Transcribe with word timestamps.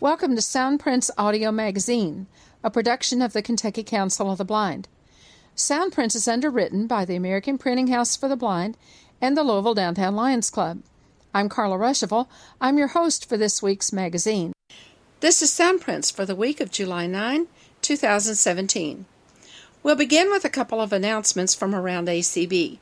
Welcome 0.00 0.34
to 0.34 0.42
Soundprints 0.42 1.10
Audio 1.16 1.52
Magazine, 1.52 2.26
a 2.64 2.70
production 2.72 3.22
of 3.22 3.32
the 3.32 3.42
Kentucky 3.42 3.84
Council 3.84 4.32
of 4.32 4.38
the 4.38 4.44
Blind. 4.44 4.88
Soundprints 5.56 6.14
is 6.14 6.28
underwritten 6.28 6.86
by 6.86 7.06
the 7.06 7.16
American 7.16 7.56
Printing 7.56 7.86
House 7.86 8.14
for 8.14 8.28
the 8.28 8.36
Blind 8.36 8.76
and 9.22 9.34
the 9.34 9.42
Louisville 9.42 9.72
Downtown 9.72 10.14
Lions 10.14 10.50
Club. 10.50 10.82
I'm 11.32 11.48
Carla 11.48 11.78
Ruschival. 11.78 12.28
I'm 12.60 12.76
your 12.76 12.88
host 12.88 13.26
for 13.26 13.38
this 13.38 13.62
week's 13.62 13.90
magazine. 13.90 14.52
This 15.20 15.40
is 15.40 15.50
Soundprints 15.50 16.14
for 16.14 16.26
the 16.26 16.36
week 16.36 16.60
of 16.60 16.70
July 16.70 17.06
9, 17.06 17.46
2017. 17.80 19.06
We'll 19.82 19.96
begin 19.96 20.30
with 20.30 20.44
a 20.44 20.50
couple 20.50 20.78
of 20.78 20.92
announcements 20.92 21.54
from 21.54 21.74
around 21.74 22.08
ACB. 22.08 22.76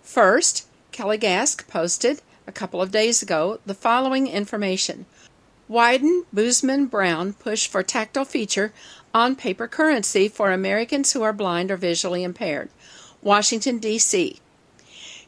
First, 0.00 0.68
Kelly 0.92 1.18
Gask 1.18 1.66
posted 1.66 2.22
a 2.46 2.52
couple 2.52 2.80
of 2.80 2.92
days 2.92 3.20
ago 3.20 3.58
the 3.66 3.74
following 3.74 4.28
information. 4.28 5.06
Wyden, 5.70 6.24
Boozman, 6.34 6.90
Brown 6.90 7.32
push 7.32 7.68
for 7.68 7.84
tactile 7.84 8.24
feature 8.24 8.72
on 9.14 9.36
paper 9.36 9.66
currency 9.66 10.28
for 10.28 10.50
Americans 10.50 11.12
who 11.12 11.22
are 11.22 11.32
blind 11.32 11.70
or 11.70 11.76
visually 11.76 12.22
impaired. 12.22 12.68
Washington, 13.22 13.78
D.C. 13.78 14.38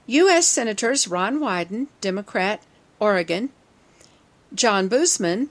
U.S. 0.06 0.46
Senators 0.46 1.06
Ron 1.06 1.38
Wyden, 1.38 1.88
Democrat, 2.00 2.62
Oregon, 2.98 3.50
John 4.54 4.88
Boozman, 4.88 5.48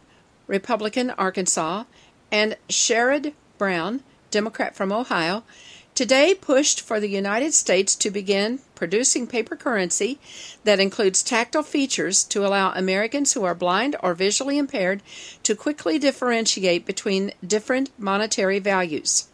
Republican, 0.48 1.12
Arkansas, 1.12 1.84
and 2.32 2.58
Sherrod 2.70 3.34
Brown, 3.58 4.02
Democrat 4.30 4.76
from 4.76 4.92
Ohio, 4.92 5.44
today 5.96 6.34
pushed 6.34 6.82
for 6.82 7.00
the 7.00 7.10
United 7.10 7.54
States 7.54 7.96
to 7.96 8.10
begin 8.10 8.60
producing 8.76 9.28
paper 9.28 9.56
currency 9.56 10.20
that 10.64 10.80
includes 10.80 11.24
tactile 11.24 11.64
features 11.64 12.24
to 12.24 12.46
allow 12.46 12.72
Americans 12.72 13.34
who 13.34 13.44
are 13.44 13.56
blind 13.56 13.96
or 14.02 14.14
visually 14.14 14.58
impaired 14.58 15.02
to 15.44 15.56
quickly 15.56 16.00
differentiate 16.00 16.86
between 16.86 17.34
different 17.46 17.90
monetary 17.98 18.60
values. 18.60 19.28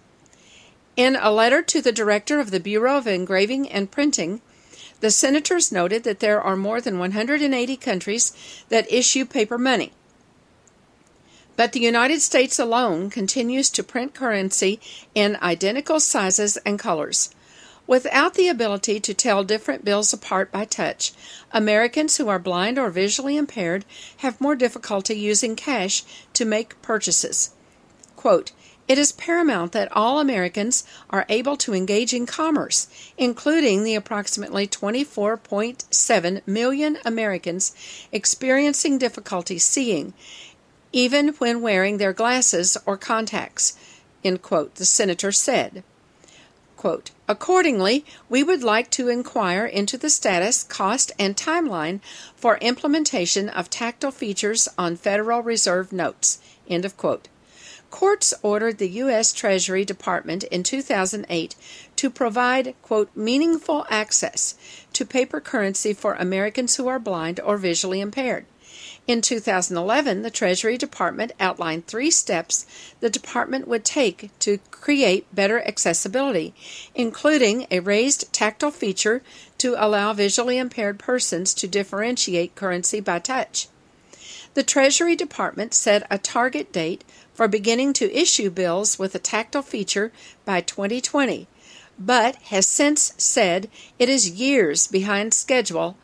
In 0.96 1.16
a 1.16 1.32
letter 1.32 1.62
to 1.62 1.82
the 1.82 1.92
director 1.92 2.40
of 2.40 2.52
the 2.52 2.60
Bureau 2.60 2.98
of 2.98 3.08
Engraving 3.08 3.70
and 3.70 3.92
Printing, 3.92 4.42
the 5.00 5.12
senators 5.12 5.72
noted 5.72 6.04
that 6.04 6.20
there 6.20 6.42
are 6.42 6.56
more 6.56 6.82
than 6.82 6.98
180 6.98 7.78
countries 7.78 8.34
that 8.70 8.92
issue 8.92 9.26
paper 9.26 9.60
money. 9.60 9.92
But 11.58 11.74
the 11.74 11.82
United 11.82 12.22
States 12.22 12.60
alone 12.60 13.10
continues 13.10 13.70
to 13.72 13.84
print 13.84 14.14
currency 14.14 14.80
in 15.14 15.38
identical 15.42 16.00
sizes 16.00 16.56
and 16.58 16.80
colors. 16.80 17.32
Without 17.88 18.36
the 18.36 18.48
ability 18.48 19.00
to 19.00 19.14
tell 19.14 19.44
different 19.44 19.84
bills 19.84 20.14
apart 20.14 20.52
by 20.52 20.66
touch, 20.66 21.14
Americans 21.52 22.18
who 22.18 22.28
are 22.28 22.38
blind 22.38 22.78
or 22.78 22.90
visually 22.90 23.38
impaired 23.38 23.86
have 24.18 24.40
more 24.40 24.56
difficulty 24.56 25.16
using 25.18 25.56
cash 25.56 26.04
to 26.34 26.46
make 26.46 26.82
purchases. 26.82 27.52
Quote, 28.16 28.52
it 28.88 28.98
is 28.98 29.12
paramount 29.12 29.74
that 29.74 29.92
all 29.92 30.20
Americans 30.20 30.84
are 31.10 31.26
able 31.28 31.58
to 31.58 31.74
engage 31.74 32.14
in 32.14 32.26
commerce, 32.26 32.88
including 33.18 33.84
the 33.84 33.96
approximately 33.96 34.68
24.7 34.68 36.42
million 36.48 36.98
Americans 37.04 37.74
experiencing 38.14 38.98
difficulty 38.98 39.60
seeing, 39.60 40.14
even 40.92 41.30
when 41.40 41.62
wearing 41.62 41.98
their 41.98 42.14
glasses 42.14 42.78
or 42.86 42.98
contacts, 42.98 43.78
quote, 44.42 44.76
the 44.76 44.86
senator 44.86 45.32
said. 45.32 45.84
Quote, 46.76 47.12
Accordingly, 47.28 48.06
we 48.30 48.44
would 48.44 48.62
like 48.62 48.92
to 48.92 49.10
inquire 49.10 49.66
into 49.66 49.98
the 49.98 50.10
status, 50.10 50.64
cost, 50.64 51.12
and 51.18 51.36
timeline 51.36 52.02
for 52.36 52.58
implementation 52.58 53.50
of 53.50 53.70
tactile 53.70 54.12
features 54.12 54.68
on 54.78 54.96
Federal 54.96 55.42
Reserve 55.42 55.92
notes. 55.92 56.40
End 56.70 56.86
of 56.86 56.96
quote. 56.96 57.28
Courts 57.90 58.34
ordered 58.42 58.78
the 58.78 58.90
U.S. 58.90 59.34
Treasury 59.34 59.86
Department 59.86 60.44
in 60.44 60.62
2008 60.62 61.56
to 61.96 62.10
provide, 62.10 62.76
quote, 62.82 63.10
meaningful 63.16 63.86
access 63.90 64.56
to 64.94 65.06
paper 65.06 65.40
currency 65.40 65.94
for 65.94 66.14
Americans 66.14 66.76
who 66.76 66.88
are 66.88 67.00
blind 67.00 67.40
or 67.40 67.58
visually 67.58 68.02
impaired. 68.02 68.46
In 69.08 69.22
2011, 69.22 70.22
the 70.22 70.30
Treasury 70.30 70.78
Department 70.78 71.32
outlined 71.40 71.88
three 71.88 72.12
steps 72.12 72.66
the 73.00 73.10
department 73.10 73.66
would 73.66 73.86
take 73.86 74.32
to 74.40 74.58
create 74.70 75.34
better 75.34 75.62
accessibility, 75.62 76.54
including 76.94 77.68
a 77.72 77.80
raised 77.80 78.34
tactile 78.34 78.70
feature 78.70 79.24
to 79.60 79.76
allow 79.78 80.12
visually 80.12 80.58
impaired 80.58 81.00
persons 81.00 81.54
to 81.54 81.70
differentiate 81.70 82.56
currency 82.56 83.00
by 83.00 83.20
touch. 83.20 83.70
The 84.56 84.64
Treasury 84.64 85.16
Department 85.16 85.74
set 85.74 86.06
a 86.12 86.18
target 86.18 86.74
date 86.74 87.06
for 87.34 87.48
beginning 87.48 87.94
to 87.94 88.14
issue 88.14 88.50
bills 88.50 89.00
with 89.00 89.16
a 89.16 89.20
tactile 89.20 89.62
feature 89.62 90.12
by 90.44 90.60
2020, 90.60 91.48
but 91.98 92.36
has 92.48 92.68
since 92.68 93.14
said 93.18 93.70
it 94.00 94.10
is 94.10 94.32
years 94.32 94.86
behind 94.86 95.34
schedule 95.34 95.96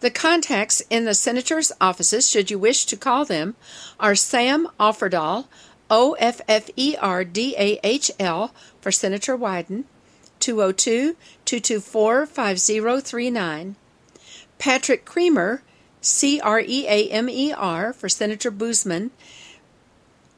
the 0.00 0.10
contacts 0.10 0.82
in 0.90 1.04
the 1.04 1.14
Senator's 1.14 1.72
offices, 1.80 2.30
should 2.30 2.50
you 2.50 2.58
wish 2.58 2.84
to 2.86 2.96
call 2.96 3.24
them, 3.24 3.56
are 3.98 4.14
Sam 4.14 4.68
Offerdahl, 4.78 5.46
O 5.90 6.12
F 6.18 6.40
F 6.48 6.68
E 6.76 6.96
R 7.00 7.24
D 7.24 7.54
A 7.56 7.78
H 7.82 8.10
L, 8.18 8.52
for 8.80 8.92
Senator 8.92 9.36
Wyden, 9.38 9.84
202 10.40 11.16
224 11.44 12.26
5039. 12.26 13.76
Patrick 14.58 15.04
Creamer, 15.04 15.62
C 16.00 16.40
R 16.40 16.60
E 16.60 16.86
A 16.88 17.08
M 17.10 17.28
E 17.28 17.52
R, 17.52 17.92
for 17.92 18.08
Senator 18.08 18.50
Boozman, 18.50 19.10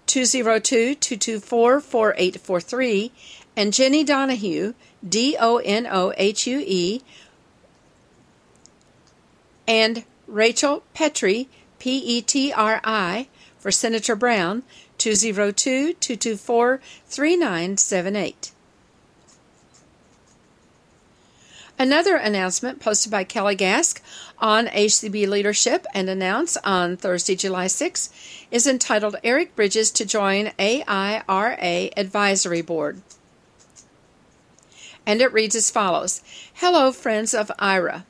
202 0.07 0.95
224 0.95 1.81
4843. 1.81 3.13
And 3.57 3.73
Jenny 3.73 4.05
Donohue, 4.05 4.75
D 5.07 5.37
O 5.39 5.57
N 5.59 5.87
O 5.91 6.13
H 6.17 6.47
U 6.47 6.63
E, 6.65 7.03
and 9.69 10.03
Rachel 10.27 10.83
Petri, 10.95 11.49
P 11.79 11.99
E 11.99 12.23
T 12.23 12.53
R 12.53 12.81
I, 12.83 13.29
for 13.59 13.71
Senator 13.71 14.17
Brown, 14.17 14.62
202 14.97 15.93
224 15.93 16.81
3978. 17.06 18.53
Another 21.81 22.17
announcement 22.17 22.81
posted 22.81 23.12
by 23.12 23.23
Kelly 23.23 23.55
Gask 23.55 24.01
on 24.41 24.67
ACB 24.67 25.28
Leadership 25.28 25.87
and 25.95 26.11
announced 26.11 26.59
on 26.65 26.97
Thursday, 26.97 27.37
July 27.37 27.69
6, 27.69 28.11
is 28.51 28.67
entitled 28.67 29.15
Eric 29.23 29.55
Bridges 29.55 29.93
to 29.93 30.05
Join 30.05 30.51
AIRA 30.59 31.91
Advisory 31.97 32.62
Board. 32.62 33.01
And 35.07 35.21
it 35.21 35.33
reads 35.33 35.55
as 35.55 35.71
follows 35.71 36.21
Hello, 36.55 36.91
friends 36.91 37.33
of 37.33 37.53
Aira. 37.61 38.05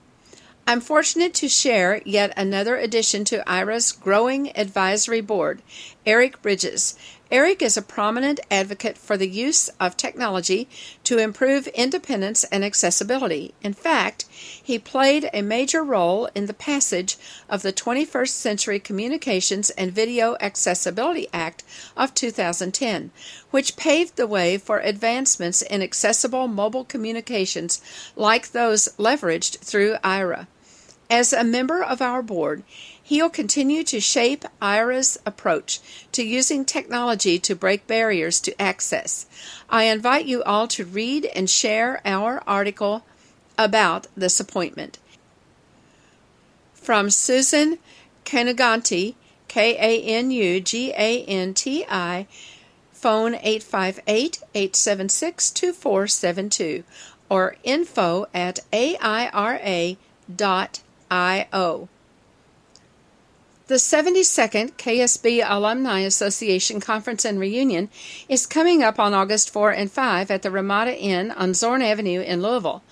I'm 0.71 0.83
fortunate 0.83 1.33
to 1.37 1.49
share 1.49 2.03
yet 2.05 2.34
another 2.37 2.77
addition 2.77 3.25
to 3.25 3.43
Aira's 3.51 3.91
growing 3.91 4.55
advisory 4.55 5.23
board, 5.23 5.62
Eric 6.05 6.43
Bridges. 6.43 6.95
Eric 7.31 7.62
is 7.62 7.79
a 7.79 7.83
prominent 7.83 8.39
advocate 8.51 8.99
for 8.99 9.17
the 9.17 9.31
use 9.31 9.69
of 9.81 9.97
technology 9.97 10.69
to 11.05 11.17
improve 11.17 11.69
independence 11.69 12.44
and 12.44 12.62
accessibility. 12.67 13.55
In 13.62 13.73
fact, 13.73 14.26
he 14.31 14.79
played 14.79 15.31
a 15.32 15.41
major 15.41 15.82
role 15.82 16.29
in 16.35 16.44
the 16.44 16.53
passage 16.53 17.17
of 17.49 17.62
the 17.62 17.73
21st 17.73 18.29
Century 18.29 18.79
Communications 18.79 19.70
and 19.70 19.91
Video 19.91 20.37
Accessibility 20.38 21.29
Act 21.32 21.65
of 21.97 22.12
2010, 22.12 23.11
which 23.50 23.76
paved 23.76 24.17
the 24.17 24.26
way 24.26 24.59
for 24.59 24.81
advancements 24.81 25.62
in 25.62 25.81
accessible 25.81 26.47
mobile 26.47 26.85
communications 26.85 27.81
like 28.17 28.53
those 28.53 28.88
leveraged 28.99 29.61
through 29.61 29.97
IRA. 30.05 30.47
As 31.10 31.32
a 31.32 31.43
member 31.43 31.82
of 31.82 32.02
our 32.02 32.22
board, 32.22 32.62
he'll 33.02 33.31
continue 33.31 33.82
to 33.84 33.99
shape 33.99 34.44
Aira's 34.60 35.19
approach 35.25 35.81
to 36.12 36.22
using 36.22 36.66
technology 36.66 37.38
to 37.38 37.56
break 37.56 37.87
barriers 37.87 38.40
to 38.40 38.60
access. 38.60 39.25
I 39.70 39.84
invite 39.84 40.26
you 40.26 40.43
all 40.43 40.69
to 40.69 40.84
read 40.84 41.25
and 41.34 41.49
share 41.49 42.02
our 42.05 42.43
article 42.46 43.05
about 43.56 44.06
this 44.14 44.38
appointment. 44.38 44.99
From 46.75 47.06
Suman 47.08 47.78
Kanuganti, 48.26 49.14
K 49.49 49.76
A 49.76 50.02
N 50.02 50.31
U 50.31 50.60
G 50.60 50.93
A 50.93 51.25
N 51.25 51.55
T 51.55 51.87
I, 51.88 52.26
phone 52.93 53.34
858 53.34 54.43
876 54.55 55.50
2472 55.52 56.84
or 57.31 57.56
info 57.64 58.26
at 58.34 58.60
aira.io. 61.10 61.88
The 63.69 63.75
72nd 63.75 64.72
KSB 64.78 65.44
Alumni 65.46 66.00
Association 66.00 66.81
Conference 66.81 67.26
and 67.26 67.38
Reunion 67.38 67.90
is 68.26 68.46
coming 68.46 68.82
up 68.82 68.99
on 68.99 69.12
August 69.12 69.50
4 69.50 69.72
and 69.72 69.93
5 69.93 70.31
at 70.31 70.40
the 70.40 70.50
Ramada 70.50 70.99
Inn 70.99 71.31
on 71.32 71.52
Zorn 71.52 71.82
Avenue 71.82 72.22
in 72.22 72.40
Louisville. 72.40 72.82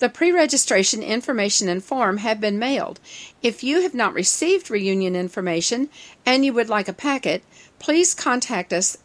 The 0.00 0.08
pre 0.08 0.32
registration 0.32 1.04
information 1.04 1.68
and 1.68 1.84
form 1.84 2.16
have 2.16 2.40
been 2.40 2.58
mailed. 2.58 2.98
If 3.44 3.62
you 3.62 3.82
have 3.82 3.94
not 3.94 4.12
received 4.12 4.72
reunion 4.72 5.14
information 5.14 5.88
and 6.26 6.44
you 6.44 6.52
would 6.52 6.68
like 6.68 6.88
a 6.88 6.92
packet, 6.92 7.44
please 7.78 8.12
contact 8.12 8.72
us 8.72 8.98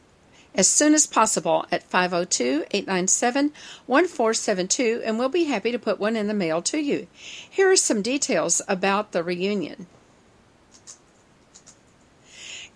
as 0.59 0.67
soon 0.67 0.93
as 0.93 1.07
possible 1.07 1.65
at 1.71 1.83
502 1.83 2.65
897 2.71 3.53
1472 3.85 5.01
and 5.05 5.17
we'll 5.17 5.29
be 5.29 5.45
happy 5.45 5.71
to 5.71 5.79
put 5.79 6.01
one 6.01 6.17
in 6.17 6.27
the 6.27 6.33
mail 6.33 6.61
to 6.63 6.77
you. 6.77 7.07
Here 7.49 7.71
are 7.71 7.77
some 7.77 8.01
details 8.01 8.61
about 8.67 9.13
the 9.13 9.23
reunion. 9.23 9.87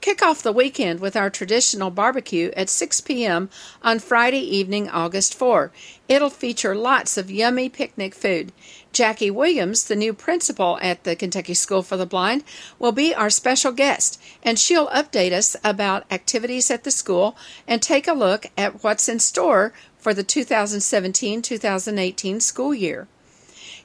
Kick 0.03 0.21
off 0.21 0.43
the 0.43 0.51
weekend 0.51 0.99
with 0.99 1.15
our 1.15 1.29
traditional 1.29 1.89
barbecue 1.89 2.51
at 2.57 2.69
6 2.69 2.99
p.m. 2.99 3.49
on 3.81 3.99
Friday 3.99 4.41
evening, 4.41 4.89
August 4.89 5.33
4. 5.33 5.71
It'll 6.09 6.29
feature 6.29 6.75
lots 6.75 7.15
of 7.15 7.31
yummy 7.31 7.69
picnic 7.69 8.13
food. 8.13 8.51
Jackie 8.91 9.31
Williams, 9.31 9.85
the 9.85 9.95
new 9.95 10.13
principal 10.13 10.77
at 10.81 11.05
the 11.05 11.15
Kentucky 11.15 11.53
School 11.53 11.83
for 11.83 11.95
the 11.95 12.05
Blind, 12.05 12.43
will 12.79 12.91
be 12.91 13.15
our 13.15 13.29
special 13.29 13.71
guest, 13.71 14.21
and 14.43 14.59
she'll 14.59 14.89
update 14.89 15.31
us 15.31 15.55
about 15.63 16.03
activities 16.11 16.69
at 16.69 16.83
the 16.83 16.91
school 16.91 17.37
and 17.65 17.81
take 17.81 18.05
a 18.05 18.11
look 18.11 18.47
at 18.57 18.83
what's 18.83 19.07
in 19.07 19.19
store 19.19 19.71
for 19.97 20.13
the 20.13 20.21
2017 20.21 21.41
2018 21.41 22.41
school 22.41 22.73
year. 22.73 23.07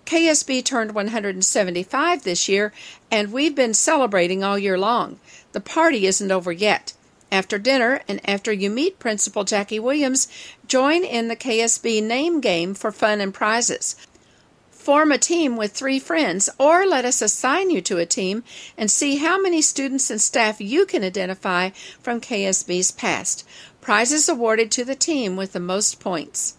KSB 0.09 0.65
turned 0.65 0.94
175 0.94 2.25
this 2.25 2.49
year, 2.49 2.73
and 3.11 3.31
we've 3.31 3.55
been 3.55 3.75
celebrating 3.75 4.43
all 4.43 4.59
year 4.59 4.79
long. 4.79 5.20
The 5.58 5.64
party 5.64 6.06
isn't 6.06 6.31
over 6.31 6.52
yet. 6.52 6.93
After 7.32 7.58
dinner 7.58 8.00
and 8.06 8.20
after 8.25 8.52
you 8.52 8.70
meet 8.70 9.00
Principal 9.00 9.43
Jackie 9.43 9.81
Williams, 9.81 10.28
join 10.69 11.02
in 11.02 11.26
the 11.26 11.34
KSB 11.34 12.00
name 12.00 12.40
game 12.40 12.75
for 12.75 12.93
fun 12.93 13.20
and 13.20 13.34
prizes. 13.34 13.96
Form 14.70 15.10
a 15.10 15.19
team 15.19 15.56
with 15.56 15.72
three 15.72 15.99
friends, 15.99 16.49
or 16.60 16.87
let 16.87 17.05
us 17.05 17.20
assign 17.20 17.70
you 17.70 17.81
to 17.81 17.99
a 17.99 18.06
team 18.06 18.44
and 18.76 18.88
see 18.88 19.16
how 19.16 19.43
many 19.43 19.60
students 19.60 20.10
and 20.10 20.20
staff 20.20 20.60
you 20.60 20.87
can 20.87 21.02
identify 21.02 21.70
from 22.00 22.20
KSB's 22.20 22.93
past. 22.93 23.44
Prizes 23.81 24.28
awarded 24.28 24.70
to 24.70 24.84
the 24.84 24.94
team 24.94 25.34
with 25.34 25.55
the 25.55 25.58
most 25.58 25.99
points. 25.99 26.55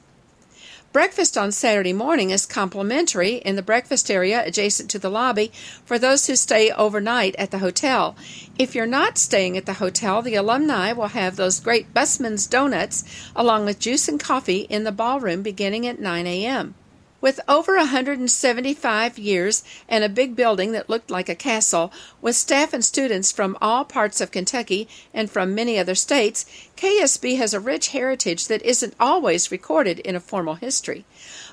Breakfast 0.91 1.38
on 1.38 1.51
Saturday 1.51 1.94
morning 1.94 2.31
is 2.31 2.47
complimentary 2.47 3.36
in 3.36 3.56
the 3.56 3.62
breakfast 3.62 4.09
area 4.09 4.44
adjacent 4.44 4.89
to 4.89 4.97
the 4.97 5.12
lobby 5.12 5.51
for 5.86 6.00
those 6.00 6.25
who 6.25 6.36
stay 6.36 6.71
overnight 6.71 7.36
at 7.36 7.51
the 7.51 7.59
hotel. 7.59 8.15
If 8.57 8.74
you're 8.74 8.88
not 8.88 9.19
staying 9.19 9.56
at 9.56 9.68
the 9.68 9.74
hotel, 9.74 10.24
the 10.24 10.33
alumni 10.33 10.91
will 10.94 11.09
have 11.09 11.36
those 11.36 11.59
great 11.59 11.94
Busman's 11.94 12.47
donuts 12.47 13.03
along 13.36 13.65
with 13.65 13.77
juice 13.77 14.07
and 14.07 14.19
coffee 14.19 14.62
in 14.62 14.83
the 14.83 14.91
ballroom 14.91 15.44
beginning 15.44 15.86
at 15.86 16.00
9 16.00 16.25
a.m. 16.25 16.74
With 17.21 17.42
over 17.50 17.75
175 17.75 19.19
years 19.19 19.63
and 19.89 20.04
a 20.06 20.10
big 20.10 20.38
building 20.38 20.71
that 20.71 20.89
looked 20.89 21.12
like 21.12 21.27
a 21.27 21.36
castle, 21.36 21.92
with 22.21 22.38
staff 22.38 22.74
and 22.74 22.83
students 22.83 23.30
from 23.30 23.57
all 23.60 23.83
parts 23.83 24.21
of 24.21 24.31
Kentucky 24.31 24.88
and 25.13 25.30
from 25.30 25.54
many 25.54 25.77
other 25.77 25.95
states, 25.95 26.45
KSB 26.77 27.38
has 27.38 27.54
a 27.54 27.60
rich 27.60 27.89
heritage 27.89 28.48
that 28.48 28.62
isn't 28.62 28.95
always 29.01 29.51
recorded 29.51 30.00
in 30.00 30.16
a 30.16 30.21
formal 30.21 30.56
history. 30.56 31.04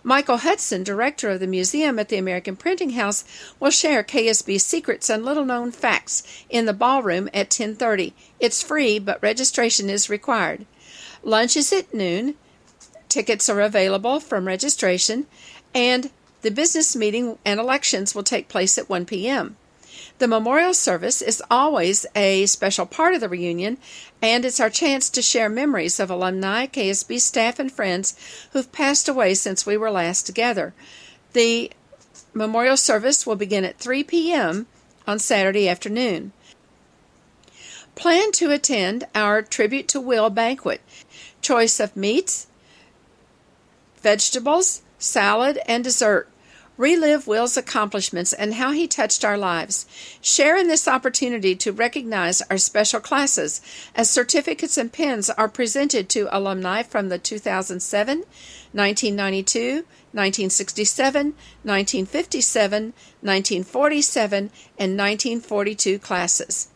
Michael 0.04 0.36
Hudson, 0.38 0.84
director 0.84 1.30
of 1.30 1.40
the 1.40 1.48
museum 1.48 1.98
at 1.98 2.10
the 2.10 2.18
American 2.18 2.54
Printing 2.54 2.90
House, 2.90 3.24
will 3.58 3.70
share 3.70 4.04
KSB 4.04 4.60
secrets 4.60 5.10
and 5.10 5.24
little-known 5.24 5.72
facts 5.72 6.22
in 6.48 6.66
the 6.66 6.72
ballroom 6.72 7.28
at 7.34 7.50
10:30. 7.50 8.12
It's 8.38 8.62
free, 8.62 9.00
but 9.00 9.20
registration 9.20 9.90
is 9.90 10.08
required. 10.08 10.64
Lunch 11.24 11.56
is 11.56 11.72
at 11.72 11.92
noon. 11.92 12.36
Tickets 13.08 13.48
are 13.48 13.60
available 13.60 14.20
from 14.20 14.46
registration 14.46 15.26
and 15.76 16.10
the 16.40 16.50
business 16.50 16.96
meeting 16.96 17.38
and 17.44 17.60
elections 17.60 18.14
will 18.14 18.22
take 18.22 18.48
place 18.48 18.78
at 18.78 18.88
1 18.88 19.04
p.m. 19.04 19.56
The 20.18 20.26
memorial 20.26 20.72
service 20.72 21.20
is 21.20 21.42
always 21.50 22.06
a 22.16 22.46
special 22.46 22.86
part 22.86 23.14
of 23.14 23.20
the 23.20 23.28
reunion, 23.28 23.76
and 24.22 24.46
it's 24.46 24.58
our 24.58 24.70
chance 24.70 25.10
to 25.10 25.20
share 25.20 25.50
memories 25.50 26.00
of 26.00 26.10
alumni, 26.10 26.66
KSB 26.66 27.20
staff, 27.20 27.58
and 27.58 27.70
friends 27.70 28.16
who've 28.52 28.72
passed 28.72 29.06
away 29.06 29.34
since 29.34 29.66
we 29.66 29.76
were 29.76 29.90
last 29.90 30.24
together. 30.24 30.72
The 31.34 31.70
memorial 32.32 32.78
service 32.78 33.26
will 33.26 33.36
begin 33.36 33.66
at 33.66 33.78
3 33.78 34.02
p.m. 34.04 34.66
on 35.06 35.18
Saturday 35.18 35.68
afternoon. 35.68 36.32
Plan 37.94 38.32
to 38.32 38.50
attend 38.50 39.04
our 39.14 39.42
Tribute 39.42 39.88
to 39.88 40.00
Will 40.00 40.30
banquet. 40.30 40.80
Choice 41.42 41.80
of 41.80 41.96
meats, 41.96 42.46
vegetables, 44.00 44.80
salad, 45.06 45.58
and 45.66 45.84
dessert. 45.84 46.28
Relive 46.76 47.26
Will's 47.26 47.56
accomplishments 47.56 48.34
and 48.34 48.54
how 48.54 48.72
he 48.72 48.86
touched 48.86 49.24
our 49.24 49.38
lives. 49.38 49.86
Share 50.20 50.58
in 50.58 50.68
this 50.68 50.86
opportunity 50.86 51.54
to 51.56 51.72
recognize 51.72 52.42
our 52.42 52.58
special 52.58 53.00
classes 53.00 53.62
as 53.94 54.10
certificates 54.10 54.76
and 54.76 54.92
pins 54.92 55.30
are 55.30 55.48
presented 55.48 56.10
to 56.10 56.28
alumni 56.36 56.82
from 56.82 57.08
the 57.08 57.18
2007, 57.18 58.18
1992, 58.72 59.86
1967, 60.12 61.26
1957, 61.62 62.82
1947, 63.22 64.38
and 64.78 64.98
1942 64.98 65.98
classes. 65.98 66.68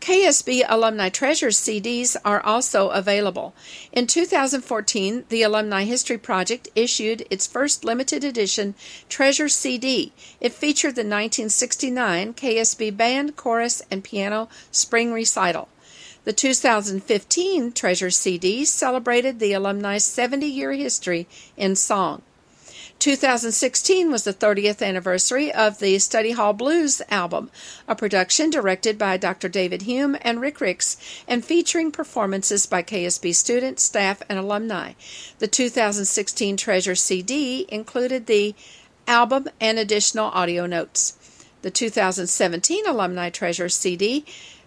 KSB 0.00 0.64
Alumni 0.68 1.08
Treasures 1.08 1.58
CDs 1.58 2.16
are 2.24 2.40
also 2.40 2.88
available. 2.90 3.54
In 3.92 4.06
2014, 4.06 5.24
the 5.28 5.42
Alumni 5.42 5.84
History 5.84 6.18
Project 6.18 6.68
issued 6.74 7.26
its 7.30 7.46
first 7.46 7.84
limited 7.84 8.24
edition 8.24 8.74
Treasure 9.08 9.48
CD. 9.48 10.12
It 10.40 10.52
featured 10.52 10.94
the 10.94 11.00
1969 11.00 12.34
KSB 12.34 12.96
Band, 12.96 13.36
Chorus, 13.36 13.82
and 13.90 14.04
Piano 14.04 14.48
Spring 14.70 15.12
Recital. 15.12 15.68
The 16.24 16.32
2015 16.32 17.72
Treasure 17.72 18.10
CD 18.10 18.64
celebrated 18.64 19.38
the 19.38 19.52
alumni's 19.52 20.04
70 20.04 20.46
year 20.46 20.72
history 20.72 21.26
in 21.56 21.74
song. 21.74 22.22
2016 22.98 24.10
was 24.10 24.24
the 24.24 24.34
30th 24.34 24.84
anniversary 24.84 25.52
of 25.52 25.78
the 25.78 26.00
Study 26.00 26.32
Hall 26.32 26.52
Blues 26.52 27.00
album, 27.08 27.48
a 27.86 27.94
production 27.94 28.50
directed 28.50 28.98
by 28.98 29.16
Dr. 29.16 29.48
David 29.48 29.82
Hume 29.82 30.16
and 30.22 30.40
Rick 30.40 30.60
Ricks 30.60 30.96
and 31.28 31.44
featuring 31.44 31.92
performances 31.92 32.66
by 32.66 32.82
KSB 32.82 33.34
students, 33.36 33.84
staff, 33.84 34.20
and 34.28 34.36
alumni. 34.36 34.94
The 35.38 35.46
2016 35.46 36.56
Treasure 36.56 36.96
CD 36.96 37.66
included 37.68 38.26
the 38.26 38.56
album 39.06 39.48
and 39.60 39.78
additional 39.78 40.30
audio 40.30 40.66
notes. 40.66 41.14
The 41.62 41.70
2017 41.70 42.84
Alumni 42.84 43.30
Treasure 43.30 43.68
CD 43.68 44.24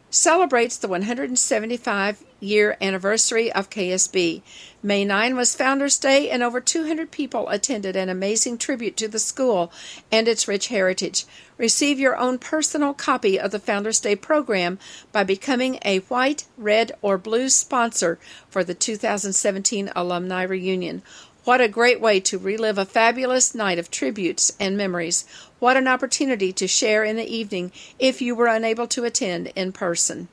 celebrates 0.10 0.78
the 0.78 0.88
175 0.88 2.24
year 2.42 2.76
anniversary 2.82 3.52
of 3.54 3.70
KSB. 3.70 4.42
May 4.84 5.06
9 5.06 5.36
was 5.36 5.56
Founders 5.56 5.98
Day, 5.98 6.30
and 6.30 6.44
over 6.44 6.60
200 6.60 7.12
people 7.12 7.48
attended 7.50 7.96
an 7.96 8.10
amazing 8.10 8.58
tribute 8.58 8.98
to 8.98 9.08
the 9.08 9.20
school 9.20 9.72
and 10.12 10.28
its 10.28 10.48
rich 10.48 10.68
heritage. 10.68 11.26
Receive 11.58 12.00
your 12.00 12.18
own 12.18 12.40
personal 12.40 12.94
copy 12.94 13.40
of 13.40 13.52
the 13.52 13.60
Founders 13.60 14.00
Day 14.00 14.16
program 14.16 14.80
by 15.12 15.24
becoming 15.24 15.80
a 15.86 16.00
white, 16.00 16.46
red, 16.58 16.92
or 17.02 17.18
blue 17.18 17.48
sponsor 17.48 18.20
for 18.50 18.64
the 18.64 18.74
2017 18.74 19.92
Alumni 19.96 20.44
Reunion. 20.44 21.04
What 21.44 21.62
a 21.62 21.68
great 21.68 22.00
way 22.00 22.20
to 22.20 22.38
relive 22.38 22.78
a 22.78 22.86
fabulous 22.86 23.56
night 23.56 23.80
of 23.80 23.90
tributes 23.90 24.52
and 24.60 24.78
memories. 24.78 25.26
What 25.58 25.76
an 25.76 25.88
opportunity 25.88 26.54
to 26.54 26.68
share 26.68 27.04
in 27.04 27.16
the 27.16 27.26
evening 27.26 27.72
if 27.98 28.22
you 28.22 28.36
were 28.36 28.48
unable 28.48 28.88
to 28.88 29.06
attend 29.06 29.48
in 29.56 29.72
person. 29.72 30.28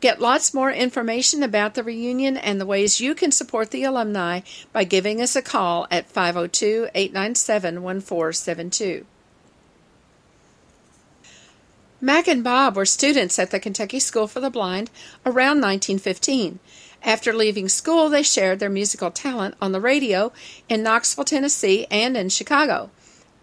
Get 0.00 0.20
lots 0.20 0.54
more 0.54 0.70
information 0.70 1.42
about 1.42 1.74
the 1.74 1.82
reunion 1.82 2.36
and 2.36 2.60
the 2.60 2.66
ways 2.66 3.00
you 3.00 3.16
can 3.16 3.32
support 3.32 3.72
the 3.72 3.82
alumni 3.82 4.40
by 4.72 4.84
giving 4.84 5.20
us 5.20 5.34
a 5.34 5.42
call 5.42 5.88
at 5.90 6.08
502 6.08 6.88
897 6.94 7.82
1472. 7.82 9.06
Mac 12.00 12.28
and 12.28 12.44
Bob 12.44 12.76
were 12.76 12.86
students 12.86 13.40
at 13.40 13.50
the 13.50 13.58
Kentucky 13.58 13.98
School 13.98 14.28
for 14.28 14.38
the 14.38 14.50
Blind 14.50 14.88
around 15.26 15.60
1915. 15.60 16.60
After 17.02 17.32
leaving 17.32 17.68
school, 17.68 18.08
they 18.08 18.22
shared 18.22 18.60
their 18.60 18.70
musical 18.70 19.10
talent 19.10 19.56
on 19.60 19.72
the 19.72 19.80
radio 19.80 20.32
in 20.68 20.84
Knoxville, 20.84 21.24
Tennessee, 21.24 21.88
and 21.90 22.16
in 22.16 22.28
Chicago. 22.28 22.90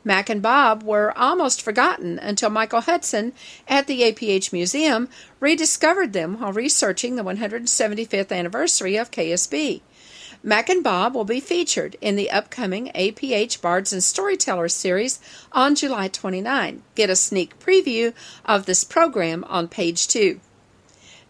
Mac 0.05 0.29
and 0.29 0.41
Bob 0.41 0.83
were 0.83 1.17
almost 1.17 1.63
forgotten 1.63 2.19
until 2.19 2.51
Michael 2.51 2.81
Hudson 2.81 3.33
at 3.67 3.87
the 3.87 4.01
APH 4.03 4.53
Museum 4.53 5.09
rediscovered 5.39 6.13
them 6.13 6.39
while 6.39 6.53
researching 6.53 7.15
the 7.15 7.23
175th 7.23 8.31
anniversary 8.31 8.97
of 8.97 9.09
KSB. 9.09 9.81
Mac 10.43 10.69
and 10.69 10.83
Bob 10.83 11.15
will 11.15 11.25
be 11.25 11.39
featured 11.39 11.97
in 12.01 12.15
the 12.15 12.29
upcoming 12.29 12.91
APH 12.93 13.61
Bards 13.61 13.91
and 13.91 14.03
Storytellers 14.03 14.75
series 14.75 15.19
on 15.51 15.73
July 15.73 16.07
29. 16.07 16.83
Get 16.93 17.09
a 17.09 17.15
sneak 17.15 17.57
preview 17.57 18.13
of 18.45 18.67
this 18.67 18.83
program 18.83 19.43
on 19.45 19.67
page 19.67 20.07
2. 20.07 20.39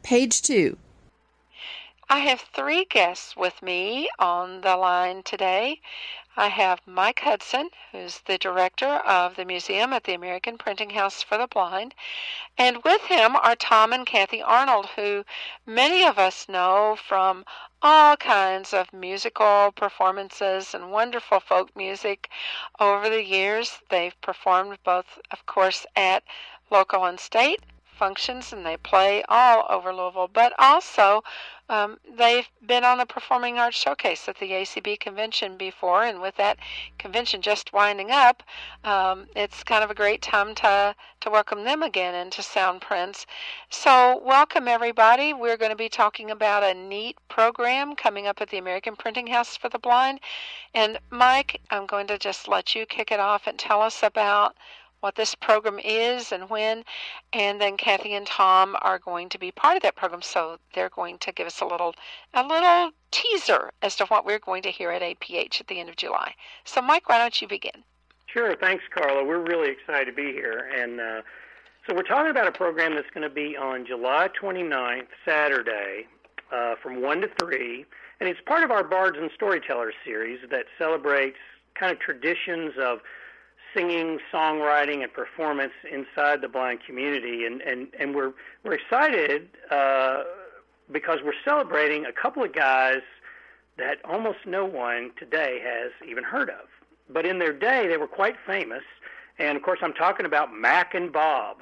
Page 0.03 0.41
two. 0.41 0.77
I 2.09 2.19
have 2.19 2.41
three 2.41 2.85
guests 2.89 3.37
with 3.37 3.61
me 3.61 4.09
on 4.17 4.61
the 4.61 4.75
line 4.75 5.21
today. 5.23 5.79
I 6.41 6.47
have 6.47 6.79
Mike 6.87 7.19
Hudson, 7.19 7.69
who's 7.91 8.19
the 8.21 8.37
director 8.37 8.87
of 8.87 9.35
the 9.35 9.43
museum 9.43 9.91
at 9.91 10.05
the 10.05 10.13
American 10.13 10.57
Printing 10.57 10.91
House 10.91 11.21
for 11.21 11.37
the 11.37 11.47
Blind, 11.47 11.93
and 12.57 12.81
with 12.85 13.01
him 13.07 13.35
are 13.35 13.57
Tom 13.57 13.91
and 13.91 14.07
Kathy 14.07 14.41
Arnold, 14.41 14.85
who 14.95 15.25
many 15.65 16.05
of 16.05 16.17
us 16.17 16.47
know 16.47 16.95
from 16.95 17.43
all 17.81 18.15
kinds 18.15 18.71
of 18.73 18.93
musical 18.93 19.73
performances 19.73 20.73
and 20.73 20.93
wonderful 20.93 21.41
folk 21.41 21.75
music 21.75 22.29
over 22.79 23.09
the 23.09 23.25
years. 23.25 23.79
They've 23.89 24.19
performed 24.21 24.81
both, 24.85 25.19
of 25.31 25.45
course, 25.45 25.85
at 25.93 26.23
local 26.69 27.03
and 27.03 27.19
state 27.19 27.59
functions 27.99 28.53
and 28.53 28.65
they 28.65 28.77
play 28.77 29.21
all 29.27 29.65
over 29.69 29.93
Louisville, 29.93 30.29
but 30.31 30.53
also 30.57 31.21
um, 31.67 31.99
they've 32.17 32.49
been 32.65 32.85
on 32.85 32.97
the 32.97 33.05
Performing 33.05 33.59
Arts 33.59 33.77
Showcase 33.77 34.27
at 34.29 34.39
the 34.39 34.51
ACB 34.51 34.99
convention 34.99 35.57
before, 35.57 36.03
and 36.03 36.21
with 36.21 36.35
that 36.37 36.57
convention 36.97 37.41
just 37.41 37.73
winding 37.73 38.09
up, 38.09 38.41
um, 38.85 39.27
it's 39.35 39.63
kind 39.63 39.83
of 39.83 39.91
a 39.91 39.95
great 39.95 40.21
time 40.21 40.55
to, 40.55 40.95
to 41.19 41.29
welcome 41.29 41.65
them 41.65 41.83
again 41.83 42.15
into 42.15 42.41
Sound 42.41 42.81
Prints. 42.81 43.27
So, 43.69 44.19
welcome 44.25 44.67
everybody. 44.67 45.33
We're 45.33 45.57
going 45.57 45.71
to 45.71 45.75
be 45.75 45.89
talking 45.89 46.31
about 46.31 46.63
a 46.63 46.73
neat 46.73 47.17
program 47.27 47.95
coming 47.95 48.25
up 48.25 48.41
at 48.41 48.49
the 48.49 48.57
American 48.57 48.95
Printing 48.95 49.27
House 49.27 49.55
for 49.57 49.69
the 49.69 49.77
Blind. 49.77 50.21
And, 50.73 50.99
Mike, 51.11 51.61
I'm 51.69 51.85
going 51.85 52.07
to 52.07 52.17
just 52.17 52.47
let 52.47 52.73
you 52.73 52.85
kick 52.85 53.11
it 53.11 53.19
off 53.19 53.45
and 53.45 53.59
tell 53.59 53.81
us 53.81 54.01
about 54.01 54.55
what 55.01 55.15
this 55.15 55.35
program 55.35 55.79
is 55.79 56.31
and 56.31 56.49
when. 56.49 56.83
And 57.33 57.59
then 57.59 57.77
Kathy 57.77 58.13
and 58.13 58.25
Tom 58.27 58.75
are 58.81 58.99
going 58.99 59.29
to 59.29 59.39
be 59.39 59.51
part 59.51 59.77
of 59.77 59.83
that 59.83 59.95
program, 59.95 60.21
so 60.21 60.57
they're 60.73 60.89
going 60.89 61.17
to 61.19 61.31
give 61.31 61.47
us 61.47 61.61
a 61.61 61.65
little 61.65 61.95
a 62.33 62.45
little 62.45 62.91
teaser 63.11 63.71
as 63.81 63.95
to 63.97 64.05
what 64.05 64.25
we're 64.25 64.39
going 64.39 64.61
to 64.63 64.71
hear 64.71 64.91
at 64.91 65.01
APH 65.01 65.61
at 65.61 65.67
the 65.67 65.79
end 65.79 65.89
of 65.89 65.95
July. 65.95 66.33
So, 66.63 66.81
Mike, 66.81 67.09
why 67.09 67.17
don't 67.17 67.41
you 67.41 67.47
begin? 67.47 67.83
Sure. 68.27 68.55
Thanks, 68.55 68.83
Carla. 68.93 69.23
We're 69.23 69.43
really 69.43 69.69
excited 69.69 70.05
to 70.05 70.13
be 70.13 70.31
here, 70.31 70.69
and 70.75 70.99
uh, 70.99 71.21
so 71.87 71.95
we're 71.95 72.03
talking 72.03 72.29
about 72.29 72.47
a 72.47 72.51
program 72.51 72.93
that's 72.93 73.09
going 73.11 73.27
to 73.27 73.33
be 73.33 73.57
on 73.57 73.85
July 73.87 74.29
29th, 74.39 75.07
Saturday, 75.25 76.05
uh, 76.51 76.75
from 76.81 77.01
one 77.01 77.21
to 77.21 77.29
three, 77.39 77.85
and 78.19 78.29
it's 78.29 78.39
part 78.45 78.63
of 78.63 78.69
our 78.69 78.83
Bards 78.83 79.17
and 79.19 79.31
Storytellers 79.33 79.95
series 80.05 80.39
that 80.51 80.65
celebrates 80.77 81.37
kind 81.73 81.91
of 81.91 81.99
traditions 81.99 82.73
of 82.79 82.99
singing, 83.73 84.19
songwriting, 84.33 85.03
and 85.03 85.13
performance 85.13 85.73
inside 85.91 86.41
the 86.41 86.47
blind 86.47 86.79
community, 86.85 87.45
and 87.45 87.61
and 87.61 87.87
and 87.99 88.15
we're 88.15 88.33
we're 88.63 88.73
excited 88.73 89.49
uh, 89.71 90.23
because 90.91 91.19
we're 91.23 91.33
celebrating 91.45 92.05
a 92.05 92.11
couple 92.11 92.43
of 92.43 92.53
guys 92.53 93.01
that 93.77 93.97
almost 94.03 94.39
no 94.45 94.65
one 94.65 95.11
today 95.17 95.61
has 95.63 95.91
even 96.07 96.23
heard 96.23 96.49
of, 96.49 96.67
but 97.09 97.25
in 97.25 97.39
their 97.39 97.53
day 97.53 97.87
they 97.87 97.97
were 97.97 98.07
quite 98.07 98.35
famous, 98.45 98.83
and 99.37 99.57
of 99.57 99.63
course 99.63 99.79
I'm 99.81 99.93
talking 99.93 100.25
about 100.25 100.53
Mac 100.53 100.93
and 100.93 101.11
Bob. 101.11 101.57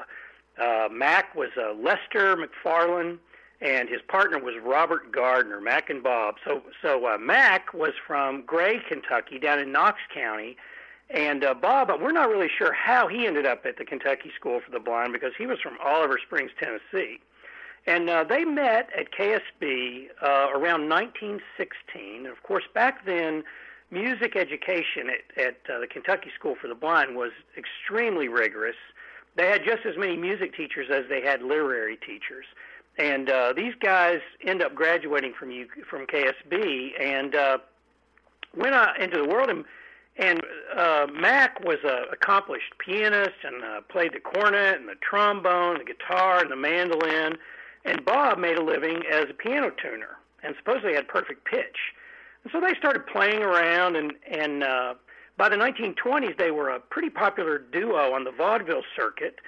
Uh, 0.61 0.87
Mac 0.91 1.35
was 1.35 1.49
uh, 1.55 1.73
Lester 1.73 2.35
McFarland, 2.35 3.19
and 3.61 3.89
his 3.89 4.01
partner 4.07 4.39
was 4.39 4.55
Robert 4.63 5.11
Gardner. 5.11 5.61
Mac 5.61 5.89
and 5.89 6.01
Bob. 6.01 6.35
So 6.43 6.63
so 6.81 7.05
uh, 7.07 7.17
Mac 7.17 7.73
was 7.73 7.93
from 8.05 8.43
Gray, 8.43 8.79
Kentucky, 8.87 9.39
down 9.39 9.59
in 9.59 9.71
Knox 9.71 9.99
County 10.13 10.57
and 11.09 11.43
uh, 11.43 11.53
Bob, 11.53 11.89
we're 12.01 12.11
not 12.11 12.29
really 12.29 12.49
sure 12.49 12.73
how 12.73 13.07
he 13.07 13.25
ended 13.25 13.45
up 13.45 13.65
at 13.65 13.77
the 13.77 13.85
Kentucky 13.85 14.31
School 14.35 14.59
for 14.63 14.71
the 14.71 14.79
Blind 14.79 15.13
because 15.13 15.31
he 15.37 15.45
was 15.45 15.59
from 15.59 15.77
Oliver 15.83 16.19
Springs, 16.21 16.51
Tennessee. 16.59 17.19
And 17.85 18.09
uh, 18.09 18.25
they 18.25 18.43
met 18.43 18.89
at 18.97 19.13
KSB 19.13 20.07
uh, 20.21 20.49
around 20.51 20.89
1916. 20.89 22.17
And 22.17 22.27
of 22.27 22.43
course, 22.43 22.65
back 22.73 23.05
then, 23.05 23.43
music 23.89 24.35
education 24.35 25.09
at, 25.09 25.45
at 25.45 25.57
uh, 25.73 25.79
the 25.79 25.87
Kentucky 25.87 26.29
School 26.37 26.55
for 26.61 26.67
the 26.67 26.75
Blind 26.75 27.15
was 27.15 27.31
extremely 27.57 28.27
rigorous. 28.27 28.75
They 29.37 29.47
had 29.47 29.63
just 29.63 29.85
as 29.85 29.95
many 29.97 30.17
music 30.17 30.53
teachers 30.55 30.87
as 30.91 31.05
they 31.07 31.21
had 31.21 31.41
literary 31.41 31.95
teachers. 31.95 32.45
And 32.97 33.29
uh, 33.29 33.53
these 33.55 33.75
guys 33.79 34.19
end 34.43 34.61
up 34.61 34.75
graduating 34.75 35.33
from 35.39 35.51
U- 35.51 35.69
from 35.89 36.05
KSB 36.07 36.99
and 36.99 37.35
uh, 37.35 37.59
went 38.57 38.73
out 38.73 38.99
into 38.99 39.21
the 39.21 39.27
world 39.27 39.49
and 39.49 39.63
and 40.17 40.41
uh, 40.75 41.07
Mac 41.13 41.63
was 41.63 41.77
an 41.83 42.05
accomplished 42.11 42.73
pianist 42.79 43.35
and 43.43 43.63
uh, 43.63 43.81
played 43.81 44.13
the 44.13 44.19
cornet 44.19 44.79
and 44.79 44.87
the 44.87 44.95
trombone, 45.01 45.77
the 45.77 45.83
guitar, 45.83 46.39
and 46.39 46.49
the 46.49 46.55
mandolin. 46.55 47.37
And 47.85 48.03
Bob 48.03 48.39
made 48.39 48.57
a 48.57 48.63
living 48.63 49.03
as 49.11 49.25
a 49.29 49.33
piano 49.33 49.71
tuner 49.81 50.17
and 50.43 50.55
supposedly 50.57 50.93
had 50.93 51.07
perfect 51.07 51.45
pitch. 51.45 51.77
And 52.43 52.51
so 52.51 52.59
they 52.59 52.73
started 52.75 53.05
playing 53.05 53.43
around, 53.43 53.95
and, 53.95 54.13
and 54.29 54.63
uh, 54.63 54.95
by 55.37 55.49
the 55.49 55.55
1920s, 55.55 56.37
they 56.37 56.51
were 56.51 56.69
a 56.69 56.79
pretty 56.79 57.09
popular 57.09 57.59
duo 57.59 58.13
on 58.13 58.23
the 58.23 58.31
vaudeville 58.31 58.83
circuit 58.95 59.39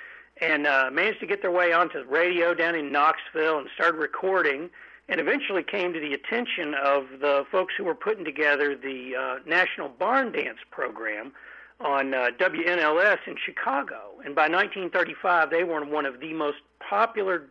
and 0.41 0.67
uh, 0.67 0.89
managed 0.91 1.19
to 1.19 1.27
get 1.27 1.41
their 1.41 1.51
way 1.51 1.73
onto 1.73 1.99
the 1.99 2.05
radio 2.05 2.53
down 2.53 2.75
in 2.75 2.91
Knoxville 2.91 3.57
and 3.57 3.67
started 3.75 3.97
recording 3.97 4.69
and 5.09 5.19
eventually 5.19 5.63
came 5.63 5.91
to 5.91 5.99
the 5.99 6.13
attention 6.13 6.75
of 6.75 7.05
the 7.19 7.43
folks 7.51 7.73
who 7.75 7.83
were 7.83 7.95
putting 7.95 8.23
together 8.23 8.75
the 8.75 9.15
uh, 9.15 9.39
National 9.45 9.89
Barn 9.89 10.31
Dance 10.31 10.59
program 10.69 11.33
on 11.79 12.13
uh, 12.13 12.27
WLS 12.39 13.17
in 13.25 13.35
Chicago. 13.43 14.19
And 14.23 14.35
by 14.35 14.43
1935, 14.43 15.49
they 15.49 15.63
were 15.63 15.83
one 15.83 16.05
of 16.05 16.19
the 16.19 16.33
most 16.33 16.57
popular 16.87 17.47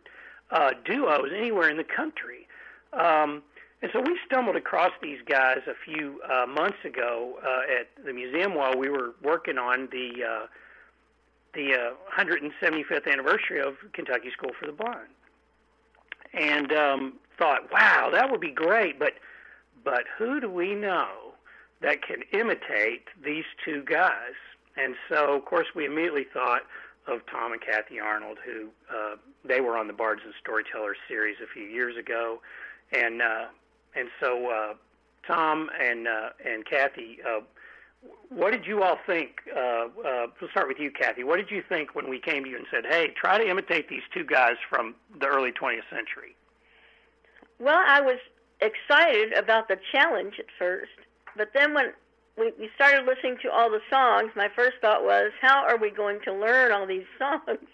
uh, 0.51 0.71
duos 0.85 1.31
anywhere 1.35 1.69
in 1.69 1.77
the 1.77 1.83
country. 1.83 2.47
Um, 2.93 3.43
and 3.81 3.91
so 3.93 4.01
we 4.01 4.17
stumbled 4.25 4.55
across 4.55 4.91
these 5.01 5.19
guys 5.25 5.59
a 5.67 5.73
few 5.85 6.21
uh, 6.29 6.45
months 6.45 6.77
ago 6.85 7.39
uh, 7.43 7.79
at 7.79 8.05
the 8.05 8.13
museum 8.13 8.55
while 8.55 8.77
we 8.77 8.89
were 8.89 9.15
working 9.21 9.57
on 9.57 9.89
the 9.91 10.23
uh, 10.23 10.45
the 11.55 11.73
uh, 11.73 12.21
175th 12.21 13.11
anniversary 13.11 13.59
of 13.59 13.73
Kentucky 13.93 14.29
School 14.31 14.51
for 14.59 14.67
the 14.67 14.71
Blind. 14.71 15.07
And 16.33 16.71
um, 16.71 17.13
thought, 17.39 17.71
wow, 17.71 18.09
that 18.11 18.29
would 18.29 18.41
be 18.41 18.51
great, 18.51 18.99
but 18.99 19.13
but 19.83 20.03
who 20.17 20.39
do 20.39 20.49
we 20.49 20.75
know 20.75 21.07
that 21.81 22.05
can 22.05 22.21
imitate 22.33 23.05
these 23.23 23.45
two 23.63 23.81
guys? 23.83 24.35
And 24.75 24.95
so, 25.09 25.35
of 25.35 25.45
course, 25.45 25.67
we 25.73 25.85
immediately 25.85 26.25
thought 26.33 26.63
of 27.07 27.21
Tom 27.31 27.53
and 27.53 27.61
Kathy 27.61 27.99
Arnold, 27.99 28.37
who 28.45 28.67
uh, 28.93 29.15
they 29.45 29.61
were 29.61 29.77
on 29.77 29.87
the 29.87 29.93
Bards 29.93 30.21
and 30.25 30.33
Storytellers 30.41 30.97
series 31.07 31.37
a 31.41 31.47
few 31.47 31.63
years 31.63 31.97
ago, 31.97 32.41
and 32.91 33.21
uh, 33.21 33.45
and 33.95 34.09
so 34.19 34.49
uh, 34.51 34.73
Tom 35.25 35.69
and 35.81 36.07
uh, 36.07 36.29
and 36.45 36.65
Kathy 36.65 37.19
uh, 37.27 37.39
what 38.29 38.51
did 38.51 38.65
you 38.65 38.83
all 38.83 38.97
think? 39.05 39.41
Uh, 39.55 39.59
uh, 39.59 40.27
we'll 40.39 40.49
start 40.51 40.67
with 40.67 40.79
you, 40.79 40.91
Kathy. 40.91 41.23
What 41.23 41.37
did 41.37 41.51
you 41.51 41.63
think 41.67 41.95
when 41.95 42.09
we 42.09 42.19
came 42.19 42.43
to 42.43 42.49
you 42.49 42.57
and 42.57 42.65
said, 42.71 42.85
"Hey, 42.85 43.09
try 43.09 43.37
to 43.37 43.49
imitate 43.49 43.89
these 43.89 44.03
two 44.13 44.23
guys 44.23 44.55
from 44.69 44.95
the 45.19 45.27
early 45.27 45.51
20th 45.51 45.89
century"? 45.89 46.35
Well, 47.59 47.81
I 47.85 48.01
was 48.01 48.19
excited 48.61 49.33
about 49.33 49.67
the 49.67 49.77
challenge 49.91 50.35
at 50.39 50.45
first, 50.57 50.91
but 51.35 51.51
then 51.53 51.73
when 51.73 51.93
we, 52.37 52.69
started 52.75 53.05
listening 53.05 53.37
to 53.43 53.51
all 53.51 53.69
the 53.69 53.81
songs, 53.89 54.31
my 54.35 54.47
first 54.55 54.77
thought 54.81 55.03
was, 55.03 55.31
how 55.41 55.65
are 55.65 55.77
we 55.77 55.91
going 55.91 56.19
to 56.23 56.33
learn 56.33 56.71
all 56.71 56.87
these 56.87 57.05
songs? 57.19 57.67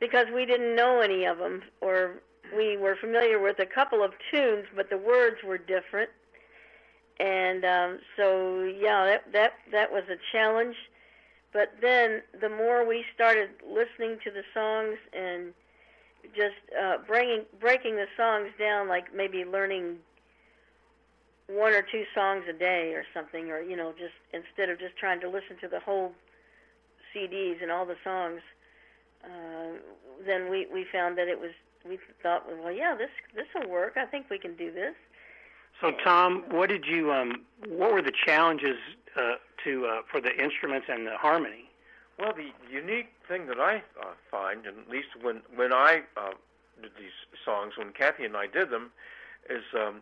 because 0.00 0.26
we 0.34 0.44
didn't 0.44 0.76
know 0.76 1.00
any 1.00 1.24
of 1.24 1.38
them, 1.38 1.62
or 1.80 2.14
we 2.56 2.76
were 2.76 2.96
familiar 2.96 3.40
with 3.40 3.58
a 3.58 3.66
couple 3.66 4.02
of 4.02 4.12
tunes, 4.30 4.66
but 4.74 4.90
the 4.90 4.98
words 4.98 5.36
were 5.44 5.58
different. 5.58 6.10
And 7.18 7.64
um, 7.64 7.98
so, 8.16 8.62
yeah, 8.62 9.06
that 9.06 9.32
that 9.32 9.52
that 9.72 9.90
was 9.90 10.04
a 10.10 10.16
challenge. 10.32 10.76
But 11.52 11.74
then, 11.80 12.22
the 12.38 12.50
more 12.50 12.86
we 12.86 13.04
started 13.14 13.48
listening 13.66 14.18
to 14.24 14.30
the 14.30 14.42
songs 14.52 14.98
and 15.14 15.54
just 16.34 16.56
uh, 16.80 16.98
bringing 17.06 17.44
breaking 17.60 17.96
the 17.96 18.06
songs 18.16 18.48
down, 18.58 18.88
like 18.88 19.14
maybe 19.14 19.44
learning 19.44 19.96
one 21.48 21.72
or 21.72 21.82
two 21.82 22.04
songs 22.14 22.44
a 22.48 22.52
day 22.52 22.92
or 22.94 23.04
something, 23.14 23.50
or 23.50 23.60
you 23.60 23.76
know, 23.76 23.92
just 23.92 24.14
instead 24.32 24.70
of 24.70 24.78
just 24.78 24.96
trying 24.96 25.20
to 25.20 25.28
listen 25.28 25.56
to 25.60 25.68
the 25.68 25.80
whole 25.80 26.12
CDs 27.14 27.62
and 27.62 27.70
all 27.70 27.86
the 27.86 27.96
songs, 28.02 28.40
uh, 29.24 29.78
then 30.26 30.50
we 30.50 30.66
we 30.72 30.84
found 30.90 31.16
that 31.18 31.28
it 31.28 31.40
was 31.40 31.52
we 31.88 31.98
thought, 32.22 32.46
well, 32.62 32.72
yeah, 32.72 32.94
this 32.96 33.10
this 33.34 33.46
will 33.54 33.70
work. 33.70 33.94
I 33.96 34.06
think 34.06 34.26
we 34.30 34.38
can 34.38 34.56
do 34.56 34.72
this. 34.72 34.94
So, 35.80 35.92
Tom, 36.02 36.44
what 36.50 36.68
did 36.68 36.86
you 36.86 37.12
um, 37.12 37.44
what 37.68 37.92
were 37.92 38.02
the 38.02 38.12
challenges 38.24 38.76
uh, 39.16 39.34
to 39.64 39.86
uh, 39.86 40.00
for 40.10 40.20
the 40.20 40.34
instruments 40.42 40.86
and 40.88 41.06
the 41.06 41.16
harmony? 41.16 41.65
Well, 42.18 42.32
the 42.32 42.50
unique 42.72 43.12
thing 43.28 43.46
that 43.46 43.60
I 43.60 43.82
uh, 44.00 44.14
find, 44.30 44.66
and 44.66 44.78
at 44.78 44.88
least 44.88 45.08
when 45.20 45.42
when 45.54 45.72
I 45.72 46.02
uh, 46.16 46.32
did 46.80 46.92
these 46.98 47.16
songs, 47.44 47.74
when 47.76 47.92
Kathy 47.92 48.24
and 48.24 48.36
I 48.36 48.46
did 48.46 48.70
them, 48.70 48.90
is 49.50 49.64
um, 49.74 50.00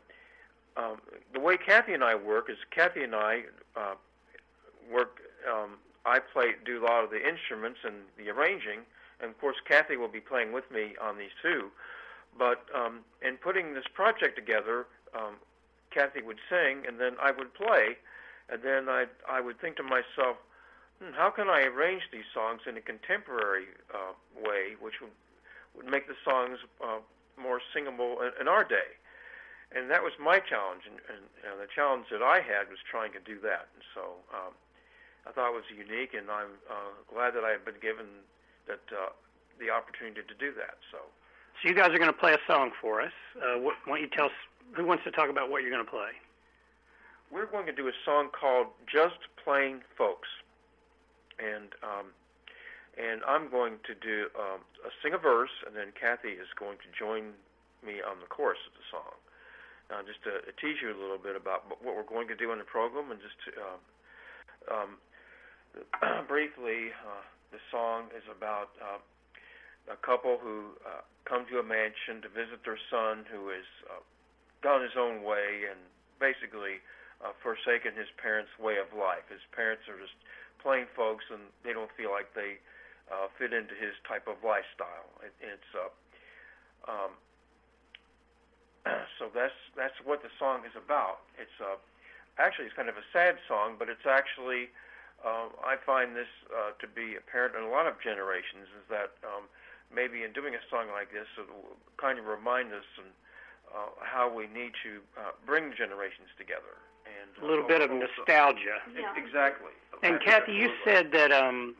um, 0.76 1.00
the 1.32 1.40
way 1.40 1.56
Kathy 1.56 1.92
and 1.92 2.04
I 2.04 2.14
work 2.14 2.48
is 2.48 2.58
Kathy 2.70 3.02
and 3.02 3.14
I 3.14 3.42
uh, 3.76 3.94
work. 4.92 5.18
Um, 5.50 5.78
I 6.06 6.18
play 6.18 6.52
do 6.64 6.82
a 6.82 6.84
lot 6.84 7.02
of 7.02 7.10
the 7.10 7.26
instruments 7.26 7.80
and 7.82 7.94
the 8.18 8.30
arranging, 8.30 8.80
and 9.20 9.30
of 9.30 9.40
course 9.40 9.56
Kathy 9.66 9.96
will 9.96 10.08
be 10.08 10.20
playing 10.20 10.52
with 10.52 10.70
me 10.70 10.94
on 11.02 11.18
these 11.18 11.34
too. 11.42 11.70
But 12.38 12.66
um, 12.74 13.00
in 13.22 13.36
putting 13.36 13.74
this 13.74 13.84
project 13.92 14.36
together, 14.36 14.86
um, 15.14 15.36
Kathy 15.90 16.22
would 16.22 16.38
sing, 16.50 16.82
and 16.86 17.00
then 17.00 17.14
I 17.22 17.30
would 17.30 17.54
play, 17.54 17.96
and 18.48 18.62
then 18.62 18.88
I 18.88 19.06
I 19.28 19.40
would 19.40 19.60
think 19.60 19.76
to 19.76 19.82
myself, 19.82 20.36
how 21.14 21.30
can 21.30 21.48
I 21.48 21.62
arrange 21.62 22.02
these 22.12 22.28
songs 22.32 22.62
in 22.68 22.76
a 22.76 22.80
contemporary 22.80 23.66
uh, 23.92 24.12
way, 24.42 24.76
which 24.80 25.00
would 25.00 25.10
would 25.76 25.90
make 25.90 26.06
the 26.06 26.14
songs 26.24 26.58
uh, 26.82 27.02
more 27.40 27.60
singable 27.74 28.22
in, 28.22 28.30
in 28.40 28.46
our 28.46 28.62
day 28.62 28.94
and 29.74 29.90
that 29.90 30.02
was 30.02 30.14
my 30.22 30.38
challenge, 30.38 30.86
and, 30.86 31.02
and, 31.10 31.26
and 31.42 31.54
the 31.58 31.66
challenge 31.66 32.06
that 32.14 32.22
I 32.22 32.38
had 32.38 32.70
was 32.70 32.78
trying 32.86 33.10
to 33.18 33.22
do 33.22 33.42
that. 33.42 33.66
And 33.74 33.82
so 33.90 34.22
um, 34.30 34.54
I 35.26 35.34
thought 35.34 35.50
it 35.50 35.58
was 35.58 35.66
unique, 35.66 36.14
and 36.14 36.30
I'm 36.30 36.54
uh, 36.70 36.94
glad 37.10 37.34
that 37.34 37.42
I 37.42 37.50
have 37.50 37.66
been 37.66 37.82
given 37.82 38.06
that 38.70 38.86
uh, 38.94 39.10
the 39.58 39.74
opportunity 39.74 40.22
to 40.22 40.36
do 40.38 40.54
that. 40.54 40.78
So, 40.94 41.02
so 41.58 41.62
you 41.68 41.74
guys 41.74 41.90
are 41.90 41.98
going 41.98 42.12
to 42.12 42.16
play 42.16 42.32
a 42.32 42.42
song 42.46 42.70
for 42.80 43.02
us. 43.02 43.12
Uh, 43.34 43.58
what, 43.58 43.74
why 43.84 43.98
don't 43.98 44.06
you 44.06 44.12
tell 44.14 44.30
us 44.30 44.38
who 44.78 44.86
wants 44.86 45.02
to 45.04 45.10
talk 45.10 45.28
about 45.28 45.50
what 45.50 45.62
you're 45.62 45.74
going 45.74 45.84
to 45.84 45.90
play? 45.90 46.14
We're 47.34 47.50
going 47.50 47.66
to 47.66 47.74
do 47.74 47.90
a 47.90 47.96
song 48.06 48.30
called 48.30 48.68
"Just 48.86 49.26
Plain 49.42 49.82
Folks," 49.98 50.30
and 51.38 51.70
um, 51.82 52.06
and 52.94 53.26
I'm 53.26 53.50
going 53.50 53.82
to 53.90 53.94
do 53.98 54.30
um, 54.38 54.62
a 54.86 54.90
sing 55.02 55.14
a 55.14 55.18
verse, 55.18 55.52
and 55.66 55.74
then 55.74 55.90
Kathy 55.98 56.38
is 56.38 56.46
going 56.54 56.78
to 56.78 56.88
join 56.94 57.34
me 57.82 57.98
on 58.00 58.22
the 58.22 58.30
chorus 58.30 58.62
of 58.70 58.74
the 58.78 58.86
song 58.88 59.14
Now, 59.90 60.00
just 60.06 60.22
to 60.24 60.40
tease 60.56 60.78
you 60.80 60.94
a 60.94 60.98
little 60.98 61.20
bit 61.20 61.34
about 61.34 61.66
what 61.82 61.98
we're 61.98 62.06
going 62.06 62.30
to 62.30 62.38
do 62.38 62.54
in 62.54 62.58
the 62.62 62.68
program, 62.68 63.10
and 63.10 63.20
just 63.20 63.36
to, 63.44 63.50
uh, 63.58 63.78
um, 64.72 64.90
briefly, 66.30 66.94
uh, 67.02 67.26
the 67.50 67.60
song 67.68 68.08
is 68.14 68.24
about 68.30 68.72
uh, 68.78 69.02
a 69.90 69.98
couple 70.00 70.38
who 70.38 70.78
uh, 70.86 71.02
come 71.28 71.44
to 71.50 71.58
a 71.60 71.66
mansion 71.66 72.22
to 72.24 72.30
visit 72.32 72.62
their 72.64 72.80
son 72.88 73.26
who 73.28 73.50
has 73.52 73.68
uh, 73.90 74.00
gone 74.62 74.80
his 74.80 74.96
own 74.96 75.20
way 75.26 75.68
and 75.68 75.76
basically 76.16 76.80
uh, 77.20 77.36
forsaken 77.44 77.92
his 77.92 78.08
parents' 78.16 78.50
way 78.56 78.80
of 78.80 78.88
life. 78.96 79.26
His 79.28 79.44
parents 79.52 79.84
are 79.90 79.98
just 80.00 80.16
plain 80.64 80.88
folks, 80.96 81.28
and 81.28 81.52
they 81.62 81.76
don't 81.76 81.92
feel 81.92 82.10
like 82.10 82.32
they 82.32 82.56
uh, 83.12 83.28
fit 83.36 83.52
into 83.52 83.76
his 83.76 83.92
type 84.08 84.24
of 84.24 84.40
lifestyle. 84.40 85.12
It, 85.20 85.36
it's 85.44 85.70
uh, 85.76 85.92
um, 86.88 87.12
so 89.20 89.28
that's 89.36 89.60
that's 89.76 90.00
what 90.02 90.24
the 90.24 90.32
song 90.40 90.64
is 90.64 90.72
about. 90.72 91.20
It's 91.36 91.54
uh, 91.60 91.76
actually 92.40 92.72
it's 92.72 92.74
kind 92.74 92.88
of 92.88 92.96
a 92.96 93.06
sad 93.12 93.36
song, 93.46 93.76
but 93.78 93.92
it's 93.92 94.08
actually 94.08 94.72
uh, 95.24 95.48
I 95.64 95.76
find 95.80 96.16
this 96.16 96.32
uh, 96.52 96.72
to 96.80 96.86
be 96.88 97.16
apparent 97.16 97.56
in 97.56 97.64
a 97.64 97.72
lot 97.72 97.86
of 97.86 98.00
generations 98.00 98.68
is 98.76 98.84
that 98.88 99.16
um, 99.24 99.48
maybe 99.88 100.22
in 100.22 100.32
doing 100.32 100.54
a 100.54 100.64
song 100.68 100.92
like 100.92 101.12
this, 101.12 101.28
it 101.38 101.48
will 101.48 101.76
kind 101.96 102.18
of 102.18 102.26
remind 102.26 102.72
us 102.72 102.88
and 103.00 103.12
uh, 103.72 103.88
how 104.04 104.28
we 104.28 104.46
need 104.52 104.72
to 104.84 105.00
uh, 105.16 105.32
bring 105.46 105.72
generations 105.76 106.28
together. 106.36 106.76
And 107.06 107.44
a 107.44 107.46
little 107.46 107.66
bit 107.66 107.80
of 107.80 107.90
nostalgia. 107.90 108.80
Yeah. 108.94 109.12
Exactly. 109.16 109.70
And 110.02 110.20
Kathy, 110.20 110.52
you 110.52 110.70
said 110.84 111.12
that 111.12 111.32
um, 111.32 111.74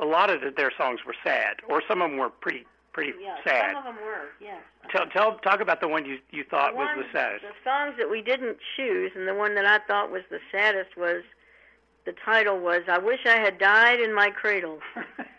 a 0.00 0.04
lot 0.04 0.30
of 0.30 0.40
their 0.56 0.72
songs 0.76 1.00
were 1.06 1.14
sad, 1.22 1.56
or 1.68 1.82
some 1.86 2.00
of 2.02 2.10
them 2.10 2.18
were 2.18 2.30
pretty 2.30 2.64
pretty 2.92 3.12
yeah, 3.22 3.36
sad. 3.44 3.74
Some 3.74 3.76
of 3.76 3.84
them 3.84 4.04
were, 4.04 4.28
yes. 4.40 4.60
Tell, 4.90 5.06
tell, 5.06 5.38
talk 5.38 5.60
about 5.60 5.80
the 5.80 5.88
one 5.88 6.04
you 6.04 6.18
you 6.30 6.44
thought 6.44 6.72
the 6.72 6.78
was 6.78 6.88
the 6.96 7.04
saddest. 7.12 7.44
The 7.44 7.70
songs 7.70 7.94
that 7.98 8.10
we 8.10 8.22
didn't 8.22 8.58
choose, 8.76 9.12
and 9.14 9.28
the 9.28 9.34
one 9.34 9.54
that 9.54 9.66
I 9.66 9.78
thought 9.86 10.10
was 10.10 10.22
the 10.30 10.40
saddest 10.50 10.96
was 10.96 11.22
the 12.06 12.14
title 12.24 12.58
was 12.58 12.82
"I 12.88 12.98
Wish 12.98 13.20
I 13.26 13.36
Had 13.36 13.58
Died 13.58 14.00
in 14.00 14.14
My 14.14 14.30
Cradle." 14.30 14.78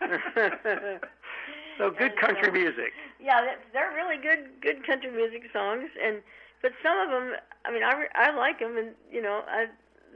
so 1.78 1.90
good 1.90 2.16
country 2.16 2.48
uh, 2.48 2.52
music. 2.52 2.92
Yeah, 3.22 3.54
they're 3.72 3.92
really 3.94 4.16
good 4.16 4.48
good 4.60 4.86
country 4.86 5.10
music 5.10 5.42
songs, 5.52 5.90
and 6.02 6.22
but 6.62 6.72
some 6.82 6.98
of 6.98 7.10
them, 7.10 7.34
I 7.64 7.72
mean, 7.72 7.82
I 7.82 8.06
I 8.14 8.36
like 8.36 8.60
them, 8.60 8.76
and 8.76 8.90
you 9.10 9.22
know, 9.22 9.42
I 9.48 9.66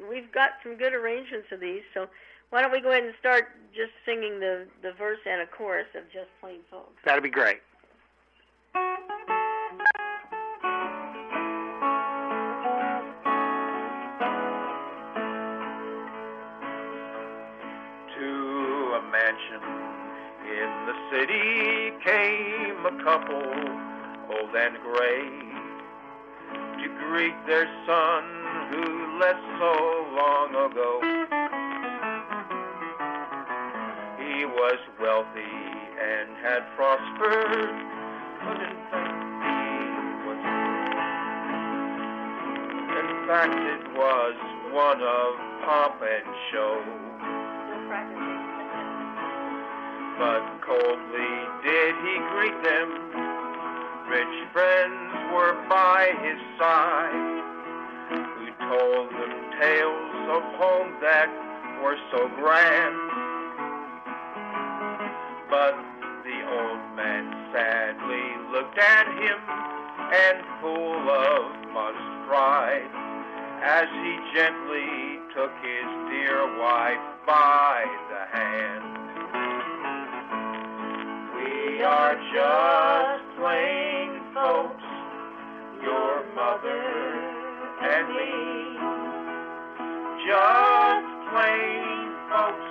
we've 0.09 0.31
got 0.33 0.51
some 0.63 0.77
good 0.77 0.95
arrangements 0.95 1.49
of 1.53 1.61
these, 1.61 1.83
so 1.93 2.09
why 2.51 2.63
don't 2.63 2.73
we 2.73 2.81
go 2.81 2.91
ahead 2.91 3.05
and 3.05 3.15
start 3.19 3.49
just 3.75 3.91
singing 4.05 4.39
the, 4.39 4.67
the 4.83 4.93
verse 4.93 5.19
and 5.27 5.41
a 5.41 5.47
chorus 5.47 5.89
of 5.97 6.05
Just 6.13 6.29
Plain 6.41 6.61
Folks? 6.71 6.93
That'd 7.05 7.23
be 7.23 7.31
great. 7.31 7.61
To 8.75 8.81
a 18.95 19.03
mansion 19.11 19.63
in 20.47 20.71
the 20.87 20.95
city 21.11 21.91
came 22.05 22.87
a 22.87 22.95
couple, 23.03 23.43
old 24.31 24.55
and 24.55 24.79
gray, 24.79 25.54
to 26.85 26.91
greet 27.09 27.35
their 27.47 27.65
son 27.87 28.25
who 28.71 29.19
left 29.19 29.41
so 29.59 29.73
long 30.13 30.51
ago. 30.69 31.01
He 34.21 34.45
was 34.45 34.79
wealthy 35.01 35.57
and 35.97 36.29
had 36.45 36.61
prospered, 36.77 37.73
but 38.45 38.61
in 38.61 38.77
fact 38.93 39.17
he 39.49 39.89
was. 40.29 40.41
In 43.01 43.09
fact, 43.29 43.57
it 43.57 43.85
was 43.97 44.35
one 44.75 45.01
of 45.01 45.35
pomp 45.65 46.03
and 46.03 46.35
show. 46.53 46.85
But 50.19 50.45
coldly 50.61 51.35
did 51.65 51.95
he 52.05 52.19
greet 52.29 52.63
them. 52.63 53.24
Rich 54.09 54.37
friends 54.53 55.13
were 55.33 55.55
by 55.69 56.13
his 56.23 56.41
side, 56.59 57.43
who 58.37 58.47
told 58.69 59.11
them 59.11 59.35
tales 59.61 60.29
of 60.31 60.43
home 60.61 60.95
that 61.01 61.29
were 61.83 61.97
so 62.13 62.29
grand 62.37 63.25
but 65.55 65.77
the 66.25 66.41
old 66.51 66.97
man 66.97 67.31
sadly 67.55 68.27
looked 68.51 68.77
at 68.77 69.07
him 69.07 69.39
and 70.11 70.43
full 70.61 71.09
of 71.09 71.73
much 71.73 71.95
pride 72.27 72.91
as 73.63 73.87
he 74.03 74.19
gently 74.35 75.21
took 75.33 75.53
his 75.63 75.87
dear 76.11 76.59
wife 76.59 76.99
by 77.25 77.85
the 78.11 78.37
hand. 78.37 79.04
We 81.75 81.83
are 81.83 82.15
just 82.15 83.37
plain 83.37 84.21
folks, 84.33 84.85
your 85.83 86.23
mother 86.33 86.85
and 87.83 88.07
me. 88.15 88.79
Just 90.23 91.09
plain 91.35 92.15
folks, 92.31 92.71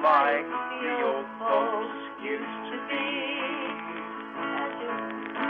like 0.00 0.46
the 0.46 0.94
old 1.02 1.26
folks 1.42 1.98
used 2.22 2.62
to 2.70 2.76
be. 2.86 3.10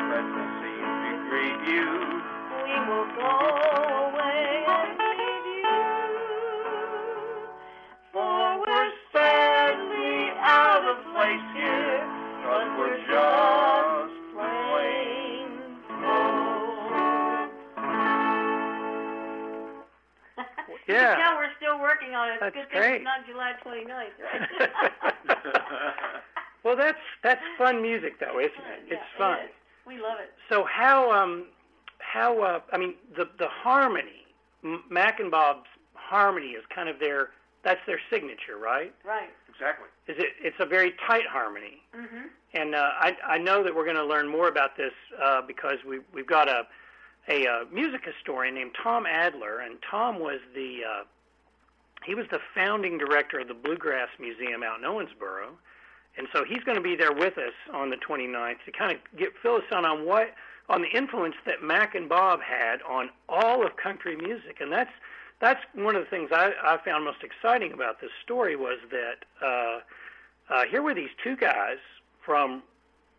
Let 0.09 0.25
the 0.33 0.45
sea 0.57 0.81
be 1.05 1.13
greet 1.29 1.61
you. 1.69 1.91
We 2.65 2.75
will 2.89 3.09
go. 3.15 3.76
Yeah. 20.89 21.19
Yeah, 21.19 21.37
we're 21.37 21.51
still 21.57 21.81
working 21.81 22.15
on 22.15 22.31
it. 22.31 22.39
That's 22.41 22.55
Good 22.55 22.71
thing 22.71 22.81
great. 22.81 22.95
it's 22.97 23.05
not 23.05 23.27
July 23.27 23.53
29th, 23.65 24.17
right? 24.23 24.71
well, 26.65 26.77
that's 26.77 26.99
that's 27.23 27.43
fun 27.59 27.83
music, 27.83 28.19
though, 28.21 28.39
isn't 28.39 28.53
it? 28.53 28.81
Yeah, 28.89 28.95
It's 28.95 29.03
fun. 29.19 29.39
It 29.39 29.45
is. 29.45 29.51
We 29.87 29.95
love 30.01 30.19
it. 30.21 30.33
So 30.49 30.65
how 30.65 31.11
um 31.13 31.47
how 31.99 32.41
uh 32.43 32.61
I 32.73 32.79
mean 32.79 32.95
the 33.17 33.29
the 33.39 33.49
harmony 33.49 34.27
M- 34.65 34.83
Mac 34.91 35.21
and 35.21 35.31
Bob's 35.31 35.67
harmony 35.95 36.49
is 36.49 36.65
kind 36.75 36.89
of 36.89 36.99
their 36.99 37.31
that's 37.63 37.81
their 37.87 38.01
signature, 38.11 38.57
right? 38.63 38.95
Right. 39.05 39.31
exactly. 39.49 39.89
Is 40.07 40.17
it? 40.23 40.31
It's 40.41 40.57
a 40.61 40.67
very 40.67 40.95
tight 41.07 41.27
harmony, 41.29 41.83
Mm-hmm. 41.97 42.27
and 42.55 42.75
uh, 42.75 42.91
I 43.01 43.17
I 43.27 43.39
know 43.39 43.63
that 43.65 43.75
we're 43.75 43.85
going 43.85 43.97
to 43.97 44.05
learn 44.05 44.29
more 44.29 44.49
about 44.49 44.77
this 44.77 44.93
uh, 45.23 45.43
because 45.43 45.79
we 45.87 46.01
we've 46.13 46.27
got 46.29 46.49
a 46.49 46.67
a 47.29 47.47
uh, 47.47 47.65
music 47.73 48.05
historian 48.05 48.55
named 48.55 48.73
Tom 48.81 49.07
Adler, 49.07 49.61
and 49.61 49.79
Tom 49.89 50.19
was 50.19 50.41
the 50.55 50.81
uh, 50.89 51.05
he 52.05 52.15
was 52.15 52.27
the 52.31 52.41
founding 52.55 52.99
director 52.99 53.41
of 53.41 53.49
the 53.49 53.55
Bluegrass 53.55 54.09
Museum 54.21 54.63
out 54.63 54.79
in 54.79 54.85
Owensboro, 54.85 55.51
and 56.17 56.29
so 56.33 56.45
he's 56.45 56.63
going 56.65 56.77
to 56.77 56.83
be 56.83 56.95
there 56.95 57.13
with 57.13 57.37
us 57.39 57.55
on 57.73 57.91
the 57.91 57.97
29th 57.97 58.65
to 58.65 58.73
kind 58.73 58.93
of 58.93 59.19
get 59.19 59.31
fill 59.43 59.57
us 59.57 59.65
in 59.71 59.85
on 59.85 60.07
what 60.07 60.35
on 60.69 60.83
the 60.83 60.89
influence 60.89 61.35
that 61.45 61.63
Mac 61.63 61.95
and 61.95 62.09
Bob 62.09 62.41
had 62.41 62.83
on 62.83 63.11
all 63.29 63.65
of 63.65 63.77
country 63.77 64.17
music, 64.17 64.59
and 64.61 64.73
that's 64.73 64.93
that's 65.41 65.61
one 65.75 65.97
of 65.97 66.03
the 66.03 66.09
things 66.09 66.31
I, 66.33 66.53
I 66.63 66.79
found 66.85 67.05
most 67.05 67.23
exciting 67.23 67.73
about 67.73 68.01
this 68.01 68.11
story 68.23 68.57
was 68.57 68.79
that 68.91 69.25
uh, 69.43 69.81
uh, 70.49 70.65
here 70.71 70.83
were 70.83 70.95
these 70.95 71.11
two 71.23 71.37
guys 71.37 71.79
from 72.25 72.63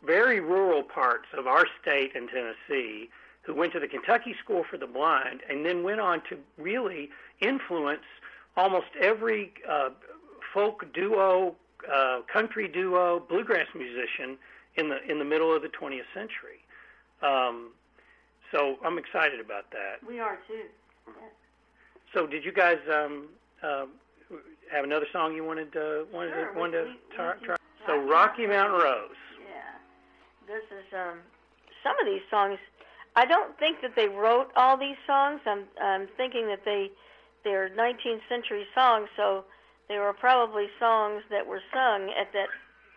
very 0.05 0.39
rural 0.39 0.83
parts 0.83 1.27
of 1.37 1.47
our 1.47 1.65
state 1.81 2.13
in 2.15 2.27
Tennessee 2.27 3.09
who 3.47 3.55
went 3.55 3.71
to 3.73 3.79
the 3.79 3.87
Kentucky 3.87 4.35
School 4.43 4.63
for 4.69 4.77
the 4.77 4.85
Blind 4.85 5.39
and 5.49 5.65
then 5.65 5.81
went 5.81 6.01
on 6.01 6.21
to 6.29 6.37
really 6.57 7.09
influence 7.41 8.03
almost 8.57 8.87
every 9.01 9.53
uh, 9.67 9.89
folk 10.53 10.85
duo, 10.93 11.55
uh, 11.91 12.19
country 12.31 12.67
duo, 12.67 13.21
bluegrass 13.29 13.67
musician 13.73 14.37
in 14.75 14.89
the 14.89 15.01
in 15.09 15.17
the 15.17 15.25
middle 15.25 15.55
of 15.55 15.61
the 15.61 15.69
20th 15.69 16.01
century. 16.13 16.59
Um, 17.23 17.69
so 18.51 18.75
I'm 18.85 18.97
excited 18.97 19.39
about 19.39 19.71
that. 19.71 20.05
We 20.07 20.19
are 20.19 20.37
too. 20.47 20.63
So 22.13 22.27
did 22.27 22.43
you 22.43 22.51
guys 22.51 22.77
um, 22.93 23.27
uh, 23.63 23.85
have 24.71 24.83
another 24.83 25.07
song 25.13 25.33
you 25.35 25.43
wanted 25.45 25.75
uh, 25.75 26.03
wanted 26.13 26.31
Sure, 26.33 26.51
to, 26.53 26.59
wanted 26.59 26.87
we- 26.87 26.93
to 26.93 27.15
try? 27.15 27.33
we 27.39 27.45
try? 27.47 27.55
So 27.85 27.97
Rocky 27.97 28.45
Mountain 28.45 28.77
Mountain 28.77 28.81
Rose. 28.81 29.21
Yeah. 29.39 30.53
This 30.53 30.63
is 30.77 30.85
um 30.93 31.19
some 31.83 31.95
of 32.01 32.05
these 32.05 32.21
songs 32.29 32.59
I 33.17 33.25
don't 33.25 33.57
think 33.57 33.81
that 33.81 33.95
they 33.95 34.07
wrote 34.07 34.49
all 34.55 34.77
these 34.77 34.95
songs. 35.07 35.41
I'm 35.47 35.65
I'm 35.81 36.07
thinking 36.17 36.45
that 36.47 36.61
they 36.63 36.91
they're 37.43 37.67
19th 37.69 38.21
century 38.29 38.65
songs, 38.75 39.09
so 39.17 39.43
they 39.89 39.97
were 39.97 40.13
probably 40.13 40.67
songs 40.79 41.23
that 41.31 41.47
were 41.47 41.61
sung 41.73 42.13
at 42.13 42.31
that 42.33 42.49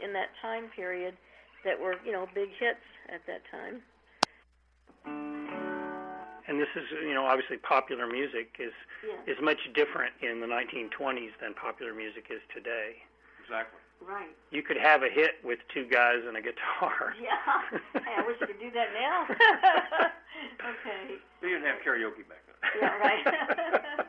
in 0.04 0.12
that 0.12 0.28
time 0.42 0.68
period 0.76 1.16
that 1.64 1.80
were, 1.80 1.94
you 2.04 2.12
know, 2.12 2.28
big 2.34 2.50
hits 2.58 2.84
at 3.08 3.24
that 3.26 3.40
time. 3.50 3.80
And 6.48 6.60
this 6.60 6.68
is 6.76 6.84
you 7.02 7.14
know 7.14 7.24
obviously 7.24 7.56
popular 7.56 8.06
music 8.06 8.56
is 8.58 8.74
Yeah. 9.02 9.32
is 9.32 9.40
much 9.40 9.72
different 9.72 10.12
in 10.20 10.40
the 10.40 10.46
1920s 10.46 11.32
than 11.40 11.54
popular 11.54 11.94
music 11.94 12.26
is 12.28 12.42
today. 12.52 13.00
Exactly. 13.40 13.80
Right. 14.06 14.34
You 14.50 14.62
could 14.62 14.76
have 14.78 15.02
a 15.02 15.08
hit 15.08 15.32
with 15.44 15.58
two 15.72 15.86
guys 15.86 16.18
and 16.26 16.36
a 16.36 16.42
guitar. 16.42 17.14
Yeah. 17.22 17.36
hey, 17.94 18.14
I 18.16 18.26
wish 18.26 18.36
I 18.42 18.46
could 18.46 18.58
do 18.60 18.70
that 18.72 18.88
now. 18.98 19.24
okay. 20.72 21.16
They 21.42 21.48
didn't 21.48 21.64
have 21.64 21.76
karaoke 21.86 22.26
back 22.28 22.42
then. 22.46 22.56
Yeah, 22.80 22.96
right. 22.98 23.24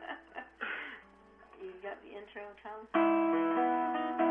you 1.62 1.72
got 1.84 1.98
the 2.02 2.10
intro, 2.10 2.44
Tom? 2.64 4.30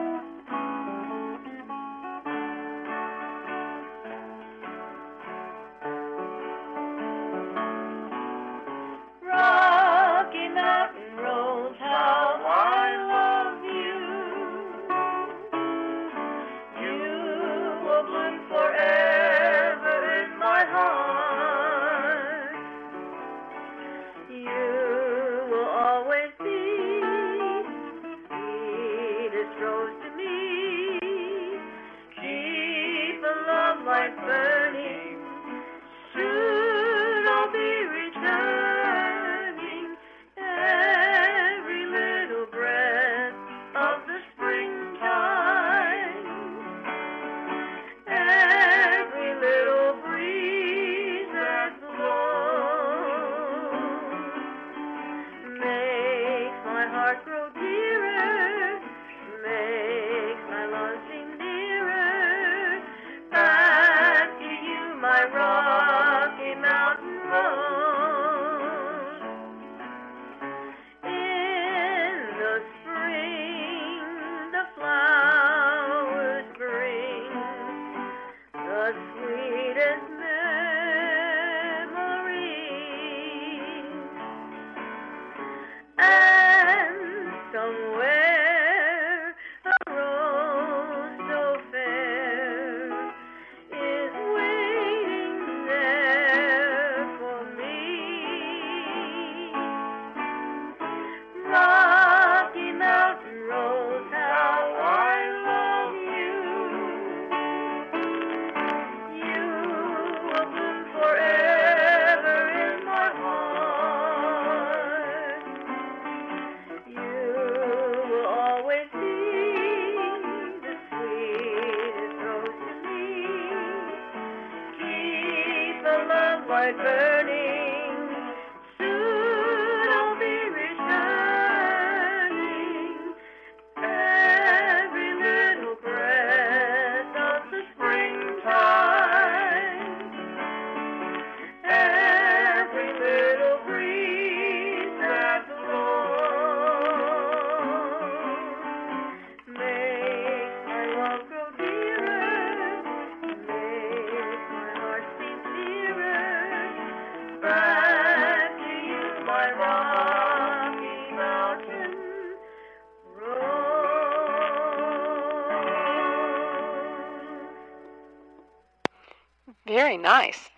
Nice. 170.03 170.49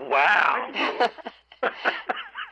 Wow. 0.00 0.70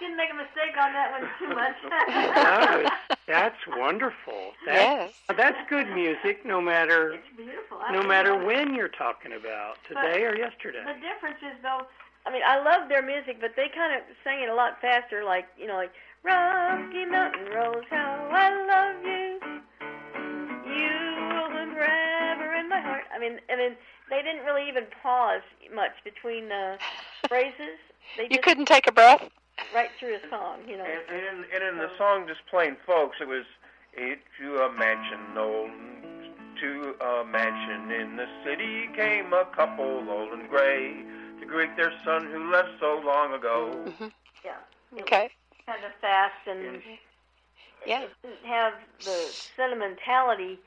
Didn't 0.00 0.16
make 0.16 0.30
a 0.30 0.34
mistake 0.34 0.76
on 0.78 0.92
that 0.92 1.10
one 1.10 1.28
too 1.38 1.54
much. 1.54 1.76
no, 2.84 2.90
that's 3.26 3.58
wonderful. 3.66 4.52
That, 4.66 4.74
yes. 4.74 5.12
That's 5.36 5.58
good 5.68 5.88
music, 5.90 6.46
no 6.46 6.60
matter 6.60 7.14
it's 7.14 7.36
beautiful. 7.36 7.78
no 7.92 8.02
matter 8.02 8.36
when 8.36 8.74
you're 8.74 8.88
talking 8.88 9.32
about, 9.32 9.76
today 9.86 10.24
or 10.24 10.36
yesterday. 10.36 10.84
The 10.86 11.00
difference 11.00 11.38
is 11.42 11.58
though, 11.62 11.82
I 12.26 12.32
mean, 12.32 12.42
I 12.46 12.62
love 12.62 12.88
their 12.88 13.02
music, 13.02 13.38
but 13.40 13.56
they 13.56 13.68
kind 13.74 13.94
of 13.94 14.02
sang 14.22 14.40
it 14.42 14.48
a 14.48 14.54
lot 14.54 14.80
faster, 14.80 15.24
like 15.24 15.46
you 15.58 15.66
know, 15.66 15.76
like 15.76 15.92
Rocky 16.22 17.04
Mountain 17.04 17.46
Rose, 17.54 17.84
how 17.90 18.28
I 18.30 18.50
love 18.66 19.04
you, 19.04 19.40
you 20.66 21.34
will 21.34 21.74
forever 21.74 22.54
in 22.54 22.68
my 22.68 22.80
heart. 22.80 23.04
I 23.14 23.18
mean, 23.18 23.40
I 23.50 23.56
mean, 23.56 23.76
they 24.10 24.22
didn't 24.22 24.44
really 24.44 24.68
even 24.68 24.84
pause 25.02 25.42
much 25.74 25.92
between 26.04 26.50
uh, 26.52 26.76
phrases. 27.28 27.78
They 28.16 28.24
You 28.24 28.28
just 28.30 28.42
couldn't 28.42 28.66
take 28.66 28.86
a 28.86 28.92
breath? 28.92 29.28
right 29.74 29.90
through 29.98 30.14
a 30.14 30.20
song, 30.30 30.60
you 30.66 30.76
know. 30.76 30.84
And, 30.84 31.02
and, 31.10 31.44
in, 31.44 31.44
and 31.54 31.64
in 31.64 31.76
the 31.78 31.90
song, 31.98 32.26
just 32.28 32.40
plain 32.48 32.76
folks, 32.86 33.16
it 33.20 33.28
was 33.28 33.44
it 33.92 34.20
to 34.40 34.62
a 34.62 34.72
mansion, 34.72 35.18
old 35.36 35.70
to 36.60 36.94
a 37.04 37.24
mansion 37.24 37.90
in 37.90 38.16
the 38.16 38.26
city 38.44 38.88
came 38.96 39.32
a 39.32 39.44
couple, 39.54 40.08
old 40.10 40.32
and 40.32 40.48
gray, 40.48 41.04
to 41.40 41.46
greet 41.46 41.76
their 41.76 41.92
son 42.04 42.26
who 42.32 42.50
left 42.50 42.68
so 42.80 43.00
long 43.04 43.32
ago. 43.34 43.92
Yeah. 44.44 44.54
Okay. 45.00 45.30
kind 45.66 45.84
of 45.84 45.92
fast 46.00 46.34
and 46.46 46.80
Yeah. 47.86 48.02
it 48.02 48.10
didn't 48.22 48.46
have 48.46 48.72
the 49.04 49.30
sentimentality 49.56 50.58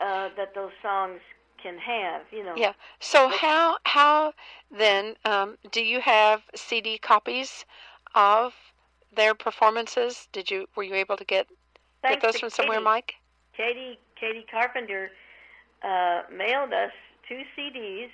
uh, 0.00 0.30
that 0.36 0.54
those 0.54 0.72
songs 0.82 1.20
can 1.62 1.78
have, 1.78 2.22
you 2.32 2.42
know. 2.44 2.56
Yeah. 2.56 2.72
So 3.00 3.28
how 3.28 3.78
how 3.84 4.34
then 4.70 5.16
um, 5.24 5.58
do 5.70 5.82
you 5.82 6.00
have 6.00 6.42
CD 6.54 6.98
copies 6.98 7.64
of 8.14 8.54
their 9.14 9.34
performances? 9.34 10.28
Did 10.32 10.50
you 10.50 10.66
were 10.76 10.82
you 10.82 10.94
able 10.94 11.16
to 11.16 11.24
get 11.24 11.46
get 12.08 12.20
those 12.20 12.38
from 12.38 12.50
somewhere, 12.50 12.78
Katie. 12.78 12.84
Mike? 12.84 13.14
Katie 13.56 13.98
Katie 14.20 14.46
Carpenter 14.50 15.10
uh, 15.82 16.22
mailed 16.32 16.72
us 16.72 16.92
two 17.28 17.42
CDs, 17.56 18.10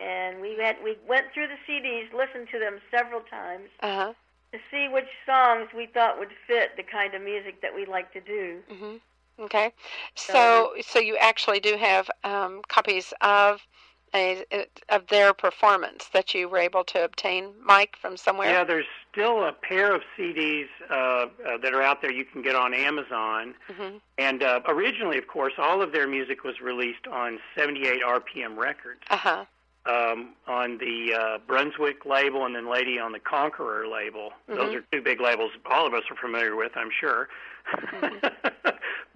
and 0.00 0.40
we 0.40 0.56
had 0.60 0.76
we 0.82 0.96
went 1.08 1.26
through 1.34 1.48
the 1.48 1.58
CDs, 1.66 2.12
listened 2.12 2.48
to 2.52 2.58
them 2.58 2.80
several 2.90 3.20
times 3.22 3.68
Uh 3.82 3.94
huh. 3.94 4.12
to 4.52 4.58
see 4.70 4.88
which 4.88 5.08
songs 5.26 5.68
we 5.76 5.86
thought 5.86 6.18
would 6.18 6.32
fit 6.46 6.76
the 6.76 6.82
kind 6.82 7.14
of 7.14 7.22
music 7.22 7.60
that 7.62 7.74
we 7.74 7.86
like 7.86 8.12
to 8.12 8.20
do. 8.20 8.60
hmm 8.68 8.96
Okay. 9.40 9.72
So 10.14 10.74
so 10.80 10.98
you 10.98 11.16
actually 11.16 11.60
do 11.60 11.76
have 11.76 12.10
um, 12.24 12.62
copies 12.68 13.12
of 13.20 13.60
a, 14.14 14.44
of 14.88 15.06
their 15.08 15.32
performance 15.34 16.08
that 16.12 16.34
you 16.34 16.48
were 16.48 16.58
able 16.58 16.84
to 16.84 17.04
obtain, 17.04 17.52
Mike, 17.62 17.96
from 18.00 18.16
somewhere. 18.16 18.50
Yeah, 18.50 18.64
there's 18.64 18.86
still 19.12 19.44
a 19.44 19.52
pair 19.52 19.94
of 19.94 20.02
CDs 20.16 20.68
uh, 20.90 20.94
uh, 20.94 21.26
that 21.62 21.74
are 21.74 21.82
out 21.82 22.00
there 22.00 22.12
you 22.12 22.24
can 22.24 22.42
get 22.42 22.54
on 22.56 22.72
Amazon. 22.74 23.54
hmm 23.70 23.98
And 24.16 24.42
uh, 24.42 24.60
originally, 24.66 25.18
of 25.18 25.26
course, 25.28 25.52
all 25.58 25.82
of 25.82 25.92
their 25.92 26.08
music 26.08 26.42
was 26.44 26.60
released 26.60 27.06
on 27.06 27.38
78 27.56 28.00
RPM 28.02 28.56
Records, 28.56 29.02
Uh 29.10 29.16
huh. 29.16 29.44
um, 29.86 30.34
on 30.46 30.78
the 30.78 31.14
uh, 31.14 31.38
Brunswick 31.46 32.04
label 32.04 32.46
and 32.46 32.54
then 32.54 32.68
Lady 32.70 32.98
on 32.98 33.12
the 33.12 33.20
Conqueror 33.20 33.86
label. 33.86 34.32
Those 34.46 34.72
Mhm. 34.72 34.76
are 34.76 34.84
two 34.92 35.02
big 35.02 35.20
labels 35.20 35.52
all 35.66 35.86
of 35.86 35.94
us 35.94 36.04
are 36.10 36.16
familiar 36.16 36.56
with, 36.56 36.72
I'm 36.76 36.90
sure. 36.90 37.28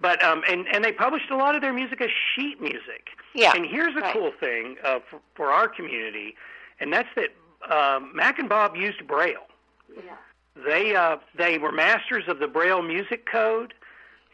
but 0.03 0.21
um, 0.21 0.43
and 0.49 0.67
and 0.67 0.83
they 0.83 0.91
published 0.91 1.31
a 1.31 1.37
lot 1.37 1.55
of 1.55 1.61
their 1.61 1.73
music 1.73 2.01
as 2.01 2.09
sheet 2.35 2.61
music. 2.61 3.07
Yeah. 3.33 3.53
And 3.55 3.65
here's 3.65 3.95
a 3.95 4.01
right. 4.01 4.13
cool 4.13 4.31
thing 4.37 4.75
uh, 4.83 4.99
for, 5.09 5.19
for 5.33 5.47
our 5.47 5.67
community, 5.67 6.35
and 6.79 6.91
that's 6.91 7.07
that 7.15 7.29
um, 7.73 8.11
Mac 8.13 8.37
and 8.37 8.49
Bob 8.49 8.75
used 8.75 9.07
Braille. 9.07 9.47
Yeah. 9.95 10.17
They 10.65 10.93
uh, 10.93 11.17
they 11.35 11.57
were 11.57 11.71
masters 11.71 12.25
of 12.27 12.39
the 12.39 12.47
Braille 12.47 12.81
music 12.83 13.25
code, 13.25 13.73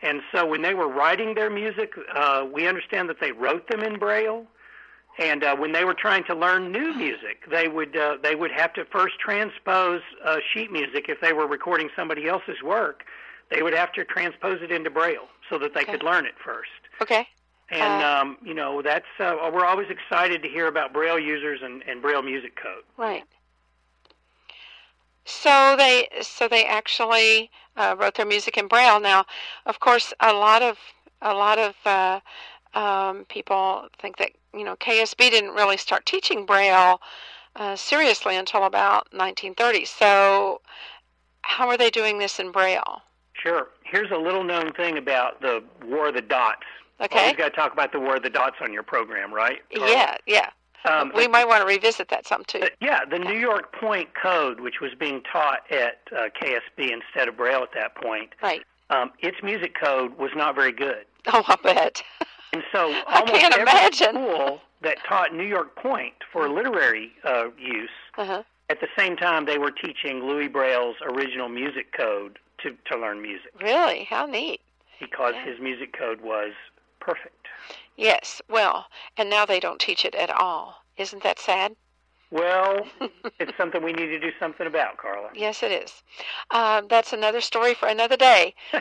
and 0.01 0.21
so 0.33 0.45
when 0.45 0.63
they 0.63 0.73
were 0.73 0.89
writing 0.89 1.35
their 1.35 1.51
music, 1.51 1.93
uh, 2.15 2.45
we 2.51 2.67
understand 2.67 3.07
that 3.09 3.21
they 3.21 3.31
wrote 3.31 3.69
them 3.69 3.81
in 3.81 3.99
Braille. 3.99 4.45
And 5.19 5.43
uh, 5.43 5.55
when 5.55 5.73
they 5.73 5.83
were 5.83 5.93
trying 5.93 6.23
to 6.25 6.35
learn 6.35 6.71
new 6.71 6.93
music, 6.93 7.43
they 7.51 7.67
would 7.67 7.95
uh, 7.95 8.17
they 8.23 8.35
would 8.35 8.51
have 8.51 8.73
to 8.73 8.85
first 8.85 9.19
transpose 9.19 10.01
uh, 10.25 10.37
sheet 10.51 10.71
music 10.71 11.05
if 11.09 11.21
they 11.21 11.33
were 11.33 11.45
recording 11.45 11.89
somebody 11.95 12.27
else's 12.27 12.63
work. 12.63 13.03
They 13.49 13.61
would 13.63 13.73
have 13.73 13.91
to 13.93 14.05
transpose 14.05 14.61
it 14.61 14.71
into 14.71 14.89
Braille 14.89 15.27
so 15.49 15.57
that 15.59 15.73
they 15.73 15.81
Okay. 15.81 15.93
could 15.93 16.03
learn 16.03 16.25
it 16.25 16.35
first. 16.43 16.69
Okay. 17.01 17.27
And 17.69 18.01
Uh, 18.01 18.05
um, 18.21 18.37
you 18.43 18.53
know 18.53 18.81
that's 18.81 19.05
uh, 19.19 19.35
we're 19.53 19.65
always 19.65 19.89
excited 19.89 20.41
to 20.43 20.49
hear 20.49 20.67
about 20.67 20.91
Braille 20.93 21.19
users 21.19 21.61
and, 21.61 21.83
and 21.87 22.01
Braille 22.01 22.21
music 22.23 22.55
code. 22.55 22.83
Right. 22.97 23.23
So 25.25 25.75
they 25.77 26.07
so 26.21 26.47
they 26.47 26.65
actually 26.65 27.51
uh, 27.77 27.95
wrote 27.97 28.15
their 28.15 28.25
music 28.25 28.57
in 28.57 28.67
Braille. 28.67 28.99
Now, 28.99 29.25
of 29.65 29.79
course, 29.79 30.13
a 30.19 30.33
lot 30.33 30.61
of 30.63 30.77
a 31.21 31.33
lot 31.33 31.59
of 31.59 31.75
uh, 31.85 32.19
um, 32.73 33.25
people 33.25 33.87
think 33.99 34.17
that 34.17 34.31
you 34.53 34.63
know 34.63 34.75
KSB 34.75 35.29
didn't 35.29 35.53
really 35.53 35.77
start 35.77 36.05
teaching 36.07 36.45
Braille 36.45 36.99
uh, 37.55 37.75
seriously 37.75 38.35
until 38.35 38.63
about 38.63 39.07
1930. 39.13 39.85
So, 39.85 40.61
how 41.43 41.67
are 41.67 41.77
they 41.77 41.91
doing 41.91 42.17
this 42.17 42.39
in 42.39 42.51
Braille? 42.51 43.01
Sure. 43.41 43.67
Here's 43.83 44.11
a 44.11 44.17
little 44.17 44.43
known 44.43 44.71
thing 44.73 44.97
about 44.97 45.41
the 45.41 45.63
War 45.85 46.09
of 46.09 46.15
the 46.15 46.21
Dots. 46.21 46.63
Okay. 47.01 47.19
Always 47.19 47.35
got 47.37 47.49
to 47.49 47.55
talk 47.55 47.71
about 47.73 47.91
the 47.91 47.99
War 47.99 48.17
of 48.17 48.23
the 48.23 48.29
Dots 48.29 48.57
on 48.61 48.73
your 48.73 48.83
program, 48.83 49.33
right? 49.33 49.59
Carla? 49.73 49.91
Yeah, 49.91 50.17
yeah. 50.27 50.49
Um, 50.85 51.11
we 51.15 51.27
might 51.27 51.45
want 51.47 51.61
to 51.61 51.65
revisit 51.67 52.07
that 52.09 52.25
some 52.27 52.43
too. 52.45 52.59
Uh, 52.61 52.67
yeah, 52.81 52.99
the 53.09 53.19
New 53.19 53.37
York 53.37 53.73
Point 53.73 54.09
Code, 54.21 54.59
which 54.61 54.79
was 54.81 54.91
being 54.97 55.21
taught 55.31 55.59
at 55.71 55.99
uh, 56.15 56.29
KSB 56.41 56.91
instead 56.91 57.27
of 57.27 57.35
Braille 57.37 57.63
at 57.63 57.73
that 57.73 57.95
point, 57.95 58.29
Right. 58.41 58.61
um, 58.89 59.11
its 59.19 59.37
music 59.43 59.75
code 59.81 60.17
was 60.17 60.31
not 60.35 60.55
very 60.55 60.71
good. 60.71 61.05
Oh, 61.31 61.43
I 61.47 61.57
bet. 61.61 62.01
And 62.53 62.63
so 62.71 62.91
I 63.07 63.19
almost 63.19 63.39
can't 63.41 63.53
every 63.53 63.63
imagine. 63.63 64.13
school 64.13 64.61
that 64.81 64.97
taught 65.07 65.33
New 65.35 65.43
York 65.45 65.75
Point 65.75 66.13
for 66.31 66.49
literary 66.49 67.11
uh, 67.25 67.49
use, 67.57 67.89
Uh-huh. 68.17 68.41
at 68.69 68.79
the 68.79 68.87
same 68.97 69.17
time 69.17 69.45
they 69.45 69.57
were 69.57 69.71
teaching 69.71 70.23
Louis 70.25 70.47
Braille's 70.47 70.95
original 71.03 71.49
music 71.49 71.91
code 71.91 72.39
to, 72.63 72.75
to 72.91 72.97
learn 72.97 73.21
music 73.21 73.51
Really? 73.61 74.03
How 74.05 74.25
neat. 74.25 74.61
because 74.99 75.33
Yeah. 75.35 75.45
his 75.45 75.59
music 75.59 75.97
code 75.97 76.21
was 76.21 76.51
perfect. 76.99 77.47
Yes. 77.97 78.41
Well, 78.49 78.85
and 79.17 79.29
now 79.29 79.45
they 79.45 79.59
don't 79.59 79.79
teach 79.79 80.05
it 80.05 80.15
at 80.15 80.29
all. 80.29 80.83
Isn't 80.97 81.23
that 81.23 81.39
sad? 81.39 81.75
Well, 82.31 82.85
it's 83.39 83.57
something 83.57 83.81
we 83.83 83.91
need 83.93 84.07
to 84.07 84.19
do 84.19 84.29
something 84.39 84.67
about, 84.67 84.97
Carla. 84.97 85.29
Yes, 85.33 85.63
it 85.63 85.71
is. 85.71 86.03
Um, 86.51 86.87
that's 86.89 87.11
another 87.13 87.41
story 87.41 87.73
for 87.73 87.87
another 87.87 88.17
day. 88.17 88.53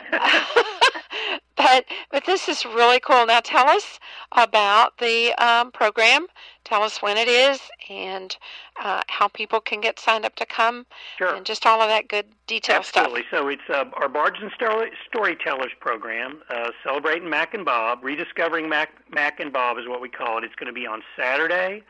but 1.59 1.85
but 2.09 2.25
this 2.25 2.47
is 2.49 2.65
really 2.65 2.99
cool. 2.99 3.25
Now 3.27 3.41
tell 3.41 3.67
us 3.67 3.99
about 4.31 4.97
the 4.97 5.33
um, 5.33 5.71
program. 5.71 6.25
Tell 6.63 6.83
us 6.83 7.01
when 7.01 7.17
it 7.17 7.27
is 7.27 7.59
and 7.89 8.35
uh, 8.81 9.01
how 9.07 9.27
people 9.27 9.59
can 9.59 9.81
get 9.81 9.99
signed 9.99 10.23
up 10.25 10.35
to 10.35 10.45
come 10.45 10.85
Sure. 11.17 11.35
and 11.35 11.45
just 11.45 11.65
all 11.65 11.81
of 11.81 11.89
that 11.89 12.07
good 12.07 12.25
detail 12.47 12.81
stuff. 12.83 13.05
Absolutely. 13.07 13.25
So 13.31 13.47
it's 13.49 13.61
uh, 13.69 13.85
our 13.99 14.07
Bards 14.07 14.37
and 14.41 14.51
Story- 14.51 14.91
Storytellers 15.07 15.71
program, 15.79 16.41
uh, 16.49 16.69
celebrating 16.83 17.29
Mac 17.29 17.53
and 17.53 17.65
Bob, 17.65 18.03
rediscovering 18.03 18.69
Mac, 18.69 18.89
Mac 19.11 19.39
and 19.39 19.51
Bob 19.51 19.77
is 19.79 19.87
what 19.87 19.99
we 20.01 20.09
call 20.09 20.37
it. 20.37 20.43
It's 20.43 20.55
going 20.55 20.67
to 20.67 20.73
be 20.73 20.85
on 20.87 21.01
Saturday, 21.17 21.81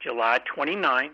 July 0.00 0.40
29th, 0.56 1.10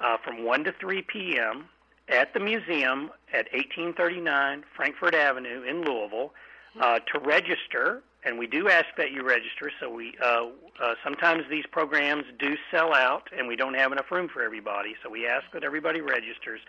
uh, 0.00 0.16
from 0.24 0.42
1 0.44 0.64
to 0.64 0.72
3 0.80 1.02
p.m. 1.02 1.66
at 2.08 2.32
the 2.32 2.40
museum 2.40 3.10
at 3.32 3.46
1839 3.52 4.64
Frankfort 4.74 5.14
Avenue 5.14 5.62
in 5.62 5.82
Louisville. 5.82 6.32
Uh, 6.80 7.00
to 7.12 7.18
register, 7.20 8.02
and 8.24 8.38
we 8.38 8.46
do 8.46 8.68
ask 8.68 8.86
that 8.96 9.10
you 9.10 9.22
register. 9.22 9.70
So 9.80 9.90
we 9.90 10.14
uh, 10.22 10.46
uh, 10.80 10.94
sometimes 11.02 11.42
these 11.50 11.64
programs 11.72 12.24
do 12.38 12.56
sell 12.70 12.94
out, 12.94 13.28
and 13.36 13.48
we 13.48 13.56
don't 13.56 13.74
have 13.74 13.90
enough 13.90 14.10
room 14.12 14.28
for 14.32 14.42
everybody. 14.42 14.94
So 15.02 15.10
we 15.10 15.26
ask 15.26 15.44
that 15.52 15.64
everybody 15.64 16.00
registers. 16.00 16.60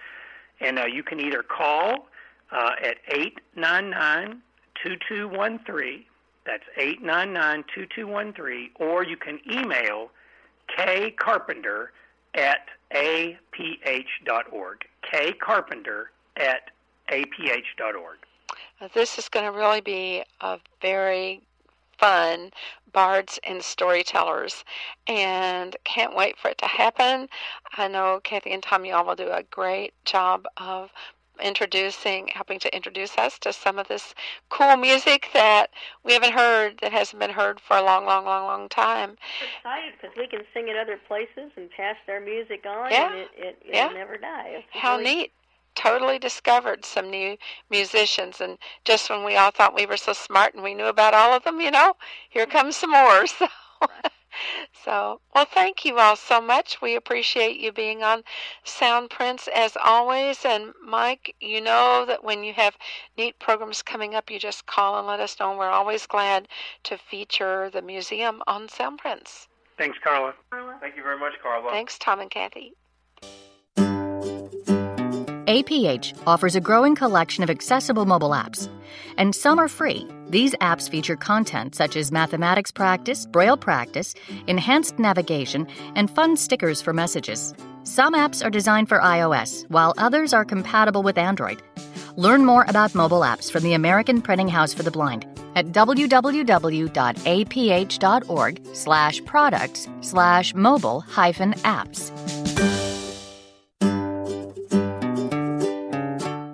And 0.62 0.80
uh, 0.80 0.86
you 0.86 1.04
can 1.04 1.20
either 1.20 1.44
call 1.44 2.08
uh, 2.52 2.72
at 2.84 2.98
eight 3.10 3.40
nine 3.56 3.92
nine 3.92 4.42
two 4.84 4.96
two 5.08 5.28
one 5.28 5.60
three. 5.66 6.08
That's 6.46 6.64
eight 6.78 7.04
nine 7.04 7.32
nine 7.32 7.64
two 7.74 7.86
two 7.96 8.08
one 8.08 8.34
three, 8.34 8.72
Or 8.80 9.04
you 9.04 9.18
can 9.18 9.40
email 9.50 10.10
K 10.76 11.12
Carpenter 11.12 11.92
at 12.34 12.68
aph.org. 12.94 14.86
Carpenter 15.40 16.12
at 16.38 16.72
aph.org. 17.12 18.18
stuff. 18.80 18.94
This 18.94 19.18
is 19.18 19.30
going 19.30 19.46
to 19.46 19.58
really 19.58 19.82
be 19.82 20.24
a 20.42 20.58
very 20.82 21.42
fun 21.98 22.52
bards 22.94 23.40
and 23.44 23.62
storytellers 23.62 24.64
and 25.08 25.76
can't 25.84 26.16
wait 26.16 26.38
for 26.38 26.50
it 26.50 26.58
to 26.60 26.66
happen. 26.66 27.28
I 27.78 27.88
know 27.88 28.22
Kathy 28.24 28.52
and 28.52 28.64
Tom 28.64 28.86
y'all 28.86 29.06
will 29.06 29.16
do 29.16 29.30
a 29.30 29.44
great 29.44 29.94
job 30.06 30.46
of 30.58 30.90
introducing, 31.42 32.28
helping 32.34 32.60
to 32.60 32.76
introduce 32.76 33.18
us 33.18 33.38
to 33.40 33.54
some 33.54 33.80
of 33.80 33.88
this 33.88 34.14
cool 34.50 34.76
music 34.76 35.30
that 35.34 35.70
we 36.04 36.12
haven't 36.14 36.34
heard, 36.34 36.78
that 36.82 36.92
hasn't 36.92 37.20
been 37.20 37.30
heard 37.30 37.62
for 37.62 37.78
a 37.78 37.82
long, 37.82 38.06
long, 38.06 38.26
long, 38.26 38.46
long 38.46 38.68
time. 38.68 39.12
We're 39.40 39.48
excited 39.72 39.94
because 40.02 40.18
we 40.18 40.28
can 40.28 40.42
sing 40.54 40.68
it 40.68 40.76
other 40.76 41.00
places 41.08 41.52
and 41.56 41.70
pass 41.72 41.96
their 42.08 42.20
music 42.20 42.66
on, 42.66 42.92
Yeah. 42.92 43.12
and 43.12 43.20
it, 43.20 43.30
it, 43.38 43.62
it'll 43.66 43.76
Yeah. 43.76 43.88
never 43.90 44.18
die. 44.18 44.48
It's 44.58 44.68
How 44.72 44.98
really- 44.98 45.16
neat. 45.16 45.34
Totally 45.76 46.20
discovered 46.20 46.84
some 46.84 47.10
new 47.10 47.38
musicians, 47.70 48.42
and 48.42 48.58
just 48.84 49.10
when 49.10 49.24
we 49.24 49.36
all 49.36 49.52
thought 49.52 49.76
we 49.76 49.86
were 49.86 49.98
so 49.98 50.14
smart 50.14 50.54
and 50.54 50.64
we 50.64 50.74
knew 50.74 50.86
about 50.86 51.14
all 51.14 51.34
of 51.34 51.44
them, 51.44 51.62
you 51.62 51.72
know, 51.72 51.96
here 52.30 52.46
mm-hmm. 52.46 52.58
comes 52.58 52.76
some 52.76 52.92
more. 52.92 53.26
So, 53.38 53.48
so 54.84 55.22
well, 55.34 55.46
thank 55.46 55.86
you 55.86 55.98
all 56.00 56.16
so 56.16 56.42
much. 56.42 56.82
We 56.82 56.96
appreciate 56.96 57.60
you 57.60 57.72
being 57.72 58.04
on 58.04 58.24
Soundprints 58.66 59.48
as 59.48 59.78
always. 59.82 60.46
And 60.46 60.74
Mike, 60.86 61.36
you 61.40 61.62
know 61.62 62.06
that 62.06 62.24
when 62.24 62.44
you 62.44 62.54
have 62.54 62.78
neat 63.18 63.40
programs 63.40 63.82
coming 63.82 64.16
up, 64.16 64.30
you 64.30 64.38
just 64.38 64.66
call 64.66 64.98
and 64.98 65.08
let 65.08 65.20
us 65.20 65.40
know. 65.40 65.50
and 65.50 65.60
We're 65.60 65.70
always 65.70 66.06
glad 66.06 66.48
to 66.84 66.98
feature 66.98 67.70
the 67.70 67.82
museum 67.82 68.44
on 68.48 68.68
Soundprints. 68.68 69.48
Thanks, 69.78 69.98
Carla. 70.04 70.34
Thank 70.82 70.98
you 70.98 71.04
very 71.04 71.18
much, 71.18 71.34
Carla. 71.42 71.72
Thanks, 71.72 71.98
Tom 71.98 72.20
and 72.20 72.30
Kathy. 72.30 72.74
APH 75.50 76.14
offers 76.28 76.56
a 76.56 76.62
growing 76.62 76.94
collection 76.94 77.44
of 77.44 77.50
accessible 77.50 78.06
mobile 78.06 78.30
apps, 78.30 78.70
and 79.18 79.34
some 79.34 79.58
are 79.58 79.68
free. 79.68 80.06
These 80.30 80.54
apps 80.62 80.88
feature 80.88 81.16
content 81.16 81.74
such 81.74 81.96
as 81.96 82.12
mathematics 82.12 82.70
practice, 82.70 83.26
braille 83.26 83.58
practice, 83.58 84.14
enhanced 84.46 85.00
navigation, 85.00 85.68
and 85.96 86.08
fun 86.12 86.38
stickers 86.38 86.84
for 86.84 86.94
messages. 86.94 87.56
Some 87.82 88.14
apps 88.14 88.46
are 88.46 88.52
designed 88.52 88.90
for 88.90 89.00
iOS, 89.00 89.68
while 89.72 89.96
others 89.98 90.34
are 90.34 90.46
compatible 90.46 91.02
with 91.02 91.18
Android. 91.18 91.64
Learn 92.16 92.46
more 92.46 92.66
about 92.68 92.94
mobile 92.94 93.22
apps 93.22 93.52
from 93.52 93.64
the 93.64 93.74
American 93.74 94.22
Printing 94.22 94.50
House 94.50 94.76
for 94.76 94.84
the 94.84 94.92
Blind 94.92 95.26
at 95.56 95.70
www.aph.org 95.70 96.86
slash 98.74 99.26
products 99.26 99.90
slash 100.02 100.54
mobile 100.54 101.00
hyphen 101.00 101.54
apps. 101.54 102.39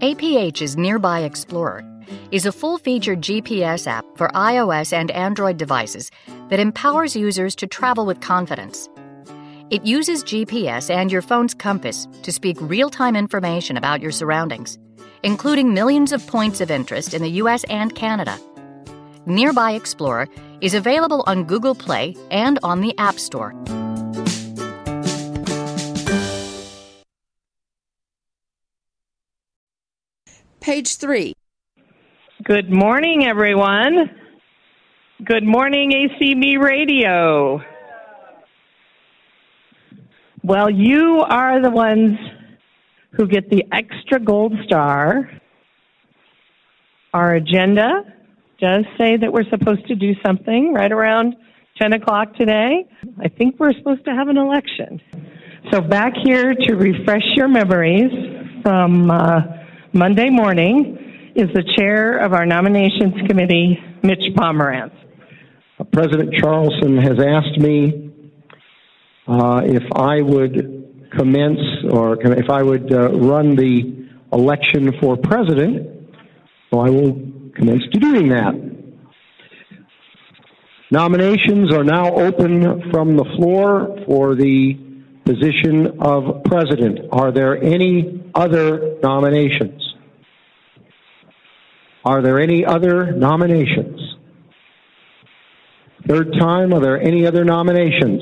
APH's 0.06 0.78
Nearby 0.78 1.22
Explorer 1.22 1.84
is 2.30 2.46
a 2.46 2.52
full 2.52 2.78
featured 2.78 3.22
GPS 3.22 3.88
app 3.88 4.06
for 4.16 4.28
iOS 4.36 4.94
and 4.94 5.10
Android 5.10 5.58
devices 5.58 6.12
that 6.50 6.60
empowers 6.60 7.16
users 7.16 7.56
to 7.56 7.66
travel 7.66 8.06
with 8.06 8.22
confidence. 8.22 8.88
It 9.72 9.84
uses 9.84 10.24
GPS 10.24 10.94
and 10.94 11.12
your 11.12 11.24
phone's 11.24 11.56
compass 11.56 12.08
to 12.22 12.32
speak 12.32 12.56
real 12.62 12.92
time 12.92 13.16
information 13.16 13.78
about 13.78 14.00
your 14.00 14.12
surroundings, 14.12 14.78
including 15.24 15.74
millions 15.74 16.12
of 16.12 16.28
points 16.28 16.62
of 16.62 16.70
interest 16.70 17.16
in 17.16 17.24
the 17.24 17.42
US 17.42 17.64
and 17.64 17.96
Canada. 17.96 18.38
Nearby 19.26 19.72
Explorer 19.72 20.28
is 20.62 20.76
available 20.76 21.24
on 21.26 21.46
Google 21.46 21.74
Play 21.74 22.16
and 22.30 22.60
on 22.62 22.82
the 22.82 22.96
App 23.00 23.18
Store. 23.18 23.56
Page 30.66 30.98
3. 30.98 31.34
Good 32.44 32.72
morning, 32.72 33.28
everyone. 33.28 34.10
Good 35.24 35.44
morning, 35.44 35.92
ACB 35.92 36.60
Radio. 36.60 37.62
Well, 40.44 40.72
you 40.72 41.24
are 41.30 41.62
the 41.62 41.70
ones 41.70 42.18
who 43.12 43.28
get 43.28 43.52
the 43.52 43.64
extra 43.72 44.20
gold 44.20 44.54
star. 44.66 45.30
Our 47.14 47.36
agenda 47.36 48.02
does 48.60 48.86
say 48.98 49.18
that 49.18 49.32
we're 49.32 49.48
supposed 49.52 49.86
to 49.90 49.94
do 49.94 50.14
something 50.26 50.74
right 50.74 50.92
around 50.92 51.36
10 51.80 51.94
o'clock 51.94 52.34
today. 52.38 52.88
I 53.20 53.28
think 53.28 53.60
we're 53.60 53.74
supposed 53.74 54.04
to 54.06 54.16
have 54.16 54.30
an 54.30 54.38
election. 54.38 55.00
So, 55.72 55.80
back 55.80 56.14
here 56.24 56.56
to 56.56 56.74
refresh 56.74 57.36
your 57.36 57.50
memories 57.50 58.10
from 58.64 59.12
uh, 59.12 59.42
Monday 59.98 60.30
morning 60.30 61.32
is 61.38 61.48
the 61.54 61.64
chair 61.78 62.18
of 62.18 62.34
our 62.34 62.46
nominations 62.46 63.14
committee, 63.30 63.82
Mitch 64.04 64.26
Pomerantz. 64.36 64.92
President 65.94 66.34
Charlson 66.38 66.98
has 66.98 67.18
asked 67.18 67.58
me 67.58 68.12
uh, 69.26 69.62
if 69.64 69.84
I 69.96 70.22
would 70.22 71.12
commence 71.16 71.62
or 71.90 72.22
if 72.22 72.50
I 72.50 72.62
would 72.62 72.92
uh, 72.92 73.12
run 73.12 73.56
the 73.56 74.10
election 74.34 74.92
for 75.00 75.16
president. 75.16 76.10
So 76.72 76.80
I 76.82 76.90
will 76.90 77.14
commence 77.56 77.84
to 77.94 77.98
doing 77.98 78.28
that. 78.28 78.54
Nominations 80.92 81.74
are 81.74 81.86
now 81.86 82.14
open 82.14 82.92
from 82.92 83.16
the 83.16 83.24
floor 83.38 83.98
for 84.06 84.36
the 84.36 84.74
position 85.24 86.02
of 86.02 86.44
president. 86.44 87.00
Are 87.14 87.32
there 87.32 87.58
any 87.64 88.30
other 88.36 88.98
nominations? 89.02 89.85
Are 92.06 92.22
there 92.22 92.40
any 92.40 92.64
other 92.64 93.12
nominations? 93.12 94.00
Third 96.08 96.34
time, 96.40 96.72
are 96.72 96.80
there 96.80 97.02
any 97.02 97.26
other 97.26 97.44
nominations? 97.44 98.22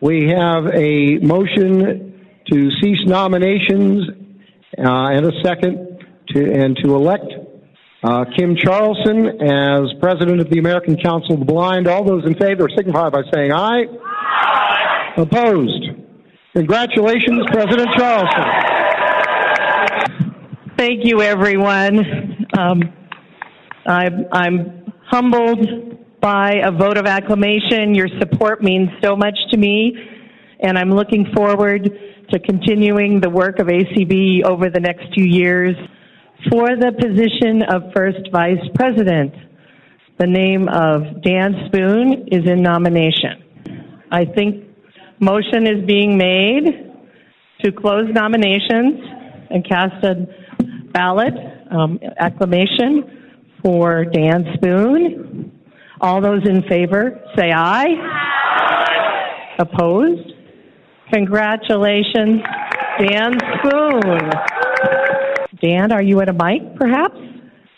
We 0.00 0.28
have 0.28 0.64
a 0.74 1.18
motion 1.18 2.24
to 2.50 2.70
cease 2.80 3.04
nominations 3.04 4.08
uh, 4.78 5.08
and 5.12 5.26
a 5.26 5.32
second 5.44 6.06
to 6.28 6.52
and 6.52 6.74
to 6.82 6.94
elect 6.94 7.26
uh, 8.02 8.24
Kim 8.34 8.56
Charlson 8.56 9.26
as 9.42 9.92
president 10.00 10.40
of 10.40 10.48
the 10.48 10.58
American 10.58 10.96
Council 10.96 11.34
of 11.34 11.40
the 11.40 11.44
Blind. 11.44 11.86
All 11.86 12.04
those 12.04 12.24
in 12.24 12.34
favor 12.34 12.68
signify 12.74 13.10
by 13.10 13.22
saying 13.34 13.52
aye. 13.52 13.84
Aye. 13.84 15.14
Opposed? 15.18 15.84
Congratulations, 16.54 17.42
President 17.50 17.88
Charlson. 17.98 18.87
Thank 20.78 21.04
you, 21.04 21.22
everyone. 21.22 22.46
Um, 22.56 22.80
I'm, 23.84 24.26
I'm 24.30 24.92
humbled 25.10 26.20
by 26.20 26.52
a 26.62 26.70
vote 26.70 26.96
of 26.96 27.04
acclamation. 27.04 27.96
Your 27.96 28.06
support 28.20 28.62
means 28.62 28.88
so 29.02 29.16
much 29.16 29.34
to 29.50 29.56
me, 29.56 29.92
and 30.60 30.78
I'm 30.78 30.92
looking 30.92 31.26
forward 31.34 31.90
to 32.30 32.38
continuing 32.38 33.20
the 33.20 33.28
work 33.28 33.58
of 33.58 33.66
ACB 33.66 34.44
over 34.44 34.70
the 34.70 34.78
next 34.78 35.12
few 35.14 35.24
years. 35.24 35.74
For 36.48 36.68
the 36.76 36.92
position 36.92 37.62
of 37.68 37.92
First 37.92 38.30
Vice 38.30 38.64
President, 38.76 39.34
the 40.20 40.28
name 40.28 40.68
of 40.68 41.24
Dan 41.24 41.56
Spoon 41.66 42.28
is 42.30 42.48
in 42.48 42.62
nomination. 42.62 43.42
I 44.12 44.26
think 44.26 44.64
motion 45.18 45.66
is 45.66 45.84
being 45.88 46.16
made 46.16 46.66
to 47.64 47.72
close 47.72 48.06
nominations 48.12 49.00
and 49.50 49.68
cast 49.68 50.04
a 50.04 50.46
ballot 50.92 51.34
um, 51.70 51.98
acclamation 52.18 53.36
for 53.64 54.04
Dan 54.04 54.44
Spoon. 54.54 55.52
All 56.00 56.20
those 56.20 56.46
in 56.48 56.62
favor 56.68 57.20
say 57.36 57.50
aye. 57.50 57.86
Aye. 57.86 59.56
Opposed? 59.58 60.32
Congratulations, 61.12 62.42
Dan 63.00 63.32
Spoon. 63.58 64.30
Dan, 65.60 65.90
are 65.90 66.02
you 66.02 66.20
at 66.20 66.28
a 66.28 66.32
mic, 66.32 66.76
perhaps? 66.76 67.16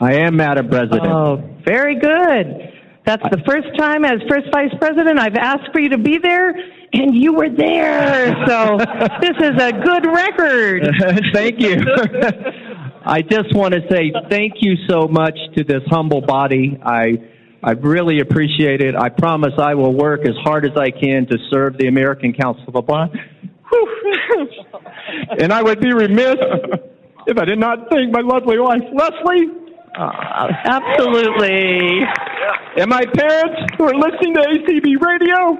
I 0.01 0.15
am, 0.15 0.37
Madam 0.37 0.69
President. 0.69 1.07
Oh, 1.07 1.43
very 1.65 1.99
good. 1.99 2.71
That's 3.07 3.23
the 3.31 3.43
first 3.47 3.69
time 3.79 4.05
as 4.05 4.21
first 4.29 4.47
vice 4.53 4.73
president 4.79 5.19
I've 5.19 5.37
asked 5.37 5.71
for 5.73 5.81
you 5.81 5.89
to 5.91 5.99
be 5.99 6.19
there, 6.19 6.51
and 6.93 7.15
you 7.15 7.33
were 7.33 7.49
there. 7.49 8.35
So 8.47 8.79
this 9.21 9.37
is 9.41 9.61
a 9.61 9.73
good 9.73 10.07
record. 10.07 10.87
thank 11.33 11.61
you. 11.61 11.77
I 13.05 13.23
just 13.23 13.55
want 13.55 13.75
to 13.75 13.81
say 13.91 14.13
thank 14.29 14.55
you 14.61 14.75
so 14.89 15.09
much 15.09 15.39
to 15.57 15.65
this 15.65 15.83
humble 15.89 16.21
body. 16.21 16.79
I 16.85 17.19
I 17.63 17.73
really 17.73 18.21
appreciate 18.21 18.81
it. 18.81 18.95
I 18.97 19.09
promise 19.11 19.53
I 19.59 19.75
will 19.75 19.93
work 19.93 20.21
as 20.27 20.35
hard 20.43 20.65
as 20.65 20.77
I 20.77 20.91
can 20.91 21.27
to 21.27 21.37
serve 21.51 21.77
the 21.79 21.89
American 21.89 22.33
Council 22.33 22.65
of 22.69 22.75
the 22.75 22.81
Blind. 22.83 23.11
And 25.39 25.53
I 25.53 25.63
would 25.63 25.81
be 25.81 25.93
remiss 25.93 26.37
if 27.27 27.39
I 27.39 27.45
did 27.45 27.59
not 27.59 27.89
thank 27.91 28.13
my 28.13 28.21
lovely 28.21 28.59
wife, 28.59 28.81
Leslie, 28.95 29.49
Uh, 29.97 30.53
absolutely. 30.65 32.01
and 32.77 32.89
my 32.89 33.05
parents 33.05 33.61
who 33.77 33.85
are 33.85 33.95
listening 33.95 34.35
to 34.35 34.41
ACB 34.41 34.97
Radio, 35.01 35.59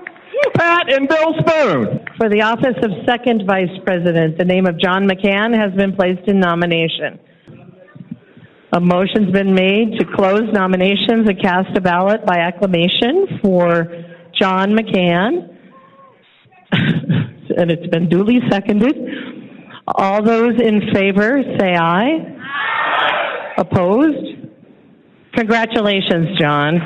Pat 0.55 0.91
and 0.93 1.09
Bill 1.09 1.35
Spoon. 1.41 2.01
For 2.17 2.29
the 2.29 2.43
office 2.43 2.77
of 2.83 2.91
second 3.07 3.45
vice 3.47 3.77
president, 3.85 4.39
the 4.39 4.45
name 4.45 4.67
of 4.67 4.79
John 4.79 5.07
McCann 5.07 5.55
has 5.57 5.73
been 5.75 5.95
placed 5.95 6.27
in 6.29 6.41
nomination. 6.41 7.19
A 8.73 8.81
motion's 8.81 9.33
been 9.33 9.53
made 9.53 9.99
to 9.99 10.05
close 10.05 10.53
nominations 10.53 11.29
and 11.29 11.41
cast 11.41 11.77
a 11.77 11.81
ballot 11.81 12.25
by 12.25 12.39
acclamation 12.39 13.41
for 13.43 13.89
John 14.33 14.71
McCann. 14.71 15.57
and 16.73 17.71
it's 17.71 17.89
been 17.89 18.09
duly 18.09 18.39
seconded. 18.49 18.97
All 19.89 20.23
those 20.23 20.61
in 20.61 20.93
favor 20.93 21.43
say 21.59 21.75
aye. 21.75 22.37
Aye. 22.41 23.55
Opposed? 23.59 24.37
Congratulations, 25.35 26.39
John. 26.39 26.81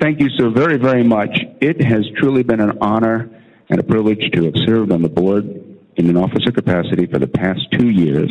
Thank 0.00 0.20
you 0.20 0.30
so 0.36 0.50
very, 0.50 0.78
very 0.78 1.04
much. 1.04 1.30
It 1.60 1.80
has 1.80 2.04
truly 2.18 2.42
been 2.42 2.60
an 2.60 2.78
honor 2.80 3.30
and 3.70 3.78
a 3.78 3.84
privilege 3.84 4.32
to 4.32 4.44
have 4.46 4.54
served 4.66 4.90
on 4.90 5.02
the 5.02 5.08
board 5.08 5.44
in 5.96 6.10
an 6.10 6.16
officer 6.16 6.50
capacity 6.50 7.06
for 7.06 7.20
the 7.20 7.28
past 7.28 7.60
two 7.78 7.88
years. 7.88 8.30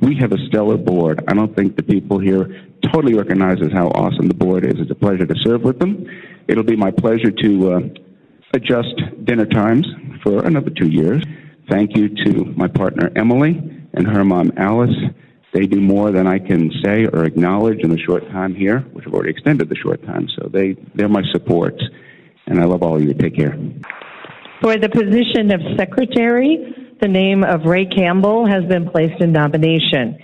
We 0.00 0.16
have 0.16 0.32
a 0.32 0.38
stellar 0.48 0.76
board. 0.76 1.24
I 1.28 1.34
don't 1.34 1.54
think 1.56 1.76
the 1.76 1.82
people 1.82 2.18
here 2.18 2.66
totally 2.92 3.14
recognizes 3.14 3.72
how 3.72 3.88
awesome 3.88 4.28
the 4.28 4.34
board 4.34 4.64
is. 4.64 4.74
It's 4.76 4.90
a 4.90 4.94
pleasure 4.94 5.26
to 5.26 5.34
serve 5.44 5.62
with 5.62 5.78
them. 5.78 6.06
It'll 6.48 6.64
be 6.64 6.76
my 6.76 6.90
pleasure 6.90 7.30
to 7.30 7.72
uh, 7.72 7.80
adjust 8.52 8.94
dinner 9.24 9.46
times 9.46 9.86
for 10.22 10.44
another 10.44 10.70
two 10.70 10.88
years. 10.88 11.22
Thank 11.68 11.96
you 11.96 12.08
to 12.24 12.44
my 12.56 12.68
partner 12.68 13.10
Emily 13.16 13.58
and 13.94 14.06
her 14.06 14.24
mom 14.24 14.52
Alice. 14.56 14.94
They 15.52 15.66
do 15.66 15.80
more 15.80 16.12
than 16.12 16.26
I 16.26 16.38
can 16.38 16.70
say 16.84 17.06
or 17.06 17.24
acknowledge 17.24 17.80
in 17.80 17.90
the 17.90 17.98
short 17.98 18.28
time 18.30 18.54
here, 18.54 18.80
which 18.92 19.06
I've 19.06 19.14
already 19.14 19.30
extended 19.30 19.68
the 19.68 19.76
short 19.76 20.04
time. 20.04 20.28
So 20.38 20.48
they, 20.48 20.76
they're 20.94 21.08
my 21.08 21.22
supports. 21.32 21.82
And 22.46 22.60
I 22.60 22.64
love 22.64 22.82
all 22.82 22.96
of 22.96 23.02
you. 23.02 23.14
Take 23.14 23.36
care. 23.36 23.58
For 24.60 24.76
the 24.76 24.88
position 24.88 25.52
of 25.52 25.60
secretary, 25.76 26.85
the 27.00 27.08
name 27.08 27.44
of 27.44 27.64
Ray 27.64 27.86
Campbell 27.86 28.46
has 28.46 28.64
been 28.64 28.88
placed 28.88 29.20
in 29.20 29.32
nomination. 29.32 30.18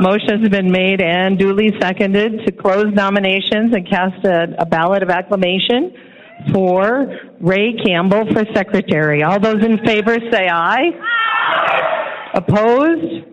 Motion 0.00 0.40
has 0.40 0.48
been 0.48 0.70
made 0.70 1.00
and 1.00 1.38
duly 1.38 1.70
seconded 1.80 2.46
to 2.46 2.52
close 2.52 2.86
nominations 2.92 3.74
and 3.74 3.88
cast 3.88 4.24
a, 4.24 4.54
a 4.58 4.66
ballot 4.66 5.02
of 5.02 5.10
acclamation 5.10 5.92
for 6.52 7.06
Ray 7.40 7.74
Campbell 7.74 8.24
for 8.32 8.44
secretary. 8.54 9.22
All 9.22 9.38
those 9.38 9.64
in 9.64 9.78
favor 9.84 10.16
say 10.32 10.48
aye. 10.48 10.90
aye. 10.90 12.30
Opposed? 12.34 13.24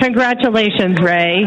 Congratulations, 0.00 1.00
Ray. 1.00 1.44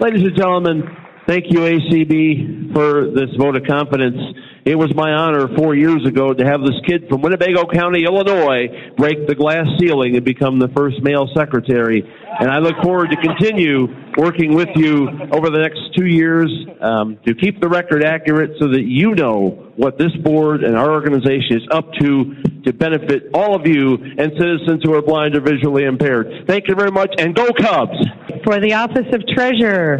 Ladies 0.00 0.22
and 0.22 0.36
gentlemen, 0.36 0.82
thank 1.26 1.44
you, 1.50 1.58
ACB, 1.60 2.72
for 2.72 3.10
this 3.10 3.28
vote 3.38 3.56
of 3.56 3.64
confidence. 3.68 4.16
It 4.64 4.76
was 4.76 4.94
my 4.94 5.10
honor 5.10 5.48
four 5.56 5.74
years 5.74 6.06
ago 6.06 6.32
to 6.32 6.44
have 6.46 6.60
this 6.60 6.78
kid 6.86 7.08
from 7.08 7.20
Winnebago 7.20 7.66
County, 7.66 8.04
Illinois, 8.04 8.94
break 8.96 9.26
the 9.26 9.34
glass 9.34 9.66
ceiling 9.80 10.14
and 10.14 10.24
become 10.24 10.60
the 10.60 10.68
first 10.68 11.02
male 11.02 11.28
secretary. 11.34 12.04
And 12.38 12.48
I 12.48 12.58
look 12.58 12.76
forward 12.80 13.10
to 13.10 13.16
continue 13.16 13.88
working 14.16 14.54
with 14.54 14.68
you 14.76 15.08
over 15.32 15.50
the 15.50 15.58
next 15.58 15.80
two 15.98 16.06
years 16.06 16.48
um, 16.80 17.18
to 17.26 17.34
keep 17.34 17.60
the 17.60 17.68
record 17.68 18.04
accurate 18.04 18.52
so 18.60 18.68
that 18.68 18.82
you 18.82 19.16
know 19.16 19.72
what 19.74 19.98
this 19.98 20.14
board 20.22 20.62
and 20.62 20.76
our 20.76 20.92
organization 20.92 21.56
is 21.56 21.66
up 21.72 21.92
to 22.00 22.34
to 22.62 22.72
benefit 22.72 23.30
all 23.34 23.56
of 23.56 23.66
you 23.66 23.94
and 23.94 24.30
citizens 24.38 24.80
who 24.84 24.94
are 24.94 25.02
blind 25.02 25.34
or 25.34 25.40
visually 25.40 25.82
impaired. 25.82 26.44
Thank 26.46 26.68
you 26.68 26.76
very 26.76 26.92
much, 26.92 27.12
and 27.18 27.34
go 27.34 27.48
Cubs! 27.52 27.98
For 28.44 28.60
the 28.60 28.74
office 28.74 29.12
of 29.12 29.26
treasurer, 29.26 29.98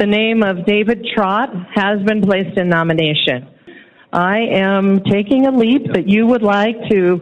the 0.00 0.06
name 0.06 0.42
of 0.42 0.66
David 0.66 1.06
Trott 1.14 1.50
has 1.76 2.02
been 2.02 2.22
placed 2.22 2.58
in 2.58 2.68
nomination. 2.68 3.46
I 4.12 4.38
am 4.38 5.04
taking 5.04 5.46
a 5.46 5.52
leap 5.52 5.92
that 5.92 6.08
you 6.08 6.26
would 6.26 6.42
like 6.42 6.76
to 6.90 7.20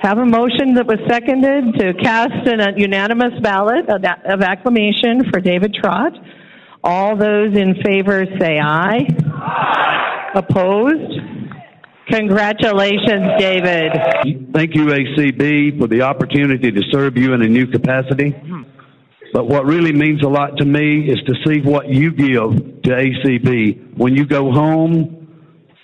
have 0.00 0.18
a 0.18 0.24
motion 0.24 0.74
that 0.74 0.86
was 0.86 0.98
seconded 1.08 1.74
to 1.78 1.94
cast 1.94 2.46
an, 2.46 2.60
a 2.60 2.78
unanimous 2.78 3.40
ballot 3.42 3.88
of 3.88 4.42
acclamation 4.42 5.28
for 5.30 5.40
David 5.40 5.74
Trott. 5.74 6.12
All 6.84 7.16
those 7.16 7.56
in 7.56 7.82
favor 7.82 8.24
say 8.38 8.58
aye. 8.58 9.06
aye. 9.32 10.30
Opposed? 10.34 11.20
Congratulations, 12.08 13.26
David. 13.38 13.92
Thank 14.52 14.76
you, 14.76 14.86
ACB, 14.86 15.80
for 15.80 15.88
the 15.88 16.02
opportunity 16.02 16.70
to 16.70 16.82
serve 16.92 17.16
you 17.16 17.32
in 17.32 17.42
a 17.42 17.48
new 17.48 17.66
capacity. 17.66 18.32
But 19.32 19.48
what 19.48 19.66
really 19.66 19.92
means 19.92 20.22
a 20.22 20.28
lot 20.28 20.56
to 20.58 20.64
me 20.64 21.10
is 21.10 21.18
to 21.26 21.34
see 21.44 21.60
what 21.62 21.88
you 21.88 22.12
give 22.12 22.82
to 22.82 22.90
ACB. 22.90 23.96
When 23.96 24.14
you 24.14 24.24
go 24.24 24.52
home, 24.52 25.25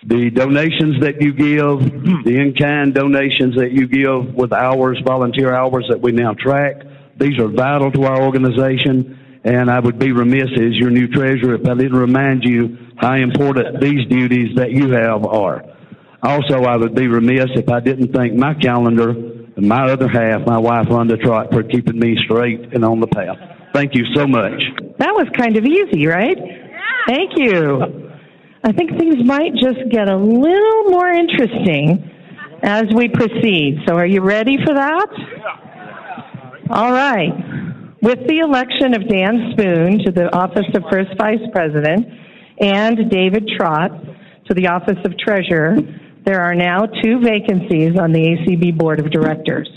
the 0.04 0.30
donations 0.30 1.00
that 1.00 1.20
you 1.20 1.32
give, 1.32 1.80
hmm. 1.80 2.22
the 2.24 2.36
in-kind 2.38 2.94
donations 2.94 3.56
that 3.56 3.72
you 3.72 3.86
give 3.86 4.34
with 4.34 4.52
hours, 4.52 5.00
volunteer 5.04 5.54
hours 5.54 5.86
that 5.88 6.00
we 6.00 6.12
now 6.12 6.34
track, 6.34 6.82
these 7.18 7.38
are 7.38 7.48
vital 7.48 7.92
to 7.92 8.04
our 8.04 8.22
organization. 8.22 9.18
And 9.44 9.70
I 9.70 9.80
would 9.80 9.98
be 9.98 10.12
remiss 10.12 10.50
as 10.54 10.76
your 10.76 10.90
new 10.90 11.08
treasurer 11.08 11.54
if 11.54 11.66
I 11.66 11.74
didn't 11.74 11.98
remind 11.98 12.44
you 12.44 12.78
how 12.96 13.14
important 13.14 13.80
these 13.80 14.06
duties 14.08 14.56
that 14.56 14.70
you 14.70 14.92
have 14.92 15.24
are. 15.24 15.64
Also, 16.22 16.62
I 16.62 16.76
would 16.76 16.94
be 16.94 17.08
remiss 17.08 17.46
if 17.56 17.68
I 17.68 17.80
didn't 17.80 18.12
thank 18.12 18.34
my 18.34 18.54
calendar 18.54 19.10
and 19.10 19.68
my 19.68 19.90
other 19.90 20.08
half, 20.08 20.46
my 20.46 20.58
wife 20.58 20.86
Rhonda 20.86 21.20
Trott, 21.20 21.52
for 21.52 21.64
keeping 21.64 21.98
me 21.98 22.16
straight 22.24 22.72
and 22.72 22.84
on 22.84 23.00
the 23.00 23.08
path. 23.08 23.36
Thank 23.74 23.96
you 23.96 24.04
so 24.14 24.28
much. 24.28 24.60
That 24.98 25.12
was 25.14 25.26
kind 25.36 25.56
of 25.56 25.64
easy, 25.64 26.06
right? 26.06 26.38
Thank 27.08 27.32
you. 27.36 28.11
I 28.64 28.70
think 28.70 28.90
things 28.96 29.16
might 29.24 29.54
just 29.54 29.90
get 29.90 30.08
a 30.08 30.16
little 30.16 30.84
more 30.84 31.10
interesting 31.10 32.08
as 32.62 32.84
we 32.94 33.08
proceed. 33.08 33.82
So, 33.88 33.96
are 33.96 34.06
you 34.06 34.20
ready 34.20 34.56
for 34.64 34.72
that? 34.74 35.08
All 36.70 36.92
right. 36.92 37.32
With 38.02 38.20
the 38.28 38.38
election 38.38 38.94
of 38.94 39.08
Dan 39.08 39.52
Spoon 39.52 39.98
to 40.04 40.12
the 40.12 40.32
office 40.32 40.66
of 40.74 40.84
First 40.90 41.10
Vice 41.18 41.42
President 41.52 42.06
and 42.60 43.10
David 43.10 43.50
Trott 43.56 43.90
to 44.46 44.54
the 44.54 44.68
office 44.68 44.98
of 45.04 45.18
Treasurer, 45.18 45.76
there 46.24 46.40
are 46.40 46.54
now 46.54 46.86
two 47.02 47.20
vacancies 47.20 47.98
on 47.98 48.12
the 48.12 48.20
ACB 48.20 48.78
Board 48.78 49.00
of 49.00 49.10
Directors. 49.10 49.68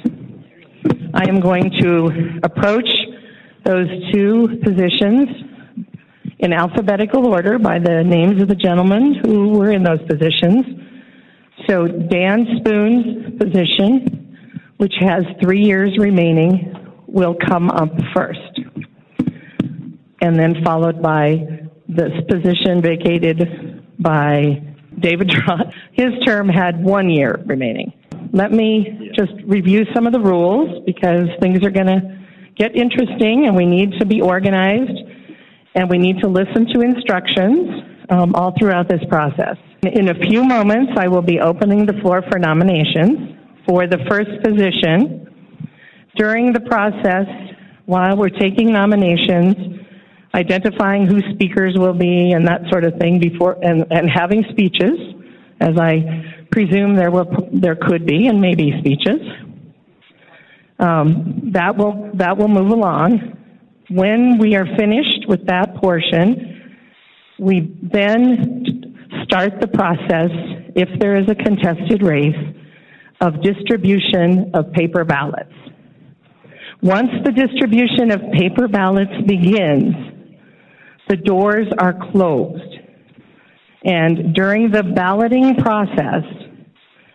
I 1.16 1.28
am 1.28 1.40
going 1.40 1.72
to 1.82 2.40
approach 2.44 2.90
those 3.64 3.88
two 4.14 4.60
positions 4.64 5.28
in 6.46 6.54
alphabetical 6.54 7.26
order 7.26 7.58
by 7.58 7.80
the 7.80 8.04
names 8.04 8.40
of 8.40 8.48
the 8.48 8.56
gentlemen 8.56 9.16
who 9.26 9.50
were 9.50 9.72
in 9.72 9.82
those 9.82 10.02
positions. 10.08 10.64
So 11.68 11.88
Dan 11.88 12.46
Spoon's 12.60 13.40
position, 13.40 14.38
which 14.78 14.94
has 15.00 15.24
three 15.42 15.64
years 15.64 15.98
remaining, 15.98 17.04
will 17.08 17.34
come 17.34 17.72
up 17.72 17.90
first. 18.14 18.62
And 20.22 20.38
then 20.38 20.64
followed 20.64 21.02
by 21.02 21.68
this 21.90 22.12
position 22.30 22.80
vacated 22.80 23.84
by 24.00 24.62
David 25.00 25.30
Trott. 25.30 25.66
His 25.94 26.12
term 26.28 26.48
had 26.48 26.84
one 26.84 27.10
year 27.10 27.42
remaining. 27.48 27.92
Let 28.34 28.52
me 28.52 29.12
just 29.16 29.34
review 29.46 29.86
some 29.96 30.06
of 30.06 30.14
the 30.14 30.20
rules 30.20 30.84
because 30.86 31.28
things 31.42 31.66
are 31.66 31.72
going 31.72 31.88
to 31.88 32.20
get 32.56 32.76
interesting 32.76 33.48
and 33.48 33.56
we 33.56 33.66
need 33.66 33.94
to 34.00 34.06
be 34.06 34.22
organized 34.22 35.15
and 35.76 35.90
we 35.90 35.98
need 35.98 36.20
to 36.20 36.28
listen 36.28 36.66
to 36.74 36.82
instructions 36.82 37.84
um, 38.10 38.34
all 38.34 38.54
throughout 38.58 38.88
this 38.88 39.04
process. 39.10 39.58
In 39.84 40.10
a 40.10 40.16
few 40.16 40.44
moments, 40.44 40.94
I 40.98 41.08
will 41.08 41.22
be 41.22 41.40
opening 41.40 41.86
the 41.86 41.94
floor 42.02 42.24
for 42.30 42.40
nominations 42.40 43.38
for 43.68 43.88
the 43.88 44.00
first 44.10 44.32
position. 44.44 45.28
During 46.16 46.54
the 46.54 46.62
process, 46.62 47.28
while 47.86 48.16
we're 48.16 48.30
taking 48.30 48.72
nominations, 48.72 49.56
identifying 50.34 51.06
who 51.06 51.22
speakers 51.34 51.76
will 51.78 51.94
be 51.94 52.32
and 52.32 52.48
that 52.48 52.62
sort 52.70 52.84
of 52.84 52.96
thing 53.00 53.20
before, 53.20 53.58
and, 53.62 53.86
and 53.92 54.10
having 54.10 54.44
speeches, 54.50 54.98
as 55.60 55.78
I 55.78 56.46
presume 56.52 56.96
there 56.96 57.12
will, 57.12 57.50
there 57.52 57.76
could 57.76 58.06
be 58.06 58.28
and 58.28 58.40
maybe 58.40 58.74
speeches. 58.80 59.22
Um, 60.80 61.52
that 61.54 61.78
will 61.78 62.12
that 62.16 62.38
will 62.38 62.50
move 62.50 62.70
along. 62.70 63.38
When 63.90 64.40
we 64.40 64.56
are 64.56 64.66
finished 64.78 65.26
with 65.28 65.46
that 65.46 65.76
portion, 65.76 66.80
we 67.38 67.78
then 67.84 68.96
start 69.26 69.62
the 69.62 69.68
process, 69.68 70.32
if 70.76 70.90
there 71.00 71.16
is 71.18 71.30
a 71.30 71.36
contested 71.36 72.02
race, 72.02 72.36
of 73.22 73.42
distribution 73.44 74.52
of 74.54 74.72
paper 74.74 75.04
ballots. 75.06 75.54
Once 76.82 77.10
the 77.24 77.32
distribution 77.32 78.12
of 78.12 78.22
paper 78.34 78.68
ballots 78.68 79.14
begins, 79.26 79.94
the 81.08 81.16
doors 81.16 81.68
are 81.78 81.94
closed. 82.12 82.80
And 83.84 84.34
during 84.34 84.72
the 84.72 84.84
balloting 84.84 85.56
process, 85.58 86.24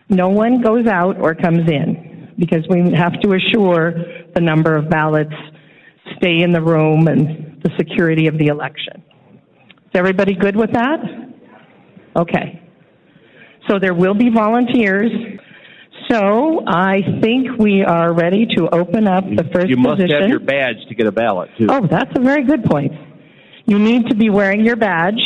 no 0.09 0.29
one 0.29 0.63
goes 0.63 0.87
out 0.87 1.21
or 1.21 1.35
comes 1.35 1.69
in 1.69 2.33
because 2.39 2.65
we 2.71 2.93
have 2.93 3.21
to 3.21 3.35
assure 3.35 3.93
the 4.35 4.41
number 4.41 4.77
of 4.77 4.89
ballots 4.89 5.35
stay 6.17 6.43
in 6.43 6.53
the 6.53 6.61
room 6.61 7.09
and 7.09 7.61
the 7.63 7.71
security 7.79 8.27
of 8.27 8.39
the 8.39 8.47
election. 8.47 9.03
Is 9.87 9.95
everybody 9.95 10.35
good 10.35 10.57
with 10.57 10.73
that? 10.73 10.99
Okay. 12.17 12.63
So 13.69 13.79
there 13.79 13.95
will 13.95 14.15
be 14.15 14.31
volunteers. 14.31 15.11
So 16.11 16.65
I 16.67 17.03
think 17.21 17.59
we 17.59 17.83
are 17.85 18.13
ready 18.13 18.47
to 18.57 18.69
open 18.75 19.07
up 19.07 19.25
the 19.25 19.49
first 19.53 19.69
You 19.69 19.77
must 19.77 19.97
position. 20.01 20.21
have 20.23 20.29
your 20.31 20.41
badge 20.41 20.77
to 20.89 20.95
get 20.95 21.07
a 21.07 21.13
ballot, 21.13 21.51
too. 21.59 21.67
Oh, 21.69 21.87
that's 21.87 22.11
a 22.17 22.21
very 22.21 22.45
good 22.45 22.65
point. 22.65 22.93
You 23.67 23.79
need 23.79 24.09
to 24.09 24.17
be 24.17 24.31
wearing 24.31 24.65
your 24.65 24.77
badge 24.77 25.21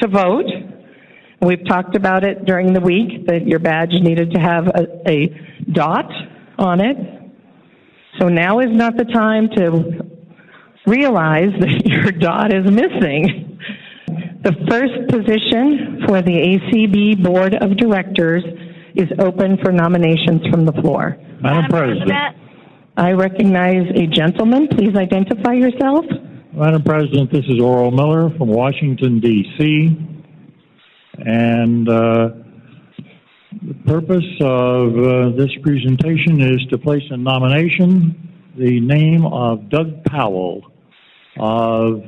to 0.00 0.08
vote. 0.08 0.46
We've 1.42 1.66
talked 1.66 1.96
about 1.96 2.22
it 2.22 2.44
during 2.44 2.72
the 2.74 2.80
week 2.80 3.26
that 3.26 3.46
your 3.46 3.58
badge 3.58 3.92
needed 3.92 4.32
to 4.32 4.40
have 4.40 4.66
a, 4.68 4.86
a 5.10 5.28
dot 5.72 6.10
on 6.58 6.80
it 6.80 6.96
So 8.18 8.28
now 8.28 8.60
is 8.60 8.68
not 8.70 8.96
the 8.96 9.04
time 9.04 9.48
to 9.56 10.19
realize 10.90 11.54
that 11.60 11.82
your 11.86 12.10
dot 12.10 12.52
is 12.52 12.66
missing. 12.66 13.58
The 14.42 14.52
first 14.68 15.08
position 15.08 16.02
for 16.06 16.22
the 16.22 16.32
ACB 16.32 17.22
Board 17.22 17.54
of 17.54 17.76
Directors 17.76 18.42
is 18.96 19.08
open 19.20 19.58
for 19.62 19.70
nominations 19.70 20.42
from 20.50 20.64
the 20.64 20.72
floor. 20.82 21.16
Madam 21.40 21.70
President. 21.70 22.36
I 22.96 23.12
recognize 23.12 23.86
a 23.94 24.06
gentleman. 24.06 24.66
Please 24.68 24.96
identify 24.96 25.52
yourself. 25.52 26.04
Madam 26.52 26.82
President, 26.82 27.30
this 27.30 27.44
is 27.48 27.60
Oral 27.62 27.92
Miller 27.92 28.30
from 28.36 28.48
Washington, 28.48 29.20
D.C. 29.20 29.96
And 31.18 31.88
uh, 31.88 32.28
the 33.62 33.74
purpose 33.86 34.24
of 34.40 34.98
uh, 34.98 35.36
this 35.36 35.50
presentation 35.62 36.40
is 36.40 36.66
to 36.70 36.78
place 36.78 37.04
in 37.10 37.22
nomination 37.22 38.30
the 38.58 38.80
name 38.80 39.24
of 39.26 39.68
Doug 39.70 40.04
Powell 40.04 40.69
of 41.40 42.04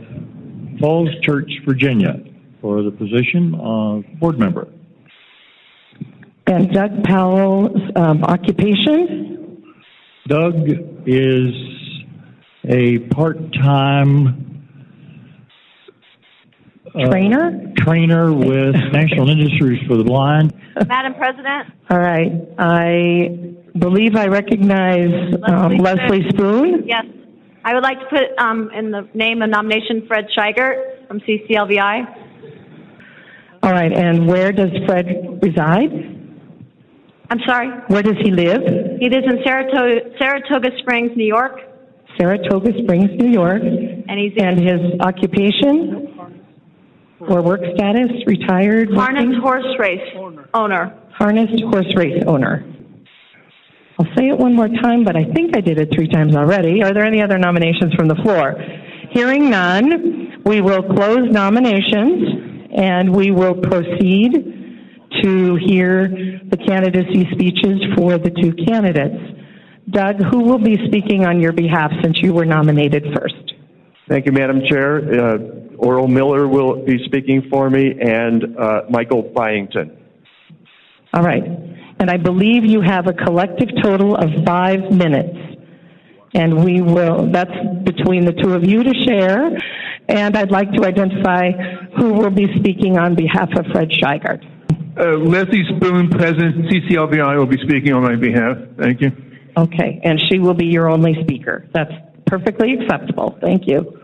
Falls 0.78 1.08
Church, 1.22 1.50
Virginia, 1.66 2.22
for 2.60 2.82
the 2.82 2.90
position 2.90 3.54
of 3.54 4.04
board 4.20 4.38
member. 4.38 4.68
And 6.46 6.70
Doug 6.72 7.02
Powell's 7.04 7.76
um, 7.96 8.22
occupation? 8.24 9.64
Doug 10.28 10.54
is 11.06 11.50
a 12.68 12.98
part-time 13.10 14.68
uh, 16.94 17.06
Trainer? 17.06 17.72
trainer 17.78 18.32
with 18.32 18.74
National 18.92 19.30
Industries 19.30 19.80
for 19.88 19.96
the 19.96 20.04
Blind. 20.04 20.52
Madam 20.88 21.14
President, 21.14 21.72
All 21.90 21.98
right. 21.98 22.30
I 22.58 23.54
believe 23.78 24.14
I 24.16 24.26
recognize 24.26 25.34
um, 25.48 25.76
Leslie 25.78 26.28
Spoon. 26.30 26.84
yes, 26.86 27.06
I 27.64 27.74
would 27.74 27.82
like 27.82 27.98
to 28.00 28.06
put 28.06 28.38
um, 28.38 28.70
in 28.74 28.90
the 28.90 29.08
name 29.14 29.42
of 29.42 29.50
nomination 29.50 30.04
Fred 30.08 30.26
Scheigert 30.36 31.06
from 31.06 31.20
CCLVI. 31.20 32.18
All 33.62 33.70
right. 33.72 33.92
And 33.92 34.26
where 34.26 34.50
does 34.52 34.70
Fred 34.86 35.38
reside? 35.42 35.90
I'm 37.30 37.38
sorry, 37.46 37.68
Where 37.88 38.02
does 38.02 38.16
he 38.22 38.30
live? 38.30 38.60
he 39.00 39.08
lives 39.08 39.24
in 39.26 39.38
Saratoga, 39.42 40.00
Saratoga 40.18 40.68
Springs, 40.80 41.12
New 41.16 41.24
York, 41.24 41.60
Saratoga 42.18 42.72
Springs, 42.82 43.08
New 43.18 43.30
York. 43.30 43.62
and 43.62 44.18
he's 44.18 44.32
And 44.36 44.60
his 44.60 45.00
occupation 45.00 46.08
or 47.20 47.40
work 47.40 47.60
status, 47.74 48.10
retired? 48.26 48.92
harness 48.92 49.24
working? 49.24 49.40
horse 49.40 49.78
race 49.78 50.16
owner. 50.52 50.92
Harnessed 51.12 51.62
horse 51.62 51.94
race 51.96 52.22
owner. 52.26 52.64
I'll 53.98 54.06
say 54.16 54.28
it 54.28 54.38
one 54.38 54.54
more 54.54 54.68
time, 54.68 55.04
but 55.04 55.16
I 55.16 55.24
think 55.24 55.56
I 55.56 55.60
did 55.60 55.78
it 55.78 55.90
three 55.94 56.08
times 56.08 56.34
already. 56.34 56.82
Are 56.82 56.92
there 56.94 57.04
any 57.04 57.22
other 57.22 57.38
nominations 57.38 57.94
from 57.94 58.08
the 58.08 58.16
floor? 58.16 58.54
Hearing 59.12 59.50
none, 59.50 60.42
we 60.44 60.60
will 60.60 60.82
close 60.82 61.30
nominations 61.30 62.68
and 62.74 63.14
we 63.14 63.30
will 63.30 63.54
proceed 63.54 64.32
to 65.22 65.56
hear 65.56 66.08
the 66.08 66.56
candidacy 66.56 67.28
speeches 67.32 67.80
for 67.96 68.16
the 68.16 68.30
two 68.30 68.54
candidates. 68.64 69.38
Doug, 69.90 70.16
who 70.30 70.44
will 70.44 70.58
be 70.58 70.78
speaking 70.86 71.26
on 71.26 71.40
your 71.40 71.52
behalf 71.52 71.90
since 72.02 72.16
you 72.22 72.32
were 72.32 72.46
nominated 72.46 73.04
first? 73.14 73.52
Thank 74.08 74.26
you, 74.26 74.32
Madam 74.32 74.62
Chair. 74.68 74.98
Uh, 74.98 75.38
Oral 75.76 76.08
Miller 76.08 76.48
will 76.48 76.84
be 76.84 76.98
speaking 77.04 77.42
for 77.50 77.68
me, 77.68 77.92
and 78.00 78.56
uh, 78.56 78.82
Michael 78.88 79.22
Byington. 79.22 79.96
All 81.12 81.22
right. 81.22 81.42
And 82.02 82.10
I 82.10 82.16
believe 82.16 82.64
you 82.64 82.80
have 82.80 83.06
a 83.06 83.12
collective 83.12 83.68
total 83.80 84.16
of 84.16 84.28
five 84.44 84.90
minutes. 84.90 85.38
And 86.34 86.64
we 86.64 86.80
will, 86.80 87.30
that's 87.30 87.52
between 87.84 88.24
the 88.24 88.32
two 88.32 88.54
of 88.54 88.64
you 88.64 88.82
to 88.82 88.92
share. 89.04 89.56
And 90.08 90.36
I'd 90.36 90.50
like 90.50 90.72
to 90.72 90.84
identify 90.84 91.52
who 91.96 92.14
will 92.14 92.30
be 92.30 92.48
speaking 92.58 92.98
on 92.98 93.14
behalf 93.14 93.50
of 93.56 93.66
Fred 93.70 93.90
Scheigert. 93.90 94.42
Uh, 94.98 95.16
Leslie 95.18 95.62
Spoon, 95.76 96.10
President 96.10 96.66
CCLVI, 96.66 97.38
will 97.38 97.46
be 97.46 97.58
speaking 97.62 97.92
on 97.92 98.02
my 98.02 98.16
behalf. 98.16 98.56
Thank 98.80 99.00
you. 99.00 99.12
Okay. 99.56 100.00
And 100.02 100.20
she 100.28 100.40
will 100.40 100.54
be 100.54 100.66
your 100.66 100.90
only 100.90 101.14
speaker. 101.22 101.68
That's 101.72 101.92
perfectly 102.26 102.72
acceptable. 102.80 103.38
Thank 103.40 103.68
you. 103.68 104.00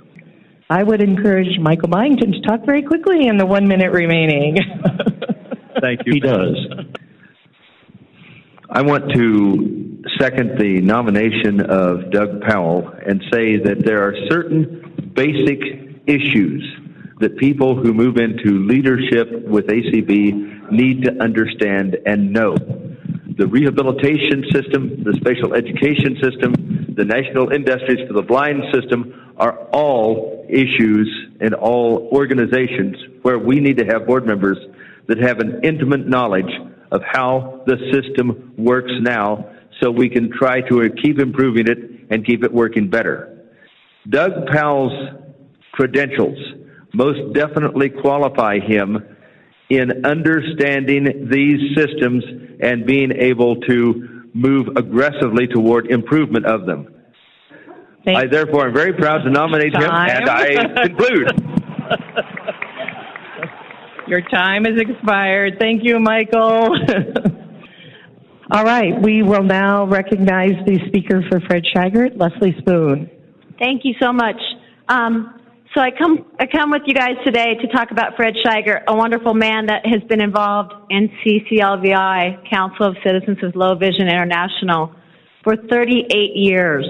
I 0.71 0.85
would 0.85 1.03
encourage 1.03 1.59
Michael 1.59 1.89
Byington 1.89 2.31
to 2.31 2.41
talk 2.43 2.65
very 2.65 2.83
quickly 2.83 3.27
in 3.27 3.39
the 3.39 3.47
one 3.47 3.67
minute 3.67 3.91
remaining. 3.91 4.57
Thank 5.81 6.07
you. 6.07 6.13
He 6.13 6.21
does. 6.21 6.55
I 8.71 8.83
want 8.83 9.15
to 9.15 10.05
second 10.21 10.59
the 10.59 10.83
nomination 10.83 11.63
of 11.63 12.11
Doug 12.11 12.43
Powell 12.43 12.93
and 13.07 13.23
say 13.33 13.57
that 13.57 13.83
there 13.83 14.03
are 14.03 14.15
certain 14.29 15.11
basic 15.15 15.59
issues 16.07 16.63
that 17.19 17.39
people 17.39 17.77
who 17.77 17.95
move 17.95 18.19
into 18.19 18.67
leadership 18.67 19.49
with 19.49 19.69
ACB 19.69 20.71
need 20.71 21.03
to 21.05 21.13
understand 21.19 21.97
and 22.05 22.31
know. 22.31 22.57
The 23.39 23.47
rehabilitation 23.47 24.45
system, 24.53 25.03
the 25.03 25.15
special 25.17 25.55
education 25.55 26.19
system, 26.23 26.93
the 26.95 27.07
National 27.07 27.51
Industries 27.51 28.07
for 28.07 28.13
the 28.13 28.23
Blind 28.23 28.65
system 28.75 29.35
are 29.39 29.57
all 29.73 30.45
issues 30.51 31.09
in 31.41 31.55
all 31.55 32.11
organizations 32.13 32.97
where 33.23 33.39
we 33.39 33.61
need 33.61 33.79
to 33.79 33.87
have 33.87 34.07
board 34.07 34.27
members 34.27 34.59
that 35.07 35.17
have 35.23 35.39
an 35.39 35.61
intimate 35.65 36.07
knowledge 36.07 36.53
of 36.91 37.03
how 37.05 37.63
the 37.67 37.77
system 37.93 38.55
works 38.57 38.93
now 39.01 39.51
so 39.81 39.91
we 39.91 40.09
can 40.09 40.31
try 40.31 40.61
to 40.63 40.89
keep 41.03 41.19
improving 41.19 41.69
it 41.69 41.79
and 42.11 42.27
keep 42.27 42.45
it 42.45 42.53
working 42.53 42.89
better. 42.89 43.47
Doug 44.09 44.47
Powell's 44.53 44.93
credentials 45.73 46.39
most 46.95 47.35
definitely 47.35 47.91
qualify 47.91 48.59
him 48.59 49.17
in 49.69 50.07
understanding 50.07 51.29
these 51.31 51.77
systems 51.77 52.25
and 52.61 52.87
being 52.87 53.13
able 53.13 53.57
to 53.57 54.25
move 54.33 54.69
aggressively 54.77 55.47
toward 55.47 55.91
improvement 55.91 56.47
of 56.47 56.65
them. 56.67 56.95
I 58.07 58.27
therefore 58.27 58.69
am 58.69 58.75
very 58.75 58.95
proud 58.95 59.19
to 59.25 59.31
nominate 59.31 59.75
him, 59.75 59.83
and 59.83 60.29
I 60.29 60.87
conclude. 60.87 61.29
Your 64.09 64.23
time 64.23 64.65
has 64.65 64.81
expired. 64.81 65.59
Thank 65.61 65.83
you, 65.85 65.99
Michael. 65.99 66.71
All 68.51 68.65
right, 68.65 68.95
we 69.03 69.23
will 69.23 69.43
now 69.43 69.85
recognize 69.85 70.53
the 70.65 70.81
speaker 70.89 71.23
for 71.29 71.41
Fred 71.41 71.63
Scheigert, 71.75 72.19
Leslie 72.19 72.57
Spoon. 72.61 73.11
Thank 73.59 73.85
you 73.85 73.93
so 74.01 74.11
much. 74.11 74.41
Um, 74.89 75.39
so 75.75 75.83
I 75.83 75.91
come, 75.91 76.25
I 76.41 76.47
come 76.47 76.71
with 76.71 76.83
you 76.87 76.95
guys 76.95 77.17
today 77.27 77.57
to 77.61 77.69
talk 77.69 77.91
about 77.91 78.17
Fred 78.17 78.33
Scheigert, 78.43 78.85
a 78.89 78.97
wonderful 78.97 79.35
man 79.35 79.67
that 79.67 79.85
has 79.85 80.03
been 80.09 80.23
involved 80.23 80.73
in 80.89 81.11
CCLVI, 81.23 82.49
Council 82.49 82.87
of 82.87 82.97
Citizens 83.05 83.37
with 83.43 83.55
Low 83.55 83.75
Vision 83.75 84.09
International, 84.09 84.95
for 85.45 85.55
38 85.71 86.35
years. 86.35 86.87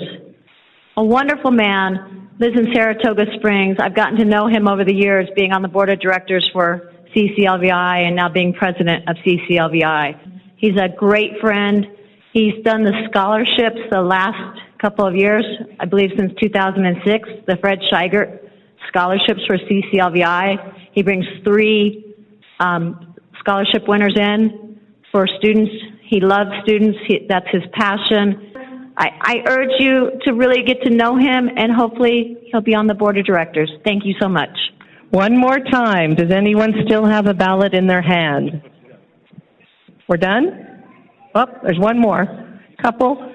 A 0.96 1.02
wonderful 1.02 1.50
man, 1.50 2.28
lives 2.38 2.56
in 2.56 2.72
Saratoga 2.72 3.24
Springs. 3.38 3.78
I've 3.80 3.96
gotten 3.96 4.16
to 4.18 4.24
know 4.24 4.46
him 4.46 4.68
over 4.68 4.84
the 4.84 4.94
years, 4.94 5.28
being 5.34 5.50
on 5.50 5.62
the 5.62 5.68
board 5.68 5.90
of 5.90 5.98
directors 5.98 6.48
for 6.52 6.92
CCLVI 7.14 8.06
and 8.06 8.16
now 8.16 8.28
being 8.28 8.52
president 8.52 9.08
of 9.08 9.16
CCLVI. 9.16 10.40
He's 10.56 10.76
a 10.76 10.88
great 10.88 11.38
friend. 11.40 11.86
He's 12.32 12.62
done 12.64 12.84
the 12.84 12.92
scholarships 13.10 13.80
the 13.90 14.00
last 14.00 14.60
couple 14.80 15.06
of 15.06 15.14
years, 15.14 15.44
I 15.80 15.86
believe 15.86 16.10
since 16.16 16.32
2006, 16.40 17.28
the 17.46 17.56
Fred 17.56 17.78
Scheigert 17.90 18.48
scholarships 18.88 19.40
for 19.46 19.56
CCLVI. 19.56 20.90
He 20.92 21.02
brings 21.02 21.24
three 21.44 22.14
um, 22.60 23.14
scholarship 23.40 23.88
winners 23.88 24.16
in 24.16 24.78
for 25.12 25.26
students. 25.38 25.72
He 26.02 26.20
loves 26.20 26.50
students. 26.62 26.98
He, 27.06 27.26
that's 27.28 27.46
his 27.50 27.62
passion. 27.72 28.52
I, 28.96 29.10
I 29.20 29.34
urge 29.48 29.70
you 29.78 30.10
to 30.24 30.32
really 30.32 30.62
get 30.62 30.82
to 30.82 30.90
know 30.90 31.16
him, 31.16 31.48
and 31.56 31.72
hopefully 31.72 32.48
he'll 32.50 32.60
be 32.60 32.74
on 32.74 32.86
the 32.86 32.94
board 32.94 33.16
of 33.16 33.24
directors. 33.24 33.70
Thank 33.84 34.04
you 34.04 34.14
so 34.20 34.28
much. 34.28 34.56
One 35.10 35.36
more 35.36 35.58
time. 35.58 36.14
Does 36.14 36.30
anyone 36.30 36.74
still 36.84 37.06
have 37.06 37.26
a 37.26 37.34
ballot 37.34 37.74
in 37.74 37.86
their 37.86 38.02
hand? 38.02 38.62
We're 40.08 40.18
done? 40.18 40.84
Oh, 41.34 41.46
there's 41.62 41.78
one 41.78 41.98
more. 41.98 42.26
Couple. 42.82 43.32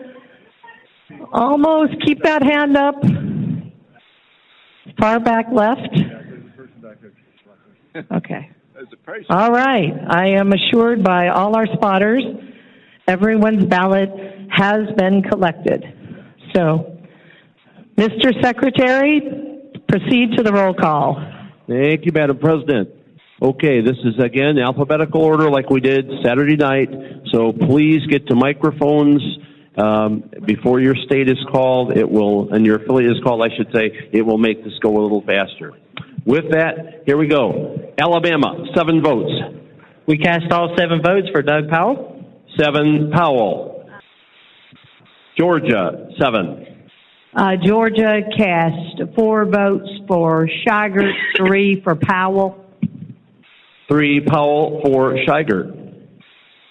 Almost. 1.32 1.94
Keep 2.06 2.24
that 2.24 2.44
hand 2.44 2.78
up. 2.78 2.96
Far 5.00 5.20
back 5.20 5.48
left. 5.52 5.88
Okay. 8.12 8.50
All 9.30 9.52
right. 9.52 9.94
I 10.10 10.28
am 10.30 10.52
assured 10.52 11.04
by 11.04 11.30
all 11.30 11.56
our 11.56 11.68
spotters, 11.74 12.24
everyone's 13.08 13.66
ballot 13.66 14.10
has 14.50 14.82
been 14.98 15.24
collected. 15.24 15.84
So, 16.56 16.98
Mr. 17.98 18.42
Secretary, 18.42 19.22
proceed 19.88 20.36
to 20.38 20.44
the 20.44 20.52
roll 20.52 20.74
call. 20.74 21.24
Thank 21.68 22.06
you, 22.06 22.12
Madam 22.14 22.38
President. 22.38 22.90
Okay, 23.42 23.82
this 23.82 23.98
is 24.04 24.24
again 24.24 24.58
alphabetical 24.58 25.22
order 25.22 25.50
like 25.50 25.70
we 25.70 25.82
did 25.82 26.10
Saturday 26.24 26.56
night. 26.56 26.90
So 27.34 27.52
please 27.52 28.06
get 28.08 28.28
to 28.28 28.36
microphones 28.36 29.22
Um, 29.76 30.30
before 30.46 30.80
your 30.82 30.94
state 31.08 31.28
is 31.28 31.44
called, 31.52 31.98
it 31.98 32.08
will, 32.08 32.54
and 32.54 32.64
your 32.64 32.76
affiliate 32.76 33.12
is 33.12 33.24
called, 33.24 33.42
I 33.42 33.50
should 33.58 33.74
say, 33.74 33.90
it 34.12 34.22
will 34.22 34.38
make 34.38 34.64
this 34.64 34.78
go 34.84 34.92
a 34.92 35.02
little 35.02 35.22
faster. 35.22 35.74
With 36.26 36.52
that, 36.52 37.02
here 37.08 37.18
we 37.18 37.26
go. 37.26 37.92
Alabama, 37.98 38.66
seven 38.76 39.02
votes. 39.02 39.32
We 40.06 40.20
cast 40.20 40.52
all 40.52 40.76
seven 40.78 41.02
votes 41.02 41.28
for 41.34 41.42
Doug 41.42 41.70
Powell. 41.70 42.24
Seven, 42.56 43.10
Powell. 43.12 43.90
Georgia, 45.40 46.08
seven. 46.22 46.68
Uh, 47.36 47.56
Georgia 47.64 48.22
cast 48.38 49.02
four 49.16 49.46
votes 49.46 49.90
for 50.08 50.48
Shiger, 50.68 51.12
three 51.36 51.82
for 51.82 51.96
Powell. 51.96 52.64
Three, 53.88 54.22
Powell, 54.22 54.82
four, 54.86 55.16
Shiger. 55.28 56.06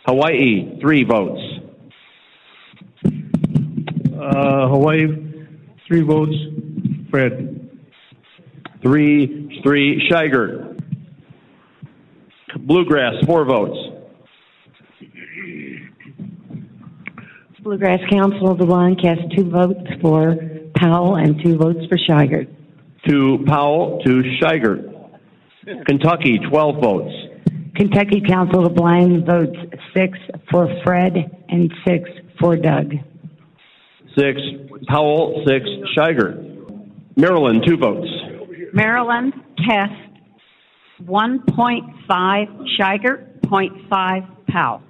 Hawaii, 0.06 0.78
three 0.80 1.02
votes. 1.02 1.40
Uh, 3.04 4.68
Hawaii, 4.68 5.06
three 5.88 6.02
votes. 6.02 6.34
Fred. 7.10 7.70
Three, 8.82 9.60
three, 9.64 10.08
Shiger. 10.10 10.80
Bluegrass, 12.60 13.14
four 13.26 13.44
votes. 13.44 13.78
Bluegrass 17.62 18.00
Council 18.10 18.50
of 18.50 18.58
the 18.58 18.66
Blind 18.66 19.00
cast 19.00 19.20
two 19.36 19.48
votes 19.48 19.88
for 20.00 20.51
Powell 20.82 21.14
and 21.14 21.40
two 21.44 21.56
votes 21.56 21.78
for 21.88 21.96
Shiger. 21.96 22.48
Two, 23.08 23.38
Powell, 23.46 24.02
two, 24.04 24.22
Shiger. 24.42 24.88
Kentucky, 25.86 26.40
12 26.50 26.82
votes. 26.82 27.14
Kentucky 27.76 28.20
Council 28.26 28.66
of 28.66 28.74
the 28.74 28.74
Blind 28.74 29.24
votes 29.24 29.56
six 29.94 30.18
for 30.50 30.68
Fred 30.84 31.14
and 31.48 31.72
six 31.86 32.10
for 32.40 32.56
Doug. 32.56 32.94
Six, 34.18 34.40
Powell, 34.88 35.44
six, 35.46 35.64
Shiger. 35.96 36.48
Maryland, 37.16 37.62
two 37.64 37.76
votes. 37.76 38.08
Maryland 38.72 39.34
cast 39.64 39.92
1.5 41.04 42.66
Shiger, 42.76 43.40
0.5 43.42 44.46
Powell. 44.48 44.82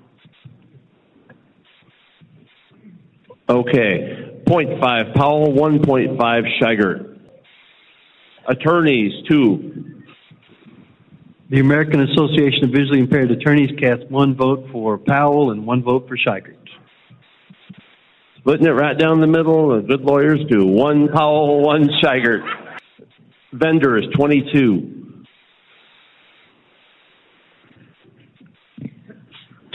Okay. 3.51 4.32
0.5 4.45 5.15
Powell, 5.15 5.53
1.5 5.53 6.45
Shiger. 6.61 7.19
Attorneys, 8.49 9.13
two. 9.29 10.03
The 11.51 11.61
American 11.61 12.01
Association 12.01 12.65
of 12.65 12.71
Visually 12.71 12.99
Impaired 13.01 13.31
Attorneys 13.31 13.71
cast 13.79 14.11
one 14.11 14.35
vote 14.35 14.69
for 14.73 14.99
Powell 14.99 15.51
and 15.51 15.67
one 15.67 15.83
vote 15.83 16.09
for 16.09 16.17
Shiger. 16.17 16.57
Splitting 18.39 18.67
it 18.67 18.71
right 18.71 18.99
down 18.99 19.21
the 19.21 19.27
middle, 19.27 19.77
the 19.77 19.83
good 19.83 20.01
lawyers 20.01 20.41
do. 20.51 20.67
One 20.67 21.09
Powell, 21.09 21.63
one 21.63 21.89
Shiger. 22.03 22.43
Vendors, 23.53 24.07
22. 24.17 25.03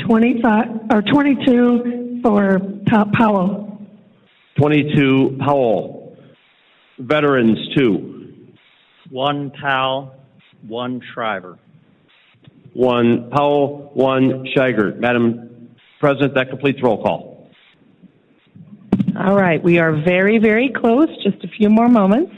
25 0.05 0.68
or 0.91 1.01
22 1.01 2.20
for 2.24 2.59
Powell. 3.13 3.76
22 4.58 5.38
Powell. 5.39 6.18
Veterans, 6.99 7.58
two. 7.76 8.47
One 9.10 9.51
Powell, 9.51 10.16
one 10.68 11.01
Shriver. 11.14 11.60
One 12.74 13.30
Powell, 13.30 13.91
one 13.93 14.45
Shiger. 14.55 14.97
Madam 14.97 15.70
President, 15.99 16.34
that 16.36 16.49
completes 16.49 16.82
roll 16.82 17.01
call. 17.01 17.49
All 19.20 19.36
right, 19.36 19.64
we 19.64 19.80
are 19.80 19.93
very, 20.03 20.38
very 20.38 20.72
close, 20.76 21.08
just 21.24 21.43
a 21.43 21.47
few 21.47 21.70
more 21.70 21.89
moments, 21.89 22.34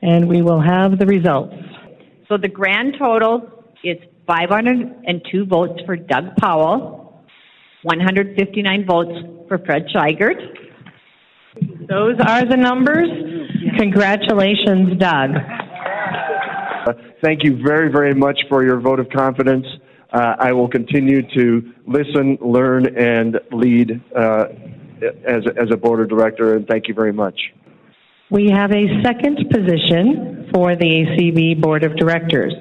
and 0.00 0.28
we 0.28 0.40
will 0.40 0.60
have 0.60 0.98
the 0.98 1.06
results. 1.06 1.54
So 2.28 2.36
the 2.38 2.48
grand 2.48 2.94
total 2.98 3.64
is 3.84 3.98
502 4.26 5.44
votes 5.46 5.80
for 5.84 5.96
Doug 5.96 6.36
Powell, 6.36 7.24
159 7.82 8.86
votes 8.86 9.12
for 9.48 9.58
Fred 9.58 9.86
Scheigert. 9.94 10.59
Those 11.90 12.14
are 12.24 12.46
the 12.46 12.56
numbers. 12.56 13.08
Congratulations, 13.76 14.96
Doug. 14.98 15.30
Uh, 16.86 16.92
Thank 17.20 17.42
you 17.42 17.60
very, 17.62 17.90
very 17.90 18.14
much 18.14 18.38
for 18.48 18.64
your 18.64 18.78
vote 18.80 19.00
of 19.00 19.08
confidence. 19.10 19.66
Uh, 20.12 20.36
I 20.38 20.52
will 20.52 20.68
continue 20.68 21.22
to 21.34 21.72
listen, 21.88 22.38
learn, 22.40 22.96
and 22.96 23.40
lead 23.50 24.00
uh, 24.16 24.44
as, 25.26 25.42
as 25.60 25.70
a 25.72 25.76
board 25.76 26.00
of 26.00 26.08
director, 26.08 26.54
and 26.54 26.66
thank 26.68 26.86
you 26.86 26.94
very 26.94 27.12
much. 27.12 27.38
We 28.30 28.50
have 28.50 28.70
a 28.70 29.02
second 29.02 29.50
position 29.50 30.48
for 30.54 30.76
the 30.76 30.86
ACB 30.86 31.60
Board 31.60 31.82
of 31.82 31.96
Directors 31.96 32.54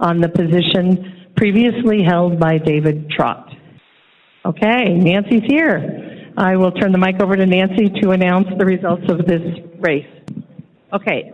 on 0.00 0.20
the 0.20 0.28
position 0.28 1.30
previously 1.36 2.02
held 2.02 2.40
by 2.40 2.58
David 2.58 3.08
Trott. 3.10 3.48
Okay, 4.44 4.94
Nancy's 4.94 5.44
here. 5.46 6.01
I 6.36 6.56
will 6.56 6.72
turn 6.72 6.92
the 6.92 6.98
mic 6.98 7.20
over 7.20 7.36
to 7.36 7.46
Nancy 7.46 7.88
to 8.00 8.12
announce 8.12 8.48
the 8.58 8.64
results 8.64 9.04
of 9.10 9.26
this 9.26 9.42
race. 9.80 10.06
Okay, 10.92 11.32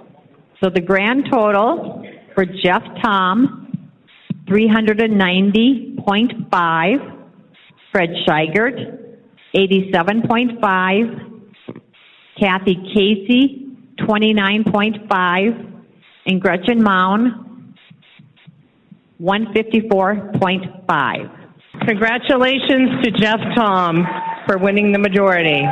so 0.62 0.70
the 0.70 0.80
grand 0.80 1.26
total 1.30 2.02
for 2.34 2.44
Jeff 2.44 2.82
Thom, 3.02 3.90
390.5. 4.46 7.14
Fred 7.92 8.10
Scheigert, 8.26 8.98
87.5. 9.54 11.26
Kathy 12.40 12.74
Casey, 12.94 13.66
29.5. 14.00 15.64
And 16.26 16.40
Gretchen 16.40 16.82
Mound, 16.82 17.76
154.5. 19.20 21.30
Congratulations 21.86 23.04
to 23.04 23.10
Jeff 23.12 23.38
Thom 23.56 24.04
for 24.48 24.56
winning 24.56 24.92
the 24.92 24.98
majority. 24.98 25.62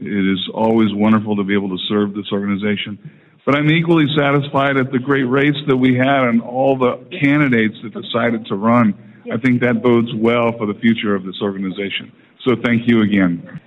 It 0.00 0.32
is 0.32 0.48
always 0.52 0.88
wonderful 0.92 1.34
to 1.36 1.44
be 1.44 1.54
able 1.54 1.70
to 1.70 1.82
serve 1.88 2.12
this 2.12 2.26
organization. 2.30 2.98
But 3.46 3.56
I'm 3.56 3.70
equally 3.70 4.04
satisfied 4.16 4.76
at 4.76 4.92
the 4.92 4.98
great 4.98 5.24
race 5.24 5.56
that 5.66 5.76
we 5.76 5.96
had 5.96 6.28
and 6.28 6.42
all 6.42 6.76
the 6.76 7.04
candidates 7.20 7.74
that 7.82 7.94
decided 7.94 8.46
to 8.46 8.54
run. 8.54 8.94
I 9.32 9.38
think 9.38 9.62
that 9.62 9.82
bodes 9.82 10.10
well 10.14 10.52
for 10.58 10.66
the 10.66 10.78
future 10.78 11.14
of 11.14 11.24
this 11.24 11.36
organization. 11.40 12.12
So 12.46 12.54
thank 12.62 12.86
you 12.86 13.00
again. 13.00 13.60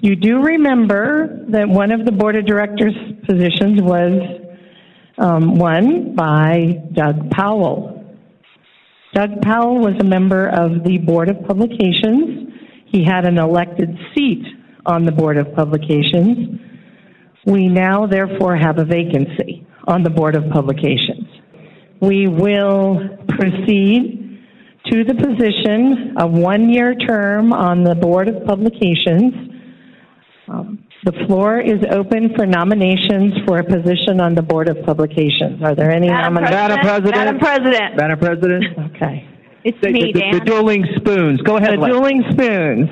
You 0.00 0.14
do 0.14 0.42
remember 0.42 1.46
that 1.48 1.68
one 1.68 1.90
of 1.90 2.04
the 2.04 2.12
board 2.12 2.36
of 2.36 2.46
directors 2.46 2.94
positions 3.26 3.80
was 3.80 4.12
um, 5.16 5.56
won 5.56 6.14
by 6.14 6.82
Doug 6.92 7.30
Powell. 7.30 8.04
Doug 9.14 9.40
Powell 9.40 9.78
was 9.78 9.94
a 9.98 10.04
member 10.04 10.48
of 10.48 10.84
the 10.84 10.98
Board 10.98 11.30
of 11.30 11.42
Publications. 11.44 12.37
He 12.90 13.04
had 13.04 13.26
an 13.26 13.38
elected 13.38 13.96
seat 14.14 14.44
on 14.86 15.04
the 15.04 15.12
Board 15.12 15.36
of 15.36 15.54
Publications. 15.54 16.60
We 17.46 17.68
now 17.68 18.06
therefore 18.06 18.56
have 18.56 18.78
a 18.78 18.84
vacancy 18.84 19.66
on 19.86 20.02
the 20.02 20.10
Board 20.10 20.36
of 20.36 20.48
Publications. 20.50 21.26
We 22.00 22.28
will 22.28 23.00
proceed 23.28 24.40
to 24.90 25.04
the 25.04 25.14
position 25.14 26.14
of 26.18 26.32
one-year 26.32 26.94
term 26.94 27.52
on 27.52 27.84
the 27.84 27.94
Board 27.94 28.28
of 28.28 28.44
Publications. 28.46 29.34
Um, 30.48 30.84
The 31.04 31.12
floor 31.26 31.60
is 31.60 31.78
open 31.92 32.34
for 32.36 32.44
nominations 32.46 33.34
for 33.46 33.58
a 33.58 33.64
position 33.64 34.20
on 34.20 34.34
the 34.34 34.42
Board 34.42 34.68
of 34.68 34.82
Publications. 34.84 35.62
Are 35.62 35.74
there 35.74 35.90
any 35.90 36.08
nominations? 36.08 36.56
Madam 36.56 36.78
President. 36.80 37.16
Madam 37.16 37.38
President. 37.38 37.96
Madam 37.96 38.18
President? 38.18 38.64
Okay. 38.96 39.27
It's 39.64 39.78
The, 39.82 39.90
me, 39.90 40.12
the, 40.12 40.20
Dan. 40.20 40.32
the 40.34 40.40
dueling 40.44 40.84
spoons. 40.96 41.40
Go 41.42 41.56
ahead, 41.56 41.74
The 41.74 41.82
Les. 41.82 41.88
dueling 41.90 42.22
spoons. 42.32 42.88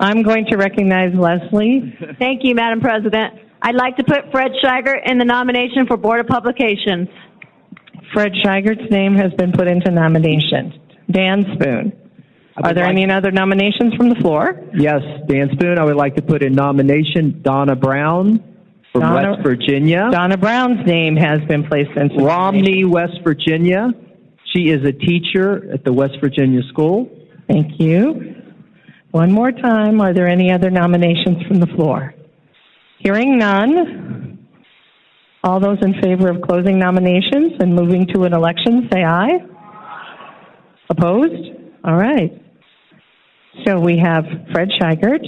I'm 0.00 0.22
going 0.22 0.46
to 0.46 0.56
recognize 0.56 1.12
Leslie. 1.14 1.96
Thank 2.18 2.40
you, 2.44 2.54
Madam 2.54 2.80
President. 2.80 3.34
I'd 3.60 3.74
like 3.74 3.96
to 3.96 4.04
put 4.04 4.30
Fred 4.30 4.52
Shiger 4.62 4.94
in 5.04 5.18
the 5.18 5.24
nomination 5.24 5.86
for 5.86 5.96
Board 5.96 6.20
of 6.20 6.26
Publications. 6.28 7.08
Fred 8.14 8.32
Scheigert's 8.44 8.90
name 8.90 9.14
has 9.16 9.32
been 9.34 9.52
put 9.52 9.68
into 9.68 9.90
nomination. 9.90 10.72
Dan 11.10 11.44
Spoon. 11.54 11.92
Are 12.62 12.72
there 12.74 12.86
any 12.86 13.08
other 13.10 13.30
nominations 13.30 13.94
from 13.94 14.08
the 14.08 14.16
floor? 14.16 14.60
Yes, 14.74 15.00
Dan 15.28 15.48
Spoon, 15.52 15.78
I 15.78 15.84
would 15.84 15.96
like 15.96 16.16
to 16.16 16.22
put 16.22 16.42
in 16.42 16.54
nomination 16.54 17.40
Donna 17.42 17.76
Brown 17.76 18.42
from 18.92 19.02
Donna- 19.02 19.30
West 19.32 19.42
Virginia. 19.42 20.08
Donna 20.10 20.36
Brown's 20.36 20.84
name 20.86 21.14
has 21.16 21.40
been 21.48 21.64
placed 21.68 21.90
into 21.96 22.24
Romney, 22.24 22.84
West 22.84 23.20
Virginia. 23.22 23.90
She 24.54 24.70
is 24.70 24.84
a 24.86 24.92
teacher 24.92 25.70
at 25.72 25.84
the 25.84 25.92
West 25.92 26.14
Virginia 26.20 26.62
School. 26.70 27.08
Thank 27.48 27.80
you. 27.80 28.34
One 29.10 29.32
more 29.32 29.52
time, 29.52 30.00
are 30.00 30.12
there 30.12 30.28
any 30.28 30.52
other 30.52 30.70
nominations 30.70 31.42
from 31.46 31.60
the 31.60 31.66
floor? 31.66 32.14
Hearing 32.98 33.38
none, 33.38 34.46
all 35.44 35.60
those 35.60 35.78
in 35.82 35.94
favor 36.02 36.28
of 36.28 36.42
closing 36.42 36.78
nominations 36.78 37.52
and 37.60 37.74
moving 37.74 38.06
to 38.14 38.24
an 38.24 38.34
election, 38.34 38.88
say 38.92 39.04
aye. 39.04 39.38
Opposed? 40.90 41.50
All 41.84 41.96
right. 41.96 42.32
So 43.66 43.80
we 43.80 43.98
have 43.98 44.24
Fred 44.52 44.68
Scheigert, 44.80 45.24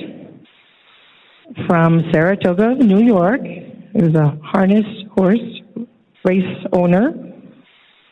from 1.66 2.02
Saratoga, 2.12 2.74
New 2.74 3.04
York, 3.04 3.40
who's 3.92 4.14
a 4.14 4.38
harness 4.44 4.86
horse 5.16 5.38
race 6.24 6.66
owner. 6.72 7.12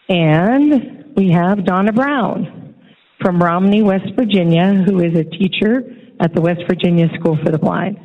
And 0.08 0.97
we 1.18 1.32
have 1.32 1.64
Donna 1.64 1.92
Brown 1.92 2.76
from 3.20 3.42
Romney, 3.42 3.82
West 3.82 4.06
Virginia, 4.16 4.84
who 4.86 5.00
is 5.00 5.18
a 5.18 5.24
teacher 5.24 5.82
at 6.20 6.32
the 6.32 6.40
West 6.40 6.60
Virginia 6.68 7.08
School 7.18 7.36
for 7.44 7.50
the 7.50 7.58
Blind. 7.58 7.98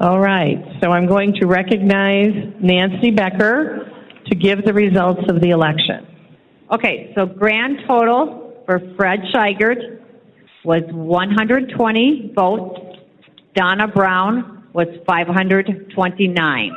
All 0.00 0.20
right, 0.20 0.58
so 0.82 0.90
I'm 0.90 1.06
going 1.06 1.32
to 1.40 1.46
recognize 1.46 2.28
Nancy 2.60 3.10
Becker 3.10 3.90
to 4.26 4.34
give 4.34 4.66
the 4.66 4.74
results 4.74 5.22
of 5.30 5.40
the 5.40 5.48
election. 5.48 6.06
Okay, 6.70 7.10
so 7.16 7.24
grand 7.24 7.78
total 7.88 8.62
for 8.66 8.80
Fred 8.98 9.20
Scheigert 9.34 10.02
was 10.62 10.82
120 10.92 12.32
votes. 12.36 12.80
Donna 13.54 13.88
Brown 13.88 14.68
was 14.74 14.88
529. 15.06 16.72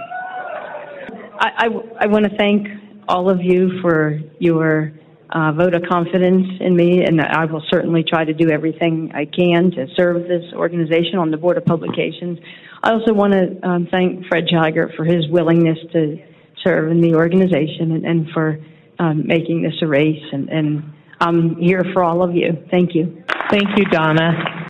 I, 1.38 1.50
I, 1.58 1.66
I 2.00 2.08
want 2.08 2.24
to 2.32 2.38
thank 2.38 2.66
all 3.10 3.30
of 3.30 3.41
you 3.41 3.82
for 3.82 4.22
your 4.39 4.94
uh, 5.34 5.52
vote 5.52 5.74
of 5.74 5.82
confidence 5.90 6.46
in 6.62 6.76
me, 6.76 7.04
and 7.04 7.20
I 7.20 7.46
will 7.46 7.64
certainly 7.72 8.04
try 8.08 8.24
to 8.24 8.34
do 8.34 8.52
everything 8.52 9.12
I 9.16 9.26
can 9.26 9.72
to 9.72 9.88
serve 9.96 10.28
this 10.28 10.54
organization 10.54 11.18
on 11.18 11.32
the 11.32 11.38
Board 11.38 11.58
of 11.58 11.66
Publications. 11.66 12.38
I 12.84 12.92
also 12.92 13.14
want 13.14 13.34
to 13.34 13.68
um, 13.68 13.88
thank 13.90 14.28
Fred 14.28 14.46
Scheigert 14.46 14.96
for 14.96 15.04
his 15.04 15.28
willingness 15.30 15.80
to 15.94 16.18
serve 16.64 16.92
in 16.92 17.02
the 17.02 17.16
organization 17.16 17.94
and, 17.94 18.06
and 18.06 18.30
for 18.30 18.60
um, 19.00 19.26
making 19.26 19.64
this 19.64 19.74
a 19.82 19.88
race, 19.88 20.24
and, 20.32 20.50
and 20.50 20.94
I'm 21.20 21.56
here 21.56 21.84
for 21.94 22.04
all 22.04 22.22
of 22.22 22.36
you. 22.36 22.66
Thank 22.70 22.94
you. 22.94 23.24
Thank 23.50 23.78
you, 23.78 23.86
Donna. 23.86 24.68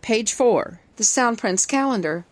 Page 0.00 0.32
4, 0.32 0.80
the 0.94 1.02
Soundprints 1.02 1.66
calendar. 1.66 2.24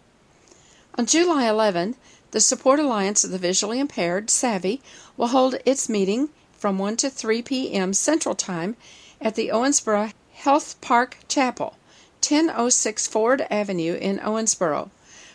On 0.97 1.07
July 1.07 1.49
11, 1.49 1.97
the 2.35 2.41
Support 2.41 2.81
Alliance 2.81 3.23
of 3.23 3.31
the 3.31 3.39
Visually 3.39 3.79
Impaired, 3.79 4.29
SAVVY, 4.29 4.81
will 5.17 5.29
hold 5.29 5.55
its 5.65 5.89
meeting 5.89 6.31
from 6.59 6.79
1 6.79 6.97
to 6.97 7.09
3 7.09 7.43
p.m. 7.43 7.95
Central 7.95 8.35
Time 8.35 8.75
at 9.21 9.37
the 9.37 9.51
Owensboro 9.51 10.13
Health 10.33 10.75
Park 10.81 11.19
Chapel, 11.29 11.77
1006 12.19 13.07
Ford 13.07 13.47
Avenue 13.53 13.95
in 13.95 14.19
Owensboro. 14.19 14.91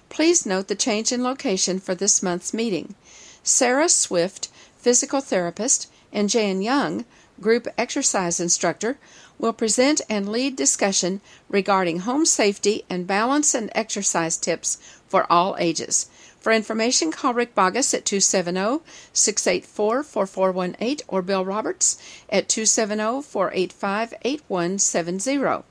Please 0.10 0.46
note 0.46 0.68
the 0.68 0.76
change 0.76 1.14
in 1.14 1.24
location 1.24 1.80
for 1.80 1.96
this 1.96 2.22
month's 2.22 2.54
meeting. 2.54 2.96
Sarah 3.44 3.88
Swift, 3.88 4.50
physical 4.78 5.22
therapist, 5.22 5.90
and 6.12 6.30
Jan 6.30 6.62
Young, 6.62 7.06
group 7.40 7.70
exercise 7.78 8.42
instructor, 8.42 8.98
will 9.38 9.54
present 9.54 10.02
and 10.10 10.28
lead 10.28 10.58
discussion 10.58 11.22
regarding 11.48 12.00
home 12.00 12.26
safety 12.26 12.84
and 12.90 13.08
balance 13.08 13.54
and 13.54 13.72
exercise 13.74 14.36
tips 14.36 14.78
for 15.08 15.26
all 15.32 15.56
ages. 15.60 16.10
For 16.40 16.54
information, 16.54 17.12
call 17.12 17.34
Rick 17.34 17.54
Bogus 17.54 17.94
at 17.94 18.06
270 18.06 18.82
684 19.12 20.04
4418 20.04 21.06
or 21.08 21.22
Bill 21.22 21.44
Roberts 21.44 22.02
at 22.30 22.48
270 22.48 23.22
485 23.24 24.14
8170. 24.24 25.64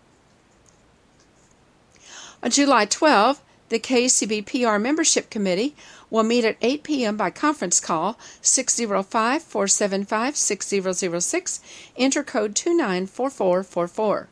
On 2.42 2.50
July 2.50 2.84
12, 2.84 3.42
the 3.70 3.78
KCBPR 3.78 4.80
Membership 4.80 5.30
Committee 5.30 5.74
will 6.10 6.22
meet 6.22 6.44
at 6.44 6.56
8 6.60 6.82
p.m. 6.82 7.16
by 7.16 7.30
conference 7.30 7.80
call 7.80 8.18
605 8.42 9.42
475 9.42 10.36
6006, 10.36 11.60
enter 11.96 12.22
code 12.22 12.54
294444. 12.54 14.28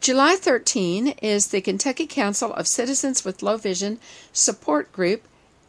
July 0.00 0.34
13 0.34 1.08
is 1.22 1.48
the 1.48 1.60
Kentucky 1.60 2.06
Council 2.06 2.52
of 2.54 2.66
Citizens 2.66 3.24
with 3.24 3.42
Low 3.42 3.56
Vision 3.56 4.00
support 4.32 4.90
group 4.92 5.22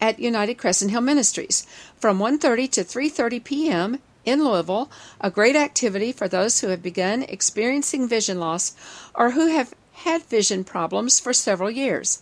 at 0.03 0.19
United 0.19 0.55
Crescent 0.55 0.91
Hill 0.91 0.99
Ministries 0.99 1.65
from 1.95 2.19
1:30 2.19 2.69
to 2.71 2.83
3:30 2.83 3.41
p.m. 3.41 3.99
in 4.25 4.43
Louisville, 4.43 4.91
a 5.21 5.31
great 5.31 5.55
activity 5.55 6.11
for 6.11 6.27
those 6.27 6.59
who 6.59 6.67
have 6.67 6.83
begun 6.83 7.23
experiencing 7.23 8.05
vision 8.05 8.37
loss 8.37 8.73
or 9.15 9.31
who 9.31 9.47
have 9.47 9.73
had 10.03 10.21
vision 10.23 10.65
problems 10.65 11.21
for 11.21 11.31
several 11.31 11.71
years. 11.71 12.21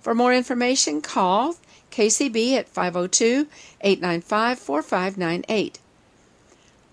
For 0.00 0.14
more 0.14 0.32
information, 0.32 1.00
call 1.00 1.56
KCB 1.90 2.52
at 2.52 2.68
502 2.68 3.48
895 3.80 4.60
4598. 4.60 5.80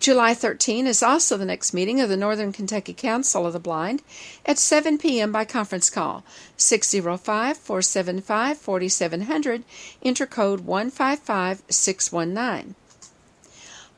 July 0.04 0.34
13 0.34 0.86
is 0.86 1.02
also 1.02 1.38
the 1.38 1.46
next 1.46 1.74
meeting 1.74 2.02
of 2.02 2.10
the 2.10 2.18
Northern 2.18 2.52
Kentucky 2.52 2.94
Council 2.94 3.48
of 3.48 3.54
the 3.54 3.60
Blind 3.60 4.02
at 4.46 4.60
7 4.60 4.98
p.m. 4.98 5.32
by 5.32 5.46
conference 5.46 5.90
call 5.90 6.26
605 6.58 7.56
475 7.56 8.58
4700, 8.58 9.64
enter 10.04 10.26
code 10.26 10.60
155619. 10.60 12.76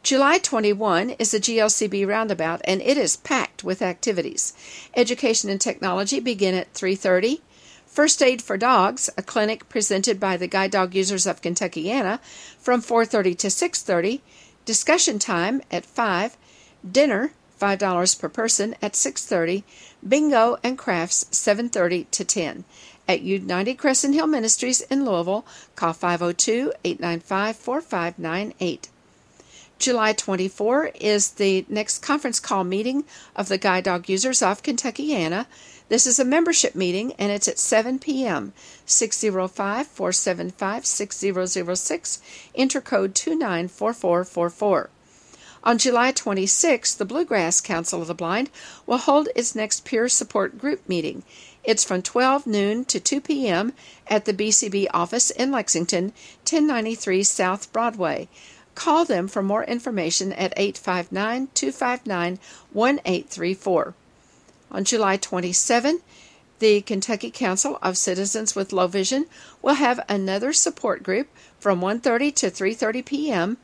July 0.02 0.38
21 0.38 1.10
is 1.10 1.32
the 1.32 1.40
GLCB 1.42 2.08
Roundabout 2.08 2.62
and 2.64 2.82
it 2.82 2.98
is 2.98 3.18
packed 3.18 3.66
with 3.66 3.82
activities. 3.82 4.54
Education 4.96 5.50
and 5.50 5.60
technology 5.60 6.22
begin 6.22 6.56
at 6.56 6.74
3:30. 6.74 7.42
First 7.86 8.24
Aid 8.24 8.42
for 8.42 8.56
Dogs, 8.56 9.10
a 9.18 9.24
clinic 9.24 9.68
presented 9.68 10.22
by 10.22 10.38
the 10.38 10.48
Guide 10.48 10.72
Dog 10.72 10.96
Users 10.96 11.28
of 11.28 11.42
Kentuckiana 11.42 12.22
from 12.58 12.82
4:30 12.82 13.36
to 13.40 13.48
6:30 13.50 14.22
discussion 14.70 15.18
time 15.18 15.64
at 15.72 15.84
5, 15.84 16.38
dinner 16.92 17.32
$5 17.60 18.20
per 18.20 18.30
person 18.30 18.76
at 18.84 18.94
6:30, 18.94 19.64
bingo 20.08 20.58
and 20.64 20.78
crafts 20.78 21.26
7:30 21.32 22.06
to 22.12 22.24
10 22.24 22.66
at 23.08 23.22
United 23.22 23.80
Crescent 23.80 24.14
Hill 24.14 24.28
Ministries 24.28 24.82
in 24.82 25.06
Louisville. 25.06 25.44
Call 25.76 25.96
502-895-4598. 25.96 28.90
July 29.80 30.14
24 30.14 30.92
is 31.02 31.32
the 31.32 31.66
next 31.68 32.04
conference 32.04 32.40
call 32.40 32.64
meeting 32.64 33.06
of 33.36 33.48
the 33.48 33.58
Guide 33.58 33.86
Dog 33.86 34.08
Users 34.08 34.44
of 34.44 34.62
Kentuckiana. 34.62 35.48
This 35.90 36.06
is 36.06 36.20
a 36.20 36.26
membership 36.26 36.76
meeting 36.76 37.14
and 37.14 37.32
it's 37.32 37.48
at 37.48 37.58
7 37.58 37.98
p.m. 37.98 38.54
605 38.86 39.88
475 39.88 40.86
6006, 40.86 42.22
intercode 42.56 43.16
294444. 43.16 44.90
On 45.64 45.78
July 45.80 46.12
26, 46.12 46.94
the 46.94 47.06
Bluegrass 47.06 47.60
Council 47.60 48.02
of 48.02 48.08
the 48.08 48.14
Blind 48.14 48.52
will 48.86 49.00
hold 49.00 49.30
its 49.36 49.56
next 49.56 49.84
peer 49.84 50.08
support 50.08 50.60
group 50.60 50.88
meeting. 50.88 51.24
It's 51.64 51.84
from 51.84 52.04
12 52.04 52.46
noon 52.46 52.86
to 52.86 53.00
2 53.00 53.20
p.m. 53.20 53.74
at 54.08 54.26
the 54.26 54.34
BCB 54.34 54.88
office 54.94 55.32
in 55.32 55.52
Lexington, 55.52 56.14
1093 56.44 57.24
South 57.24 57.74
Broadway. 57.74 58.30
Call 58.76 59.06
them 59.06 59.28
for 59.28 59.42
more 59.42 59.64
information 59.64 60.32
at 60.34 60.54
859 60.56 61.50
259 61.56 62.40
1834. 62.74 63.96
On 64.72 64.84
July 64.84 65.18
27, 65.18 66.02
the 66.60 66.82
Kentucky 66.82 67.32
Council 67.32 67.80
of 67.82 67.98
Citizens 67.98 68.56
with 68.56 68.74
Low 68.74 68.88
Vision 68.88 69.26
will 69.62 69.76
have 69.76 70.00
another 70.08 70.54
support 70.54 71.04
group 71.04 71.28
from 71.60 71.82
1:30 71.82 72.36
to 72.36 72.52
3:30 72.52 73.06
p.m. 73.06 73.58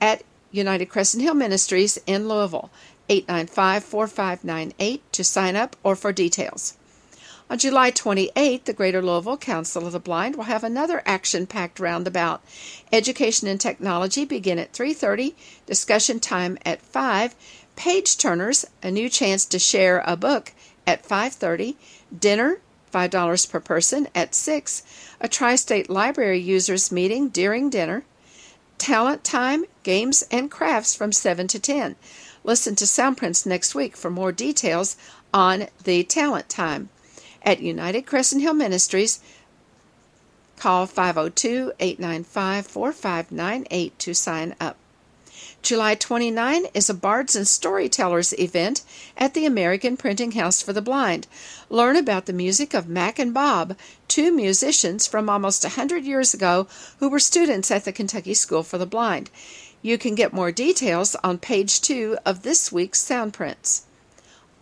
at 0.00 0.22
United 0.50 0.86
Crescent 0.86 1.22
Hill 1.22 1.34
Ministries 1.34 1.98
in 2.06 2.28
Louisville. 2.28 2.70
895-4598 3.08 5.00
to 5.12 5.24
sign 5.24 5.56
up 5.56 5.76
or 5.82 5.96
for 5.96 6.12
details. 6.12 6.74
On 7.50 7.56
July 7.56 7.90
28th, 7.90 8.64
the 8.64 8.74
Greater 8.74 9.00
Louisville 9.00 9.38
Council 9.38 9.86
of 9.86 9.92
the 9.92 9.98
Blind 9.98 10.36
will 10.36 10.44
have 10.44 10.62
another 10.62 11.02
action-packed 11.06 11.80
roundabout. 11.80 12.42
Education 12.92 13.48
and 13.48 13.58
technology 13.58 14.26
begin 14.26 14.58
at 14.58 14.74
3:30, 14.74 15.34
discussion 15.64 16.20
time 16.20 16.58
at 16.66 16.82
5, 16.82 17.34
page 17.78 18.18
turners, 18.18 18.64
a 18.82 18.90
new 18.90 19.08
chance 19.08 19.46
to 19.46 19.58
share 19.58 20.02
a 20.04 20.16
book 20.16 20.52
at 20.84 21.06
5:30, 21.06 21.76
dinner 22.18 22.58
$5 22.92 23.46
per 23.46 23.60
person 23.60 24.08
at 24.16 24.34
6, 24.34 24.82
a 25.20 25.28
tri-state 25.28 25.88
library 25.88 26.40
users 26.40 26.90
meeting 26.90 27.28
during 27.28 27.70
dinner, 27.70 28.02
talent 28.78 29.22
time, 29.22 29.64
games 29.84 30.24
and 30.30 30.50
crafts 30.50 30.92
from 30.92 31.12
7 31.12 31.46
to 31.46 31.60
10. 31.60 31.94
Listen 32.42 32.74
to 32.74 32.84
Soundprints 32.84 33.46
next 33.46 33.76
week 33.76 33.96
for 33.96 34.10
more 34.10 34.32
details 34.32 34.96
on 35.32 35.68
the 35.84 36.02
talent 36.02 36.48
time 36.48 36.88
at 37.42 37.60
United 37.60 38.06
Crescent 38.06 38.42
Hill 38.42 38.54
Ministries. 38.54 39.20
Call 40.56 40.86
502 40.86 41.74
895 41.78 42.66
4598 42.66 43.98
to 44.00 44.14
sign 44.14 44.56
up. 44.58 44.76
July 45.68 45.94
29 45.94 46.64
is 46.72 46.88
a 46.88 46.94
Bards 46.94 47.36
and 47.36 47.46
Storytellers 47.46 48.32
event 48.38 48.80
at 49.18 49.34
the 49.34 49.44
American 49.44 49.98
Printing 49.98 50.32
House 50.32 50.62
for 50.62 50.72
the 50.72 50.80
Blind. 50.80 51.26
Learn 51.68 51.94
about 51.94 52.24
the 52.24 52.32
music 52.32 52.72
of 52.72 52.88
Mac 52.88 53.18
and 53.18 53.34
Bob, 53.34 53.76
two 54.08 54.32
musicians 54.32 55.06
from 55.06 55.28
almost 55.28 55.66
a 55.66 55.76
100 55.76 56.04
years 56.04 56.32
ago 56.32 56.68
who 57.00 57.10
were 57.10 57.18
students 57.18 57.70
at 57.70 57.84
the 57.84 57.92
Kentucky 57.92 58.32
School 58.32 58.62
for 58.62 58.78
the 58.78 58.86
Blind. 58.86 59.28
You 59.82 59.98
can 59.98 60.14
get 60.14 60.32
more 60.32 60.50
details 60.50 61.14
on 61.16 61.36
page 61.36 61.82
2 61.82 62.16
of 62.24 62.44
this 62.44 62.72
week's 62.72 63.06
Soundprints. 63.06 63.82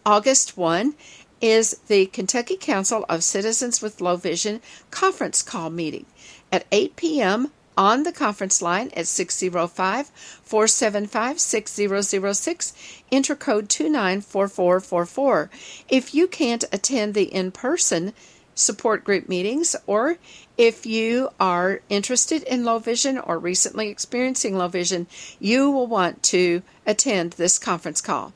August 0.04 0.56
1 0.56 0.96
is 1.40 1.78
the 1.86 2.06
Kentucky 2.06 2.56
Council 2.56 3.06
of 3.08 3.22
Citizens 3.22 3.80
with 3.80 4.00
Low 4.00 4.16
Vision 4.16 4.60
conference 4.90 5.40
call 5.40 5.70
meeting 5.70 6.06
at 6.50 6.66
8 6.72 6.96
p.m. 6.96 7.52
on 7.76 8.02
the 8.02 8.12
conference 8.12 8.62
line 8.62 8.90
at 8.96 9.06
605 9.06 10.08
475 10.42 11.40
6006, 11.40 12.72
intercode 13.12 13.68
294444. 13.68 15.50
If 15.88 16.14
you 16.14 16.26
can't 16.26 16.64
attend 16.72 17.14
the 17.14 17.32
in 17.32 17.50
person 17.50 18.12
support 18.54 19.04
group 19.04 19.28
meetings, 19.28 19.76
or 19.86 20.16
if 20.56 20.86
you 20.86 21.28
are 21.38 21.80
interested 21.88 22.42
in 22.44 22.64
low 22.64 22.78
vision 22.78 23.18
or 23.18 23.38
recently 23.38 23.88
experiencing 23.88 24.56
low 24.56 24.68
vision, 24.68 25.06
you 25.38 25.70
will 25.70 25.86
want 25.86 26.22
to 26.22 26.62
attend 26.86 27.32
this 27.32 27.58
conference 27.58 28.00
call. 28.00 28.32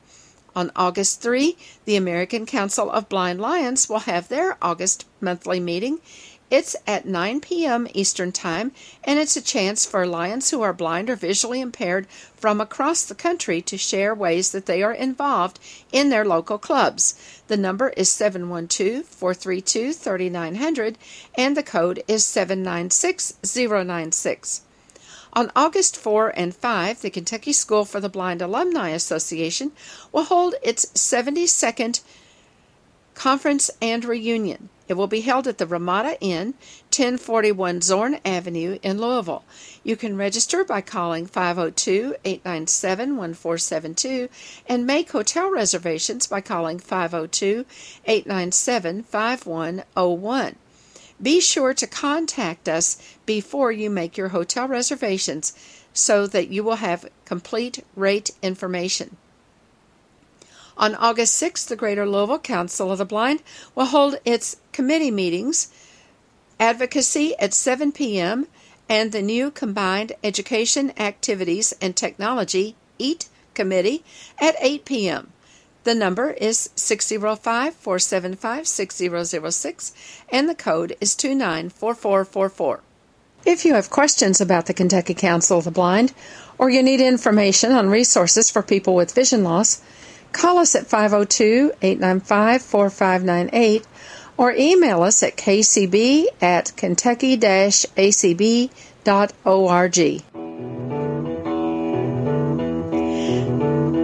On 0.55 0.69
August 0.75 1.21
3, 1.21 1.57
the 1.85 1.95
American 1.95 2.45
Council 2.45 2.91
of 2.91 3.07
Blind 3.07 3.39
Lions 3.39 3.87
will 3.87 3.99
have 3.99 4.27
their 4.27 4.57
August 4.61 5.05
monthly 5.21 5.61
meeting. 5.61 5.99
It's 6.51 6.75
at 6.85 7.05
9 7.05 7.39
p.m. 7.39 7.87
Eastern 7.93 8.33
Time, 8.33 8.73
and 9.05 9.17
it's 9.17 9.37
a 9.37 9.41
chance 9.41 9.85
for 9.85 10.05
lions 10.05 10.49
who 10.49 10.61
are 10.61 10.73
blind 10.73 11.09
or 11.09 11.15
visually 11.15 11.61
impaired 11.61 12.09
from 12.09 12.59
across 12.59 13.05
the 13.05 13.15
country 13.15 13.61
to 13.61 13.77
share 13.77 14.13
ways 14.13 14.51
that 14.51 14.65
they 14.65 14.83
are 14.83 14.91
involved 14.91 15.61
in 15.93 16.09
their 16.09 16.25
local 16.25 16.57
clubs. 16.57 17.15
The 17.47 17.55
number 17.55 17.93
is 17.95 18.11
712 18.11 19.05
432 19.05 19.93
3900, 19.93 20.97
and 21.35 21.55
the 21.55 21.63
code 21.63 22.03
is 22.05 22.25
796096. 22.25 24.63
On 25.31 25.49
August 25.55 25.95
4 25.95 26.33
and 26.35 26.53
5, 26.53 27.01
the 27.01 27.09
Kentucky 27.09 27.53
School 27.53 27.85
for 27.85 28.01
the 28.01 28.09
Blind 28.09 28.41
Alumni 28.41 28.89
Association 28.89 29.71
will 30.11 30.25
hold 30.25 30.55
its 30.61 30.87
72nd 30.87 32.01
conference 33.15 33.71
and 33.81 34.03
reunion. 34.03 34.67
It 34.91 34.97
will 34.97 35.07
be 35.07 35.21
held 35.21 35.47
at 35.47 35.57
the 35.57 35.65
Ramada 35.65 36.19
Inn, 36.19 36.47
1041 36.89 37.79
Zorn 37.79 38.19
Avenue 38.25 38.77
in 38.83 38.99
Louisville. 38.99 39.45
You 39.85 39.95
can 39.95 40.17
register 40.17 40.65
by 40.65 40.81
calling 40.81 41.27
502 41.27 42.17
897 42.25 43.15
1472 43.15 44.27
and 44.67 44.85
make 44.85 45.11
hotel 45.11 45.49
reservations 45.49 46.27
by 46.27 46.41
calling 46.41 46.77
502 46.77 47.65
897 48.03 49.03
5101. 49.03 50.55
Be 51.21 51.39
sure 51.39 51.73
to 51.73 51.87
contact 51.87 52.67
us 52.67 52.97
before 53.25 53.71
you 53.71 53.89
make 53.89 54.17
your 54.17 54.27
hotel 54.35 54.67
reservations 54.67 55.53
so 55.93 56.27
that 56.27 56.49
you 56.49 56.65
will 56.65 56.75
have 56.75 57.09
complete 57.23 57.85
rate 57.95 58.31
information. 58.41 59.15
On 60.77 60.95
August 60.95 61.41
6th, 61.41 61.67
the 61.67 61.75
Greater 61.75 62.07
Louisville 62.07 62.39
Council 62.39 62.91
of 62.91 62.97
the 62.97 63.05
Blind 63.05 63.43
will 63.75 63.85
hold 63.85 64.15
its 64.25 64.57
committee 64.71 65.11
meetings, 65.11 65.69
advocacy 66.59 67.35
at 67.39 67.53
7 67.53 67.91
p.m., 67.91 68.47
and 68.89 69.11
the 69.11 69.21
new 69.21 69.51
Combined 69.51 70.11
Education, 70.23 70.91
Activities, 70.97 71.73
and 71.81 71.95
Technology 71.95 72.75
EAT 72.99 73.29
Committee 73.53 74.03
at 74.39 74.55
8 74.59 74.85
p.m. 74.85 75.31
The 75.83 75.95
number 75.95 76.31
is 76.31 76.69
605 76.75 77.73
475 77.73 78.67
6006 78.67 79.93
and 80.29 80.47
the 80.47 80.55
code 80.55 80.95
is 81.01 81.15
294444. 81.15 82.81
If 83.43 83.65
you 83.65 83.73
have 83.73 83.89
questions 83.89 84.39
about 84.39 84.67
the 84.67 84.75
Kentucky 84.75 85.15
Council 85.15 85.57
of 85.57 85.63
the 85.63 85.71
Blind 85.71 86.13
or 86.59 86.69
you 86.69 86.83
need 86.83 87.01
information 87.01 87.71
on 87.71 87.89
resources 87.89 88.51
for 88.51 88.61
people 88.61 88.93
with 88.93 89.15
vision 89.15 89.43
loss, 89.43 89.81
call 90.31 90.59
us 90.59 90.75
at 90.75 90.87
502 90.87 91.73
895 91.81 92.61
4598 92.61 93.85
or 94.37 94.51
email 94.53 95.03
us 95.03 95.23
at 95.23 95.37
kcb 95.37 96.25
at 96.41 96.75
kentucky 96.75 97.37
acb.org. 97.37 97.91